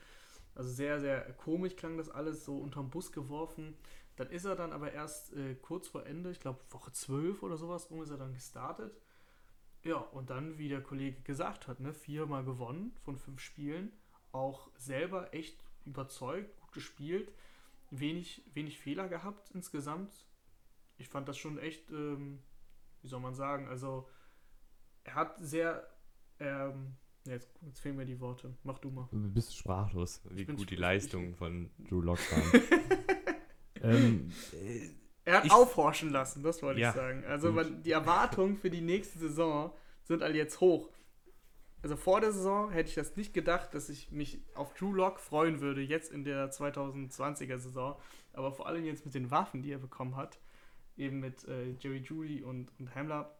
Also 0.55 0.69
sehr, 0.69 0.99
sehr 0.99 1.21
komisch 1.33 1.75
klang 1.75 1.97
das 1.97 2.09
alles, 2.09 2.45
so 2.45 2.57
unterm 2.57 2.89
Bus 2.89 3.11
geworfen. 3.11 3.75
Dann 4.17 4.29
ist 4.29 4.45
er 4.45 4.55
dann 4.55 4.73
aber 4.73 4.91
erst 4.91 5.33
äh, 5.33 5.55
kurz 5.55 5.87
vor 5.87 6.05
Ende, 6.05 6.31
ich 6.31 6.39
glaube 6.39 6.59
Woche 6.69 6.91
12 6.91 7.41
oder 7.43 7.57
sowas 7.57 7.89
rum, 7.89 8.03
ist 8.03 8.09
er 8.09 8.17
dann 8.17 8.33
gestartet. 8.33 8.93
Ja, 9.83 9.95
und 9.95 10.29
dann, 10.29 10.57
wie 10.57 10.69
der 10.69 10.81
Kollege 10.81 11.21
gesagt 11.21 11.67
hat, 11.67 11.79
ne, 11.79 11.93
viermal 11.93 12.43
gewonnen 12.43 12.93
von 13.03 13.17
fünf 13.17 13.39
Spielen. 13.39 13.91
Auch 14.31 14.69
selber 14.77 15.33
echt 15.33 15.63
überzeugt, 15.85 16.59
gut 16.59 16.71
gespielt. 16.73 17.31
Wenig, 17.89 18.43
wenig 18.53 18.77
Fehler 18.77 19.09
gehabt 19.09 19.49
insgesamt. 19.53 20.11
Ich 20.97 21.09
fand 21.09 21.27
das 21.27 21.37
schon 21.37 21.57
echt, 21.57 21.89
ähm, 21.89 22.39
wie 23.01 23.07
soll 23.07 23.19
man 23.19 23.33
sagen, 23.35 23.67
also 23.67 24.07
er 25.03 25.15
hat 25.15 25.35
sehr, 25.39 25.87
ähm, 26.39 26.95
jetzt, 27.25 27.49
jetzt 27.61 27.79
fehlen 27.79 27.95
mir 27.95 28.05
die 28.05 28.19
Worte. 28.19 28.55
Mach 28.63 28.79
du 28.79 28.89
mal. 28.89 29.07
Du 29.11 29.31
bist 29.31 29.55
sprachlos, 29.55 30.21
wie 30.29 30.45
gut 30.45 30.69
die 30.69 30.75
Leistungen 30.75 31.35
von 31.35 31.69
Drew 31.89 32.01
Lock 32.01 32.19
waren. 32.31 32.61
Ähm, 33.83 34.31
er 35.25 35.37
hat 35.37 35.45
ich, 35.45 35.51
aufhorchen 35.51 36.09
lassen, 36.09 36.43
das 36.43 36.61
wollte 36.61 36.79
ja, 36.79 36.89
ich 36.89 36.95
sagen. 36.95 37.23
Also 37.25 37.51
man, 37.51 37.81
die 37.83 37.91
Erwartungen 37.91 38.57
für 38.57 38.69
die 38.69 38.81
nächste 38.81 39.19
Saison 39.19 39.71
sind 40.03 40.23
alle 40.23 40.35
jetzt 40.35 40.59
hoch. 40.61 40.89
Also 41.83 41.95
vor 41.95 42.21
der 42.21 42.31
Saison 42.31 42.69
hätte 42.69 42.89
ich 42.89 42.95
das 42.95 43.15
nicht 43.15 43.33
gedacht, 43.33 43.73
dass 43.73 43.89
ich 43.89 44.11
mich 44.11 44.39
auf 44.53 44.73
Drew 44.75 44.93
Lock 44.93 45.19
freuen 45.19 45.61
würde, 45.61 45.81
jetzt 45.81 46.11
in 46.11 46.23
der 46.23 46.51
2020er 46.51 47.57
Saison. 47.57 47.95
Aber 48.33 48.51
vor 48.51 48.67
allem 48.67 48.85
jetzt 48.85 49.03
mit 49.05 49.15
den 49.15 49.31
Waffen, 49.31 49.63
die 49.63 49.71
er 49.71 49.79
bekommen 49.79 50.15
hat, 50.15 50.39
eben 51.01 51.19
mit 51.19 51.47
äh, 51.47 51.71
Jerry 51.79 51.97
Judy 51.97 52.43
und, 52.43 52.71
und 52.79 52.95
Hamler, 52.95 53.35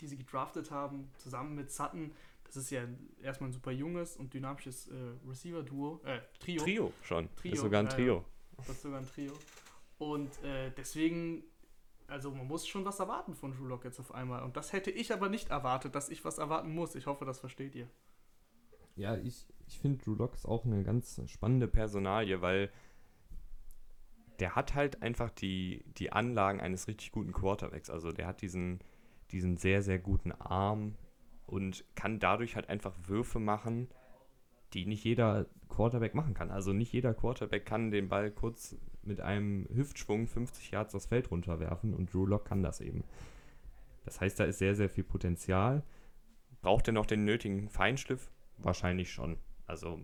die 0.00 0.06
sie 0.06 0.18
gedraftet 0.18 0.70
haben, 0.70 1.10
zusammen 1.16 1.54
mit 1.54 1.70
Sutton. 1.70 2.12
Das 2.44 2.56
ist 2.56 2.70
ja 2.70 2.82
erstmal 3.22 3.50
ein 3.50 3.52
super 3.52 3.70
junges 3.70 4.16
und 4.16 4.34
dynamisches 4.34 4.88
äh, 4.88 4.94
Receiver-Duo, 5.26 6.00
äh, 6.04 6.20
Trio. 6.40 6.62
Trio 6.62 6.92
schon. 7.02 7.28
Trio. 7.36 7.50
Das 7.52 7.58
ist 7.58 7.62
sogar 7.62 7.80
ein 7.80 7.88
Trio. 7.88 8.24
das 8.56 8.68
ist 8.68 8.82
sogar 8.82 8.98
ein 8.98 9.06
Trio. 9.06 9.32
Und 9.98 10.42
äh, 10.42 10.72
deswegen, 10.76 11.44
also 12.08 12.32
man 12.32 12.48
muss 12.48 12.66
schon 12.66 12.84
was 12.84 12.98
erwarten 12.98 13.34
von 13.34 13.52
Drew 13.52 13.66
Lock 13.66 13.84
jetzt 13.84 14.00
auf 14.00 14.12
einmal. 14.12 14.42
Und 14.42 14.56
das 14.56 14.72
hätte 14.72 14.90
ich 14.90 15.12
aber 15.12 15.28
nicht 15.28 15.50
erwartet, 15.50 15.94
dass 15.94 16.08
ich 16.08 16.24
was 16.24 16.38
erwarten 16.38 16.74
muss. 16.74 16.94
Ich 16.96 17.06
hoffe, 17.06 17.24
das 17.24 17.38
versteht 17.38 17.76
ihr. 17.76 17.88
Ja, 18.96 19.16
ich, 19.16 19.46
ich 19.68 19.78
finde 19.78 20.02
Drew 20.02 20.14
Lock 20.14 20.34
ist 20.34 20.46
auch 20.46 20.64
eine 20.64 20.82
ganz 20.82 21.20
spannende 21.26 21.68
Personalie, 21.68 22.40
weil 22.42 22.72
der 24.40 24.56
hat 24.56 24.74
halt 24.74 25.02
einfach 25.02 25.30
die, 25.30 25.84
die 25.98 26.12
Anlagen 26.12 26.60
eines 26.60 26.88
richtig 26.88 27.12
guten 27.12 27.32
Quarterbacks. 27.32 27.90
Also 27.90 28.10
der 28.10 28.26
hat 28.26 28.40
diesen, 28.40 28.80
diesen 29.30 29.56
sehr, 29.56 29.82
sehr 29.82 29.98
guten 29.98 30.32
Arm 30.32 30.96
und 31.46 31.84
kann 31.94 32.18
dadurch 32.18 32.56
halt 32.56 32.68
einfach 32.68 32.94
Würfe 33.06 33.38
machen, 33.38 33.88
die 34.72 34.86
nicht 34.86 35.04
jeder 35.04 35.46
Quarterback 35.68 36.14
machen 36.14 36.34
kann. 36.34 36.50
Also 36.50 36.72
nicht 36.72 36.92
jeder 36.92 37.12
Quarterback 37.12 37.66
kann 37.66 37.90
den 37.90 38.08
Ball 38.08 38.30
kurz 38.30 38.76
mit 39.02 39.20
einem 39.20 39.68
Hüftschwung 39.72 40.26
50 40.26 40.70
Yards 40.70 40.92
das 40.92 41.06
Feld 41.06 41.30
runterwerfen 41.30 41.94
und 41.94 42.12
Drew 42.12 42.26
Lock 42.26 42.44
kann 42.46 42.62
das 42.62 42.80
eben. 42.80 43.04
Das 44.04 44.20
heißt, 44.20 44.40
da 44.40 44.44
ist 44.44 44.58
sehr, 44.58 44.74
sehr 44.74 44.88
viel 44.88 45.04
Potenzial. 45.04 45.82
Braucht 46.62 46.88
er 46.88 46.92
noch 46.92 47.06
den 47.06 47.24
nötigen 47.24 47.68
Feinschliff? 47.68 48.30
Wahrscheinlich 48.58 49.12
schon. 49.12 49.38
Also, 49.66 50.00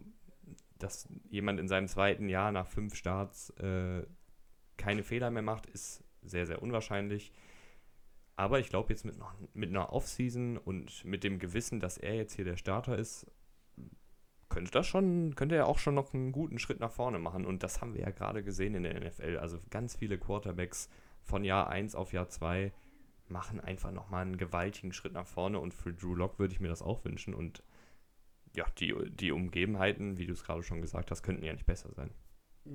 dass 0.79 1.09
jemand 1.31 1.61
in 1.61 1.69
seinem 1.69 1.89
zweiten 1.89 2.29
Jahr 2.29 2.53
nach 2.53 2.67
fünf 2.67 2.95
Starts 2.95 3.51
äh, 3.59 4.05
keine 4.77 5.03
Fehler 5.03 5.31
mehr 5.31 5.43
macht, 5.43 5.67
ist 5.67 6.05
sehr, 6.23 6.47
sehr 6.47 6.63
unwahrscheinlich. 6.63 7.33
Aber 8.37 8.61
ich 8.61 8.69
glaube, 8.69 8.93
jetzt 8.93 9.05
mit, 9.05 9.19
noch, 9.19 9.35
mit 9.55 9.71
einer 9.71 9.93
Offseason 9.93 10.59
und 10.59 11.05
mit 11.05 11.25
dem 11.25 11.39
Gewissen, 11.39 11.81
dass 11.81 11.97
er 11.97 12.15
jetzt 12.15 12.35
hier 12.35 12.45
der 12.45 12.57
Starter 12.57 12.99
ist 12.99 13.27
könnte 14.49 14.71
das 14.71 14.87
schon, 14.87 15.35
könnte 15.35 15.57
er 15.57 15.67
auch 15.67 15.79
schon 15.79 15.95
noch 15.95 16.15
einen 16.15 16.33
guten 16.33 16.59
Schritt 16.59 16.81
nach 16.81 16.91
vorne 16.91 17.19
machen. 17.19 17.45
Und 17.45 17.63
das 17.63 17.81
haben 17.81 17.95
wir 17.95 18.03
ja 18.03 18.11
gerade 18.11 18.43
gesehen 18.43 18.75
in 18.75 18.85
der 18.85 18.99
NFL. 18.99 19.39
Also 19.39 19.59
ganz 19.71 19.97
viele 19.97 20.19
Quarterbacks 20.19 20.89
von 21.23 21.45
Jahr 21.45 21.69
1 21.69 21.95
auf 21.95 22.13
Jahr 22.13 22.29
2 22.29 22.73
machen 23.29 23.61
einfach 23.61 23.91
nochmal 23.91 24.23
einen 24.23 24.37
gewaltigen 24.37 24.93
Schritt 24.93 25.13
nach 25.13 25.27
vorne. 25.27 25.59
Und 25.59 25.75
für 25.75 25.93
Drew 25.93 26.15
Lock 26.15 26.39
würde 26.39 26.55
ich 26.55 26.61
mir 26.61 26.69
das 26.69 26.83
auch 26.83 27.05
wünschen. 27.05 27.35
Und 27.35 27.63
ja, 28.55 28.65
die, 28.79 28.95
die 29.11 29.33
Umgebenheiten, 29.33 30.17
wie 30.17 30.27
du 30.27 30.33
es 30.33 30.45
gerade 30.45 30.63
schon 30.63 30.81
gesagt 30.81 31.11
hast, 31.11 31.23
könnten 31.23 31.45
ja 31.45 31.53
nicht 31.53 31.67
besser 31.67 31.93
sein. 31.93 32.11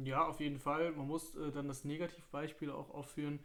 Ja, 0.04 0.26
auf 0.28 0.40
jeden 0.40 0.60
Fall. 0.60 0.92
Man 0.92 1.08
muss 1.08 1.36
äh, 1.36 1.52
dann 1.52 1.68
das 1.68 1.84
Negativbeispiel 1.84 2.72
auch 2.72 2.90
aufführen. 2.90 3.40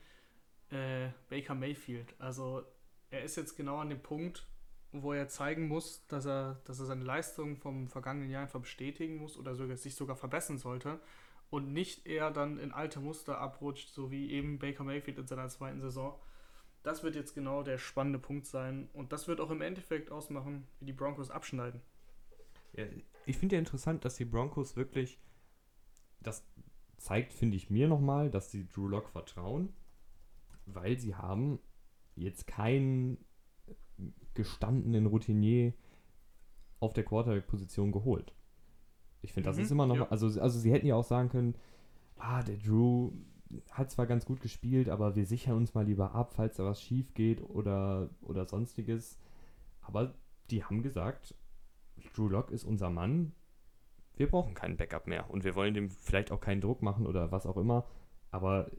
Äh, 0.70 1.08
Baker 1.28 1.54
Mayfield. 1.54 2.14
Also 2.18 2.62
er 3.10 3.22
ist 3.22 3.36
jetzt 3.36 3.56
genau 3.56 3.78
an 3.78 3.88
dem 3.88 4.02
Punkt, 4.02 4.46
wo 4.92 5.12
er 5.12 5.28
zeigen 5.28 5.68
muss, 5.68 6.06
dass 6.06 6.26
er, 6.26 6.60
dass 6.64 6.80
er 6.80 6.86
seine 6.86 7.04
Leistung 7.04 7.56
vom 7.56 7.88
vergangenen 7.88 8.30
Jahr 8.30 8.42
einfach 8.42 8.60
bestätigen 8.60 9.16
muss 9.16 9.36
oder 9.36 9.54
sogar, 9.54 9.76
sich 9.76 9.94
sogar 9.94 10.16
verbessern 10.16 10.58
sollte 10.58 11.00
und 11.50 11.72
nicht 11.72 12.06
eher 12.06 12.30
dann 12.30 12.58
in 12.58 12.72
alte 12.72 13.00
Muster 13.00 13.38
abrutscht, 13.38 13.90
so 13.90 14.10
wie 14.10 14.30
eben 14.30 14.58
Baker 14.58 14.84
Mayfield 14.84 15.18
in 15.18 15.26
seiner 15.26 15.48
zweiten 15.48 15.80
Saison. 15.80 16.18
Das 16.82 17.02
wird 17.02 17.16
jetzt 17.16 17.34
genau 17.34 17.62
der 17.62 17.78
spannende 17.78 18.18
Punkt 18.18 18.46
sein 18.46 18.88
und 18.92 19.12
das 19.12 19.28
wird 19.28 19.40
auch 19.40 19.50
im 19.50 19.60
Endeffekt 19.60 20.10
ausmachen, 20.10 20.66
wie 20.78 20.86
die 20.86 20.92
Broncos 20.92 21.30
abschneiden. 21.30 21.80
Ja, 22.72 22.84
ich 23.24 23.36
finde 23.38 23.56
ja 23.56 23.58
interessant, 23.58 24.04
dass 24.04 24.16
die 24.16 24.24
Broncos 24.24 24.76
wirklich, 24.76 25.18
das 26.20 26.46
zeigt, 26.96 27.32
finde 27.32 27.56
ich 27.56 27.70
mir 27.70 27.88
nochmal, 27.88 28.30
dass 28.30 28.50
sie 28.50 28.66
Drew 28.68 28.88
Lock 28.88 29.08
vertrauen, 29.08 29.72
weil 30.66 30.98
sie 30.98 31.14
haben 31.14 31.58
jetzt 32.14 32.46
keinen 32.46 33.18
gestandenen 34.34 35.06
Routinier 35.06 35.72
auf 36.80 36.92
der 36.92 37.04
Quarterback-Position 37.04 37.92
geholt. 37.92 38.34
Ich 39.22 39.32
finde, 39.32 39.48
das 39.48 39.56
mhm, 39.56 39.62
ist 39.62 39.70
immer 39.70 39.86
noch, 39.86 39.96
ja. 39.96 40.08
also, 40.08 40.26
also 40.40 40.58
sie 40.58 40.72
hätten 40.72 40.86
ja 40.86 40.94
auch 40.94 41.04
sagen 41.04 41.28
können, 41.28 41.54
ah, 42.16 42.42
der 42.42 42.56
Drew 42.56 43.12
hat 43.70 43.90
zwar 43.90 44.06
ganz 44.06 44.24
gut 44.24 44.40
gespielt, 44.40 44.88
aber 44.88 45.16
wir 45.16 45.26
sichern 45.26 45.56
uns 45.56 45.74
mal 45.74 45.86
lieber 45.86 46.14
ab, 46.14 46.34
falls 46.34 46.56
da 46.56 46.64
was 46.64 46.82
schief 46.82 47.14
geht 47.14 47.40
oder, 47.42 48.10
oder 48.20 48.46
sonstiges. 48.46 49.18
Aber 49.80 50.14
die 50.50 50.64
haben 50.64 50.82
gesagt, 50.82 51.34
Drew 52.14 52.28
Lock 52.28 52.50
ist 52.50 52.64
unser 52.64 52.90
Mann. 52.90 53.32
Wir 54.16 54.28
brauchen 54.28 54.54
keinen 54.54 54.76
Backup 54.76 55.06
mehr 55.06 55.30
und 55.30 55.44
wir 55.44 55.54
wollen 55.54 55.74
dem 55.74 55.90
vielleicht 55.90 56.32
auch 56.32 56.40
keinen 56.40 56.60
Druck 56.60 56.82
machen 56.82 57.06
oder 57.06 57.30
was 57.32 57.46
auch 57.46 57.56
immer. 57.56 57.86
Aber 58.30 58.70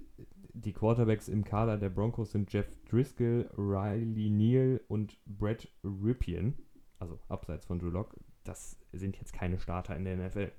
die 0.54 0.74
Quarterbacks 0.74 1.28
im 1.28 1.44
Kader 1.44 1.78
der 1.78 1.90
Broncos 1.90 2.32
sind 2.32 2.52
Jeff 2.52 2.68
Driscoll, 2.90 3.50
Riley 3.56 4.30
Neal 4.30 4.82
und 4.88 5.18
Brett 5.26 5.68
Ripien. 5.84 6.58
Also 7.00 7.20
abseits 7.30 7.66
von 7.66 7.80
Drew 7.80 7.90
Lock. 7.90 8.16
Das 8.44 8.80
sind 8.92 9.18
jetzt 9.18 9.34
keine 9.34 9.60
Starter 9.60 9.96
in 9.96 10.06
der 10.06 10.18
NFL. 10.18 10.52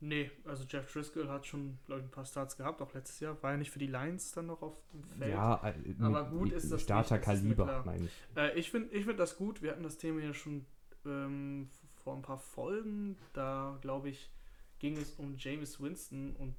Nee, 0.00 0.30
also 0.44 0.64
Jeff 0.68 0.92
Driscoll 0.92 1.28
hat 1.28 1.46
schon, 1.46 1.78
glaube 1.86 2.00
ich, 2.02 2.06
ein 2.08 2.10
paar 2.10 2.26
Starts 2.26 2.56
gehabt, 2.56 2.82
auch 2.82 2.92
letztes 2.92 3.20
Jahr. 3.20 3.42
War 3.42 3.52
ja 3.52 3.56
nicht 3.56 3.70
für 3.70 3.78
die 3.78 3.86
Lions 3.86 4.32
dann 4.32 4.46
noch 4.46 4.60
auf 4.60 4.76
dem 4.92 5.04
Feld. 5.04 5.30
Ja, 5.30 5.66
äh, 5.66 5.74
aber 6.02 6.24
gut 6.24 6.52
ist 6.52 6.70
das. 6.70 6.82
Starter-Kaliber, 6.82 7.82
meine 7.86 8.06
ich. 8.06 8.12
Äh, 8.36 8.58
ich 8.58 8.70
finde 8.70 8.94
ich 8.94 9.04
find 9.04 9.18
das 9.18 9.36
gut. 9.36 9.62
Wir 9.62 9.70
hatten 9.70 9.82
das 9.82 9.96
Thema 9.96 10.20
ja 10.20 10.34
schon 10.34 10.66
ähm, 11.06 11.70
vor 12.04 12.14
ein 12.14 12.22
paar 12.22 12.38
Folgen. 12.38 13.16
Da, 13.32 13.78
glaube 13.80 14.10
ich, 14.10 14.30
ging 14.78 14.96
es 14.96 15.14
um 15.14 15.34
James 15.36 15.80
Winston 15.80 16.36
und 16.36 16.54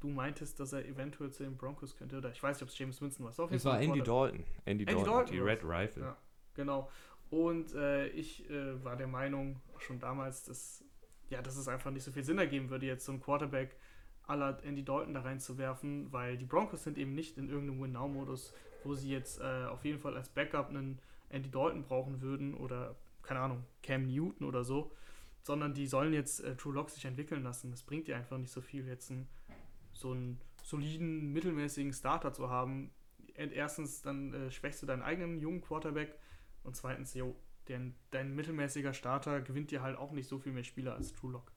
du 0.00 0.08
meintest, 0.08 0.58
dass 0.58 0.72
er 0.72 0.84
eventuell 0.86 1.30
zu 1.30 1.44
den 1.44 1.56
Broncos 1.56 1.96
könnte. 1.96 2.16
Oder 2.16 2.30
ich 2.30 2.42
weiß 2.42 2.56
nicht, 2.56 2.62
ob 2.62 2.68
es 2.70 2.78
James 2.78 3.00
Winston 3.00 3.24
war. 3.24 3.50
Es 3.50 3.64
war 3.64 3.80
Andy 3.80 4.02
Dalton. 4.02 4.44
Andy, 4.64 4.84
Andy 4.84 4.84
Dalton, 4.86 5.04
Dalton, 5.04 5.32
die 5.32 5.40
Red 5.40 5.60
Rifle. 5.62 6.02
Ja, 6.02 6.16
genau. 6.54 6.90
Und 7.30 7.74
äh, 7.74 8.08
ich 8.08 8.48
äh, 8.50 8.82
war 8.84 8.96
der 8.96 9.08
Meinung 9.08 9.60
schon 9.78 9.98
damals, 10.00 10.44
dass, 10.44 10.84
ja, 11.28 11.42
dass 11.42 11.56
es 11.56 11.68
einfach 11.68 11.90
nicht 11.90 12.04
so 12.04 12.12
viel 12.12 12.24
Sinn 12.24 12.38
ergeben 12.38 12.70
würde, 12.70 12.86
jetzt 12.86 13.04
so 13.04 13.12
einen 13.12 13.20
Quarterback 13.20 13.76
aller 14.26 14.62
Andy 14.64 14.84
Dalton 14.84 15.14
da 15.14 15.20
reinzuwerfen, 15.20 16.12
weil 16.12 16.36
die 16.36 16.44
Broncos 16.44 16.84
sind 16.84 16.98
eben 16.98 17.14
nicht 17.14 17.36
in 17.38 17.48
irgendeinem 17.48 17.82
Win-Now-Modus, 17.82 18.52
wo 18.84 18.94
sie 18.94 19.10
jetzt 19.10 19.40
äh, 19.40 19.66
auf 19.66 19.84
jeden 19.84 19.98
Fall 19.98 20.16
als 20.16 20.28
Backup 20.28 20.68
einen 20.68 21.00
Andy 21.28 21.50
Dalton 21.50 21.84
brauchen 21.84 22.20
würden 22.20 22.54
oder, 22.54 22.96
keine 23.26 23.40
Ahnung, 23.40 23.64
Cam 23.82 24.06
Newton 24.06 24.46
oder 24.46 24.64
so, 24.64 24.92
sondern 25.42 25.74
die 25.74 25.86
sollen 25.86 26.12
jetzt 26.12 26.40
äh, 26.42 26.56
True 26.56 26.74
Lock 26.74 26.90
sich 26.90 27.04
entwickeln 27.04 27.42
lassen. 27.42 27.70
Das 27.70 27.82
bringt 27.82 28.08
dir 28.08 28.16
einfach 28.16 28.38
nicht 28.38 28.52
so 28.52 28.60
viel, 28.60 28.86
jetzt 28.86 29.10
einen, 29.10 29.28
so 29.92 30.12
einen 30.12 30.40
soliden, 30.62 31.32
mittelmäßigen 31.32 31.92
Starter 31.92 32.32
zu 32.32 32.50
haben. 32.50 32.90
Erstens, 33.34 34.02
dann 34.02 34.32
äh, 34.32 34.50
schwächst 34.50 34.82
du 34.82 34.86
deinen 34.86 35.02
eigenen 35.02 35.38
jungen 35.38 35.60
Quarterback 35.60 36.18
und 36.62 36.74
zweitens, 36.74 37.14
jo, 37.14 37.36
dein, 37.66 37.94
dein 38.10 38.34
mittelmäßiger 38.34 38.94
Starter 38.94 39.42
gewinnt 39.42 39.70
dir 39.70 39.82
halt 39.82 39.98
auch 39.98 40.12
nicht 40.12 40.28
so 40.28 40.38
viel 40.38 40.52
mehr 40.52 40.64
Spieler 40.64 40.94
als 40.94 41.12
True 41.12 41.32
Lock. 41.32 41.52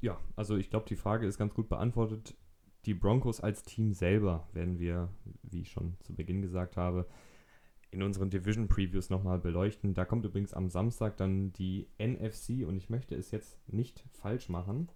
Ja, 0.00 0.20
also 0.36 0.56
ich 0.56 0.68
glaube, 0.68 0.86
die 0.86 0.96
Frage 0.96 1.26
ist 1.26 1.38
ganz 1.38 1.54
gut 1.54 1.68
beantwortet. 1.68 2.36
Die 2.84 2.92
Broncos 2.92 3.40
als 3.40 3.62
Team 3.62 3.94
selber 3.94 4.46
werden 4.52 4.78
wir, 4.78 5.08
wie 5.42 5.62
ich 5.62 5.70
schon 5.70 5.96
zu 6.00 6.14
Beginn 6.14 6.42
gesagt 6.42 6.76
habe, 6.76 7.08
in 7.94 8.02
unseren 8.02 8.30
Division 8.30 8.68
Previews 8.68 9.10
nochmal 9.10 9.38
beleuchten. 9.38 9.94
Da 9.94 10.04
kommt 10.04 10.24
übrigens 10.24 10.52
am 10.52 10.68
Samstag 10.68 11.16
dann 11.16 11.52
die 11.52 11.86
NFC 11.98 12.66
und 12.66 12.76
ich 12.76 12.90
möchte 12.90 13.14
es 13.14 13.30
jetzt 13.30 13.56
nicht 13.68 14.04
falsch 14.12 14.48
machen. 14.48 14.88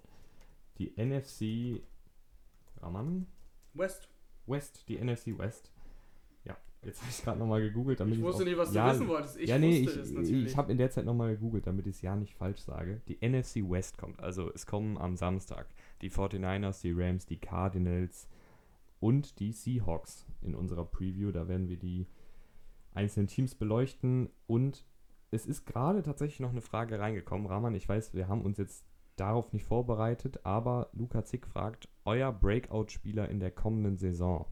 Die 0.79 0.93
NFC 0.97 1.83
Raman? 2.81 3.27
West. 3.75 4.09
West, 4.47 4.89
die 4.89 4.99
NFC 5.03 5.39
West. 5.39 5.71
Jetzt 6.85 7.01
habe 7.01 7.11
ich 7.11 7.25
gerade 7.25 7.39
nochmal 7.39 7.61
gegoogelt, 7.61 7.99
damit 7.99 8.17
ich 8.17 8.23
wusste 8.23 8.45
nicht, 8.45 8.57
was 8.57 8.73
ja, 8.73 8.87
du 8.87 8.95
wissen 8.95 9.09
wolltest. 9.09 9.37
Ich 9.39 9.49
ja, 9.49 9.59
nee, 9.59 9.81
ich, 9.81 10.47
ich 10.47 10.57
habe 10.57 10.71
in 10.71 10.79
der 10.79 10.91
Zeit 10.91 11.05
nochmal 11.05 11.35
gegoogelt, 11.35 11.67
damit 11.67 11.87
ich 11.87 11.97
es 11.97 12.03
ja 12.03 12.15
nicht 12.15 12.35
falsch 12.35 12.61
sage. 12.61 13.01
Die 13.09 13.17
NFC 13.17 13.57
West 13.69 13.99
kommt. 13.99 14.21
Also 14.21 14.53
es 14.55 14.65
kommen 14.65 14.97
am 14.97 15.17
Samstag 15.17 15.67
die 16.03 16.11
49ers, 16.11 16.81
die 16.83 16.93
Rams, 16.93 17.27
die 17.27 17.39
Cardinals 17.39 18.29
und 19.01 19.41
die 19.41 19.53
Seahawks 19.53 20.25
in 20.41 20.55
unserer 20.55 20.85
Preview. 20.85 21.33
Da 21.33 21.49
werden 21.49 21.69
wir 21.69 21.77
die 21.77 22.07
einzelnen 22.95 23.27
Teams 23.27 23.55
beleuchten. 23.55 24.31
Und 24.47 24.85
es 25.31 25.47
ist 25.47 25.67
gerade 25.67 26.03
tatsächlich 26.03 26.41
noch 26.41 26.51
eine 26.51 26.61
Frage 26.61 26.99
reingekommen. 26.99 27.47
Rahman, 27.47 27.75
ich 27.75 27.89
weiß, 27.89 28.15
wir 28.15 28.29
haben 28.29 28.43
uns 28.43 28.59
jetzt 28.59 28.87
darauf 29.17 29.53
nicht 29.53 29.65
vorbereitet, 29.65 30.41
aber 30.45 30.91
Luca 30.93 31.25
Zick 31.25 31.47
fragt, 31.47 31.89
euer 32.05 32.33
Breakout-Spieler 32.33 33.29
in 33.29 33.41
der 33.41 33.51
kommenden 33.51 33.97
Saison. 33.97 34.47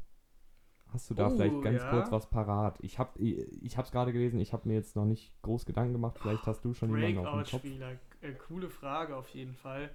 Hast 0.89 1.11
du 1.11 1.15
da 1.15 1.29
uh, 1.29 1.31
vielleicht 1.31 1.63
ganz 1.63 1.83
ja. 1.83 1.91
kurz 1.91 2.13
was 2.13 2.31
parat? 2.31 2.79
Ich 2.81 2.99
habe 2.99 3.19
ich 3.21 3.77
es 3.77 3.91
gerade 3.91 4.13
gelesen, 4.13 4.39
ich 4.39 4.53
habe 4.53 4.69
mir 4.69 4.75
jetzt 4.75 4.97
noch 4.97 5.05
nicht 5.05 5.35
groß 5.43 5.67
Gedanken 5.67 5.95
gemacht. 5.95 6.19
Vielleicht 6.21 6.47
hast 6.47 6.65
du 6.65 6.75
schon 6.75 6.97
jemanden 6.97 7.27
auf 7.27 7.43
dem 7.43 7.51
Kopf. 7.51 7.61
Spieler. 7.61 7.99
Äh, 8.21 8.33
coole 8.33 8.69
Frage 8.69 9.17
auf 9.17 9.29
jeden 9.31 9.55
Fall. 9.55 9.91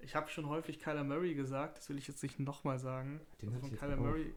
Ich 0.00 0.14
habe 0.14 0.28
schon 0.28 0.48
häufig 0.48 0.78
Kyler 0.78 1.02
Murray 1.02 1.34
gesagt, 1.34 1.78
das 1.78 1.88
will 1.88 1.98
ich 1.98 2.06
jetzt 2.06 2.22
nicht 2.22 2.38
nochmal 2.38 2.78
sagen. 2.78 3.20
Den 3.42 3.52
also 3.52 3.66
von, 3.66 3.76
Kyler 3.76 3.96
Murray, 3.96 4.32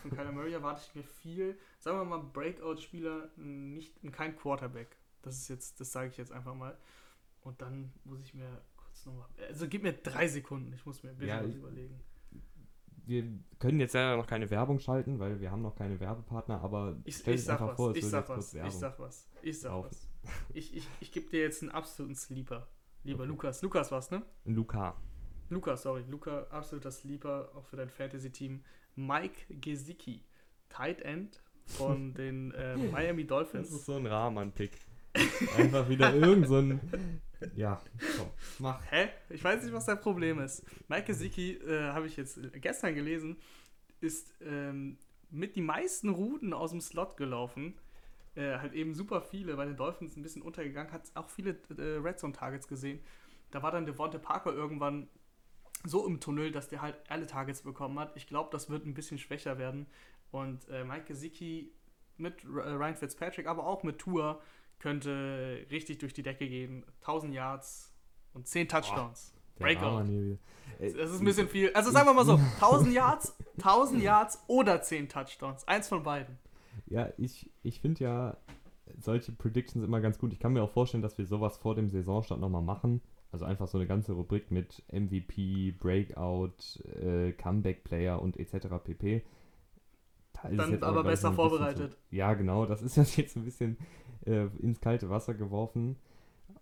von 0.00 0.10
Kyler 0.10 0.32
Murray 0.32 0.52
erwarte 0.52 0.82
ich 0.88 0.94
mir 0.94 1.04
viel. 1.04 1.58
Sagen 1.78 1.98
wir 1.98 2.04
mal, 2.04 2.22
Breakout-Spieler, 2.22 3.30
nicht 3.36 3.94
kein 4.12 4.36
Quarterback. 4.36 4.96
Das 5.22 5.36
ist 5.36 5.48
jetzt, 5.48 5.80
das 5.80 5.92
sage 5.92 6.08
ich 6.08 6.16
jetzt 6.16 6.32
einfach 6.32 6.54
mal. 6.54 6.76
Und 7.42 7.60
dann 7.62 7.92
muss 8.04 8.22
ich 8.22 8.34
mir 8.34 8.62
kurz 8.76 9.04
nochmal. 9.06 9.28
Also 9.48 9.68
gib 9.68 9.82
mir 9.82 9.92
drei 9.92 10.28
Sekunden, 10.28 10.72
ich 10.72 10.84
muss 10.86 11.02
mir 11.02 11.10
ein 11.10 11.16
bisschen 11.16 11.36
ja, 11.36 11.44
was 11.44 11.54
überlegen 11.54 12.00
wir 13.06 13.24
können 13.58 13.80
jetzt 13.80 13.94
ja 13.94 14.16
noch 14.16 14.26
keine 14.26 14.48
Werbung 14.50 14.78
schalten, 14.78 15.18
weil 15.18 15.40
wir 15.40 15.50
haben 15.50 15.62
noch 15.62 15.74
keine 15.74 15.98
Werbepartner, 15.98 16.60
aber 16.62 16.96
ich, 17.04 17.16
stell 17.16 17.34
ich 17.34 17.50
einfach 17.50 17.68
was, 17.68 17.76
vor, 17.76 17.90
es 17.90 17.98
ich 17.98 18.06
sag 18.06 18.28
was, 18.28 18.54
ich 18.54 18.72
sag 18.72 18.98
was, 18.98 19.28
ich 19.42 19.60
sag 19.60 19.70
Laufen. 19.70 19.90
was. 19.90 20.08
Ich, 20.54 20.76
ich, 20.76 20.88
ich 21.00 21.12
gebe 21.12 21.28
dir 21.28 21.40
jetzt 21.40 21.62
einen 21.62 21.72
absoluten 21.72 22.14
Sleeper. 22.14 22.68
Lieber 23.02 23.20
okay. 23.20 23.28
Lukas. 23.28 23.62
Lukas 23.62 23.90
was, 23.90 24.10
ne? 24.10 24.22
Luca. 24.44 24.96
Lukas, 25.48 25.82
sorry. 25.82 26.04
Luca, 26.08 26.46
absoluter 26.50 26.92
Sleeper, 26.92 27.50
auch 27.54 27.66
für 27.66 27.76
dein 27.76 27.90
Fantasy-Team. 27.90 28.62
Mike 28.96 29.46
Gesicki, 29.60 30.22
Tight 30.68 31.00
End 31.02 31.42
von 31.66 32.14
den 32.14 32.52
äh, 32.52 32.76
Miami 32.76 33.26
Dolphins. 33.26 33.70
Das 33.70 33.80
ist 33.80 33.86
so 33.86 33.96
ein 33.96 34.06
Rahman-Pick. 34.06 34.72
Einfach 35.56 35.88
wieder 35.88 36.14
irgend 36.14 36.48
so 36.48 36.58
ein. 36.58 36.80
Ja, 37.56 37.82
komm, 38.16 38.28
mach. 38.60 38.80
Hä? 38.90 39.08
Ich 39.28 39.42
weiß 39.42 39.62
nicht, 39.64 39.72
was 39.72 39.86
dein 39.86 40.00
Problem 40.00 40.38
ist. 40.38 40.64
Mike 40.88 41.12
Siki, 41.12 41.54
äh, 41.54 41.90
habe 41.92 42.06
ich 42.06 42.16
jetzt 42.16 42.38
gestern 42.60 42.94
gelesen, 42.94 43.36
ist 44.00 44.32
ähm, 44.40 44.96
mit 45.30 45.56
die 45.56 45.60
meisten 45.60 46.08
Routen 46.10 46.52
aus 46.52 46.70
dem 46.70 46.80
Slot 46.80 47.16
gelaufen. 47.16 47.74
Äh, 48.34 48.58
halt 48.58 48.72
eben 48.72 48.94
super 48.94 49.20
viele, 49.20 49.56
weil 49.56 49.66
den 49.66 49.76
Dolphins 49.76 50.16
ein 50.16 50.22
bisschen 50.22 50.42
untergegangen 50.42 50.92
hat, 50.92 51.02
auch 51.14 51.28
viele 51.28 51.56
äh, 51.76 51.98
Red 51.98 52.18
Zone 52.18 52.32
Targets 52.32 52.68
gesehen. 52.68 53.00
Da 53.50 53.62
war 53.62 53.70
dann 53.70 53.84
Devonte 53.84 54.18
Parker 54.18 54.52
irgendwann 54.54 55.08
so 55.84 56.06
im 56.06 56.20
Tunnel, 56.20 56.52
dass 56.52 56.68
der 56.68 56.82
halt 56.82 56.98
alle 57.08 57.26
Targets 57.26 57.62
bekommen 57.62 57.98
hat. 57.98 58.12
Ich 58.16 58.26
glaube, 58.26 58.50
das 58.52 58.70
wird 58.70 58.86
ein 58.86 58.94
bisschen 58.94 59.18
schwächer 59.18 59.58
werden. 59.58 59.86
Und 60.30 60.68
äh, 60.68 60.84
Mike 60.84 61.04
Gesicki 61.06 61.72
mit 62.16 62.44
Ryan 62.46 62.96
Fitzpatrick, 62.96 63.46
aber 63.46 63.66
auch 63.66 63.82
mit 63.82 63.98
Tour 63.98 64.40
könnte 64.78 65.66
richtig 65.70 65.98
durch 65.98 66.12
die 66.12 66.22
Decke 66.22 66.48
gehen. 66.48 66.84
1000 67.00 67.34
Yards 67.34 67.92
und 68.34 68.46
10 68.46 68.68
Touchdowns. 68.68 69.32
Boah, 69.58 69.64
Breakout. 69.64 70.38
Das 70.78 71.10
ist 71.10 71.20
ein 71.20 71.24
bisschen 71.24 71.48
viel. 71.48 71.72
Also 71.74 71.90
sagen 71.90 72.08
wir 72.08 72.14
mal 72.14 72.24
so, 72.24 72.34
1000 72.54 72.92
Yards, 72.92 73.36
1000 73.58 74.02
Yards 74.02 74.42
oder 74.48 74.82
10 74.82 75.08
Touchdowns. 75.08 75.66
Eins 75.68 75.88
von 75.88 76.02
beiden. 76.02 76.38
Ja, 76.86 77.10
ich, 77.18 77.50
ich 77.62 77.80
finde 77.80 78.04
ja 78.04 78.36
solche 78.98 79.32
Predictions 79.32 79.84
immer 79.84 80.00
ganz 80.00 80.18
gut. 80.18 80.32
Ich 80.32 80.40
kann 80.40 80.52
mir 80.52 80.62
auch 80.62 80.70
vorstellen, 80.70 81.02
dass 81.02 81.18
wir 81.18 81.26
sowas 81.26 81.56
vor 81.58 81.74
dem 81.74 81.88
Saisonstart 81.88 82.40
nochmal 82.40 82.62
machen. 82.62 83.00
Also 83.32 83.46
einfach 83.46 83.66
so 83.66 83.78
eine 83.78 83.86
ganze 83.86 84.12
Rubrik 84.12 84.50
mit 84.50 84.84
MVP, 84.92 85.72
Breakout, 85.72 86.80
äh, 87.00 87.32
Comeback-Player 87.32 88.20
und 88.20 88.36
etc. 88.36 88.68
pp. 88.84 89.24
Da 90.34 90.48
Dann 90.50 90.82
aber 90.82 91.02
besser 91.02 91.32
vorbereitet. 91.32 91.92
So, 91.92 92.16
ja, 92.16 92.34
genau. 92.34 92.66
Das 92.66 92.82
ist 92.82 92.96
jetzt 93.16 93.36
ein 93.36 93.44
bisschen 93.44 93.78
äh, 94.26 94.46
ins 94.58 94.80
kalte 94.80 95.08
Wasser 95.08 95.32
geworfen. 95.32 95.96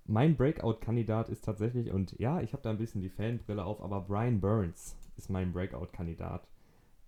mein 0.07 0.37
Breakout-Kandidat 0.37 1.29
ist 1.29 1.45
tatsächlich, 1.45 1.91
und 1.91 2.18
ja, 2.21 2.41
ich 2.41 2.53
habe 2.53 2.62
da 2.62 2.71
ein 2.71 2.79
bisschen 2.79 3.01
die 3.01 3.11
Fanbrille 3.11 3.64
auf, 3.64 3.81
aber 3.81 4.03
Brian 4.03 4.41
Burns 4.41 4.97
ist 5.16 5.29
mein 5.29 5.53
Breakout-Kandidat. 5.53 6.49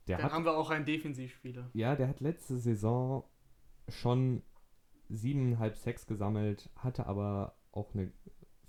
Der 0.09 0.17
Dann 0.17 0.27
hat, 0.27 0.33
haben 0.33 0.45
wir 0.45 0.57
auch 0.57 0.71
einen 0.71 0.85
Defensivspieler. 0.85 1.71
Ja, 1.73 1.95
der 1.95 2.09
hat 2.09 2.21
letzte 2.21 2.59
Saison 2.59 3.23
schon 3.89 4.43
7,5 5.13 5.75
Sex 5.77 6.07
gesammelt, 6.07 6.69
hatte 6.77 7.07
aber 7.07 7.55
auch 7.71 7.95
eine 7.95 8.11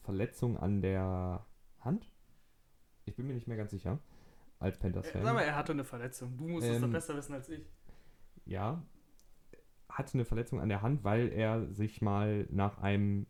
Verletzung 0.04 0.58
an 0.58 0.82
der 0.82 1.46
Hand. 1.80 2.10
Ich 3.06 3.16
bin 3.16 3.28
mir 3.28 3.34
nicht 3.34 3.48
mehr 3.48 3.58
ganz 3.58 3.72
sicher. 3.72 4.00
Als 4.60 4.80
Panthers-Fan. 4.80 5.24
Sag 5.24 5.34
mal, 5.34 5.42
er 5.42 5.56
hatte 5.56 5.74
eine 5.74 5.84
Verletzung. 5.84 6.38
Du 6.38 6.48
musst 6.48 6.68
ähm, 6.68 6.76
es 6.76 6.82
doch 6.82 6.90
besser 6.90 7.16
wissen 7.18 7.34
als 7.34 7.50
ich. 7.50 7.66
Ja, 8.46 8.82
hatte 9.90 10.14
eine 10.14 10.26
Verletzung 10.26 10.62
an 10.62 10.70
der 10.70 10.82
Hand, 10.82 11.04
weil 11.04 11.32
er 11.32 11.72
sich 11.74 12.02
mal 12.02 12.48
nach 12.50 12.78
einem 12.80 13.28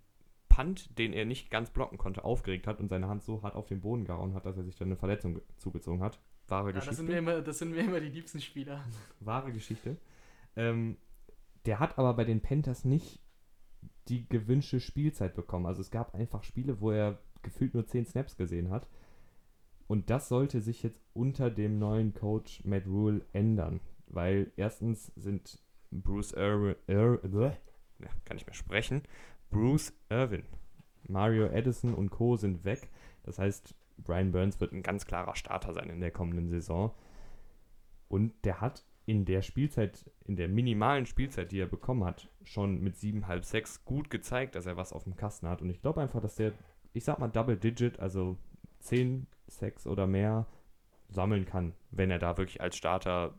Punt, 0.47 0.97
den 0.99 1.13
er 1.13 1.25
nicht 1.25 1.49
ganz 1.49 1.71
blocken 1.71 1.97
konnte, 1.97 2.23
aufgeregt 2.23 2.67
hat 2.67 2.79
und 2.79 2.87
seine 2.87 3.07
Hand 3.07 3.23
so 3.23 3.41
hart 3.41 3.55
auf 3.55 3.65
den 3.65 3.81
Boden 3.81 4.05
gehauen 4.05 4.35
hat, 4.35 4.45
dass 4.45 4.57
er 4.57 4.63
sich 4.63 4.75
dann 4.77 4.89
eine 4.89 4.95
Verletzung 4.95 5.41
zugezogen 5.57 6.01
hat. 6.01 6.19
Wahre 6.47 6.67
ja, 6.67 6.73
Geschichte. 6.73 6.89
Das 6.89 6.97
sind, 6.97 7.07
mir 7.07 7.17
immer, 7.17 7.41
das 7.41 7.57
sind 7.57 7.71
mir 7.71 7.81
immer 7.81 7.99
die 7.99 8.09
liebsten 8.09 8.39
Spieler. 8.39 8.83
Wahre 9.19 9.51
Geschichte. 9.51 9.97
Ähm, 10.55 10.97
der 11.65 11.79
hat 11.79 11.97
aber 11.97 12.13
bei 12.13 12.25
den 12.25 12.41
Panthers 12.41 12.85
nicht 12.85 13.19
die 14.07 14.27
gewünschte 14.27 14.79
Spielzeit 14.79 15.35
bekommen. 15.35 15.65
Also 15.65 15.81
es 15.81 15.91
gab 15.91 16.13
einfach 16.15 16.43
Spiele, 16.43 16.81
wo 16.81 16.91
er 16.91 17.19
gefühlt 17.41 17.73
nur 17.73 17.85
10 17.85 18.05
Snaps 18.05 18.35
gesehen 18.37 18.69
hat. 18.69 18.87
Und 19.87 20.09
das 20.09 20.29
sollte 20.29 20.61
sich 20.61 20.83
jetzt 20.83 21.01
unter 21.13 21.51
dem 21.51 21.77
neuen 21.77 22.13
Coach 22.13 22.63
Matt 22.63 22.87
Rule 22.87 23.25
ändern. 23.33 23.81
Weil 24.07 24.51
erstens 24.55 25.11
sind 25.15 25.59
Bruce 25.91 26.33
Irwin, 26.33 26.75
Ir, 26.87 27.19
ja, 27.99 28.09
kann 28.25 28.37
ich 28.37 28.45
mehr 28.45 28.55
sprechen, 28.55 29.03
Bruce 29.49 29.93
Irwin, 30.09 30.43
Mario 31.07 31.45
Edison 31.47 31.93
und 31.93 32.09
Co. 32.09 32.37
sind 32.37 32.63
weg. 32.63 32.89
Das 33.23 33.39
heißt, 33.39 33.75
Brian 33.97 34.31
Burns 34.31 34.59
wird 34.59 34.73
ein 34.73 34.83
ganz 34.83 35.05
klarer 35.05 35.35
Starter 35.35 35.73
sein 35.73 35.89
in 35.89 36.01
der 36.01 36.11
kommenden 36.11 36.49
Saison. 36.49 36.91
Und 38.07 38.33
der 38.45 38.61
hat 38.61 38.83
in 39.05 39.25
der 39.25 39.41
Spielzeit, 39.41 40.09
in 40.25 40.35
der 40.35 40.47
minimalen 40.47 41.05
Spielzeit, 41.05 41.51
die 41.51 41.59
er 41.59 41.67
bekommen 41.67 42.05
hat, 42.05 42.29
schon 42.43 42.81
mit 42.81 42.95
7,5, 42.95 43.43
6 43.43 43.85
gut 43.85 44.09
gezeigt, 44.09 44.55
dass 44.55 44.65
er 44.65 44.77
was 44.77 44.93
auf 44.93 45.03
dem 45.03 45.15
Kasten 45.15 45.47
hat. 45.47 45.61
Und 45.61 45.69
ich 45.69 45.81
glaube 45.81 46.01
einfach, 46.01 46.21
dass 46.21 46.35
der, 46.35 46.53
ich 46.93 47.03
sag 47.03 47.19
mal, 47.19 47.27
Double 47.27 47.57
Digit, 47.57 47.99
also 47.99 48.37
10, 48.79 49.27
6 49.47 49.87
oder 49.87 50.07
mehr, 50.07 50.47
sammeln 51.09 51.45
kann, 51.45 51.73
wenn 51.91 52.09
er 52.09 52.19
da 52.19 52.37
wirklich 52.37 52.61
als 52.61 52.75
Starter 52.75 53.37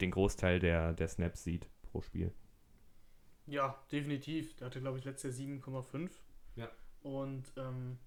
den 0.00 0.10
Großteil 0.10 0.60
der, 0.60 0.92
der 0.92 1.08
Snaps 1.08 1.42
sieht 1.42 1.68
pro 1.82 2.00
Spiel. 2.00 2.32
Ja, 3.46 3.80
definitiv. 3.90 4.54
Der 4.56 4.66
hatte, 4.66 4.80
glaube 4.80 4.98
ich, 4.98 5.04
letztes 5.04 5.38
Jahr 5.38 5.48
7,5. 5.48 6.10
Ja. 6.56 6.70
Und 7.02 7.52
ähm, 7.56 7.98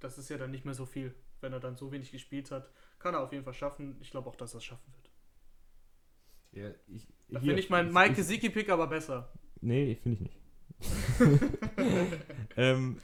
das 0.00 0.18
ist 0.18 0.28
ja 0.28 0.36
dann 0.36 0.50
nicht 0.50 0.64
mehr 0.64 0.74
so 0.74 0.84
viel. 0.84 1.14
Wenn 1.40 1.52
er 1.52 1.60
dann 1.60 1.76
so 1.76 1.92
wenig 1.92 2.12
gespielt 2.12 2.50
hat, 2.50 2.70
kann 2.98 3.14
er 3.14 3.20
auf 3.20 3.32
jeden 3.32 3.44
Fall 3.44 3.54
schaffen. 3.54 3.96
Ich 4.00 4.10
glaube 4.10 4.28
auch, 4.28 4.36
dass 4.36 4.54
er 4.54 4.58
es 4.58 4.64
schaffen 4.64 4.92
wird. 4.92 4.95
Ja, 6.56 6.70
ich, 6.88 7.06
da 7.28 7.40
finde 7.40 7.60
ich 7.60 7.68
meinen 7.68 7.92
Mike 7.92 8.14
Gesicki-Pick 8.14 8.70
aber 8.70 8.86
besser. 8.86 9.30
Nee, 9.60 9.96
finde 10.02 10.16
ich 10.16 10.20
nicht. 10.22 10.40
ähm, 12.56 12.96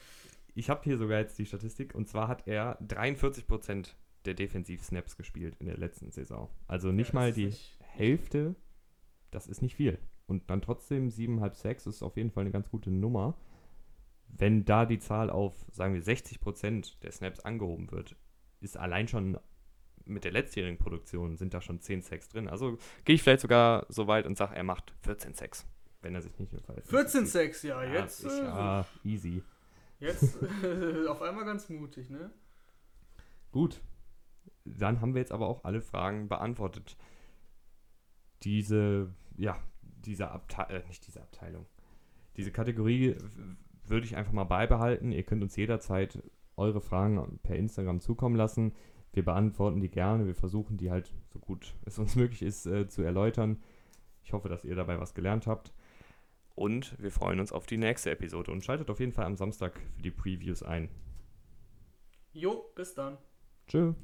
ich 0.55 0.70
habe 0.70 0.82
hier 0.84 0.96
sogar 0.96 1.20
jetzt 1.20 1.38
die 1.38 1.46
Statistik 1.46 1.94
und 1.94 2.09
zwar 2.09 2.28
hat 2.28 2.46
er 2.46 2.80
43% 2.82 3.90
der 4.24 4.34
Defensiv-Snaps 4.34 5.16
gespielt 5.16 5.57
in 5.59 5.66
der 5.66 5.76
letzten 5.76 6.11
Saison. 6.11 6.48
Also 6.66 6.92
nicht 6.92 7.09
ja, 7.09 7.14
mal 7.14 7.32
die 7.32 7.46
nicht 7.46 7.78
Hälfte, 7.80 8.55
das 9.30 9.46
ist 9.46 9.61
nicht 9.61 9.76
viel. 9.76 9.98
Und 10.26 10.48
dann 10.48 10.62
trotzdem 10.62 11.09
7,5 11.09 11.55
6 11.55 11.86
ist 11.86 12.03
auf 12.03 12.16
jeden 12.16 12.30
Fall 12.30 12.42
eine 12.42 12.53
ganz 12.53 12.70
gute 12.70 12.90
Nummer. 12.90 13.36
Wenn 14.28 14.64
da 14.64 14.86
die 14.86 14.98
Zahl 14.98 15.28
auf, 15.28 15.55
sagen 15.72 15.92
wir, 15.92 16.03
60% 16.03 17.00
der 17.03 17.12
Snaps 17.12 17.40
angehoben 17.40 17.90
wird, 17.90 18.16
ist 18.61 18.78
allein 18.78 19.09
schon 19.09 19.38
mit 20.07 20.24
der 20.24 20.32
letztjährigen 20.32 20.78
Produktion 20.78 21.36
sind 21.36 21.55
da 21.55 21.61
schon 21.61 21.80
10 21.80 22.03
Sex 22.03 22.28
drin. 22.28 22.48
Also 22.48 22.78
gehe 23.05 23.14
ich 23.14 23.22
vielleicht 23.22 23.40
sogar 23.40 23.86
so 23.88 24.07
weit 24.07 24.26
und 24.26 24.36
sage, 24.36 24.55
er 24.55 24.64
macht 24.64 24.94
14 25.03 25.34
Sex, 25.34 25.66
wenn 26.03 26.14
er 26.14 26.22
sich 26.22 26.38
nicht 26.38 26.53
mehr 26.53 26.62
verletzt. 26.62 26.90
14 26.90 27.26
Sex, 27.26 27.62
ja, 27.62 27.82
ja, 27.82 28.00
jetzt. 28.00 28.24
Ist, 28.24 28.38
äh, 28.38 28.44
ja, 28.44 28.86
easy. 29.05 29.42
Jetzt 29.98 30.38
äh, 30.62 31.07
auf 31.09 31.22
einmal 31.22 31.44
ganz 31.44 31.68
mutig, 31.68 32.11
ne? 32.11 32.30
Gut. 33.53 33.80
Dann 34.64 35.00
haben 35.00 35.14
wir 35.14 35.20
jetzt 35.20 35.32
aber 35.32 35.48
auch 35.48 35.64
alle 35.64 35.80
Fragen 35.80 36.28
beantwortet. 36.28 36.96
Diese, 38.42 39.12
ja, 39.36 39.59
diese 39.82 40.30
Abteilung, 40.30 40.82
äh, 40.82 40.86
nicht 40.88 41.07
diese 41.07 41.20
Abteilung, 41.20 41.66
diese 42.36 42.50
Kategorie 42.50 43.16
würde 43.84 44.07
ich 44.07 44.16
einfach 44.16 44.32
mal 44.32 44.44
beibehalten. 44.44 45.12
Ihr 45.12 45.22
könnt 45.22 45.42
uns 45.42 45.57
jederzeit 45.57 46.22
eure 46.57 46.80
Fragen 46.80 47.38
per 47.42 47.57
Instagram 47.57 48.00
zukommen 48.00 48.36
lassen. 48.36 48.72
Wir 49.12 49.24
beantworten 49.24 49.80
die 49.80 49.90
gerne. 49.90 50.26
Wir 50.26 50.34
versuchen 50.34 50.76
die 50.76 50.90
halt 50.90 51.12
so 51.32 51.38
gut 51.38 51.74
es 51.84 51.98
uns 51.98 52.16
möglich 52.16 52.42
ist 52.42 52.66
äh, 52.66 52.88
zu 52.88 53.02
erläutern. 53.02 53.62
Ich 54.24 54.32
hoffe, 54.32 54.48
dass 54.48 54.64
ihr 54.64 54.76
dabei 54.76 55.00
was 55.00 55.14
gelernt 55.14 55.46
habt. 55.46 55.72
Und 56.54 57.00
wir 57.00 57.10
freuen 57.10 57.40
uns 57.40 57.50
auf 57.50 57.66
die 57.66 57.78
nächste 57.78 58.10
Episode 58.10 58.52
und 58.52 58.62
schaltet 58.62 58.90
auf 58.90 59.00
jeden 59.00 59.12
Fall 59.12 59.24
am 59.24 59.36
Samstag 59.36 59.80
für 59.96 60.02
die 60.02 60.10
Previews 60.10 60.62
ein. 60.62 60.90
Jo, 62.32 62.70
bis 62.74 62.94
dann. 62.94 63.18
Tschüss. 63.66 63.94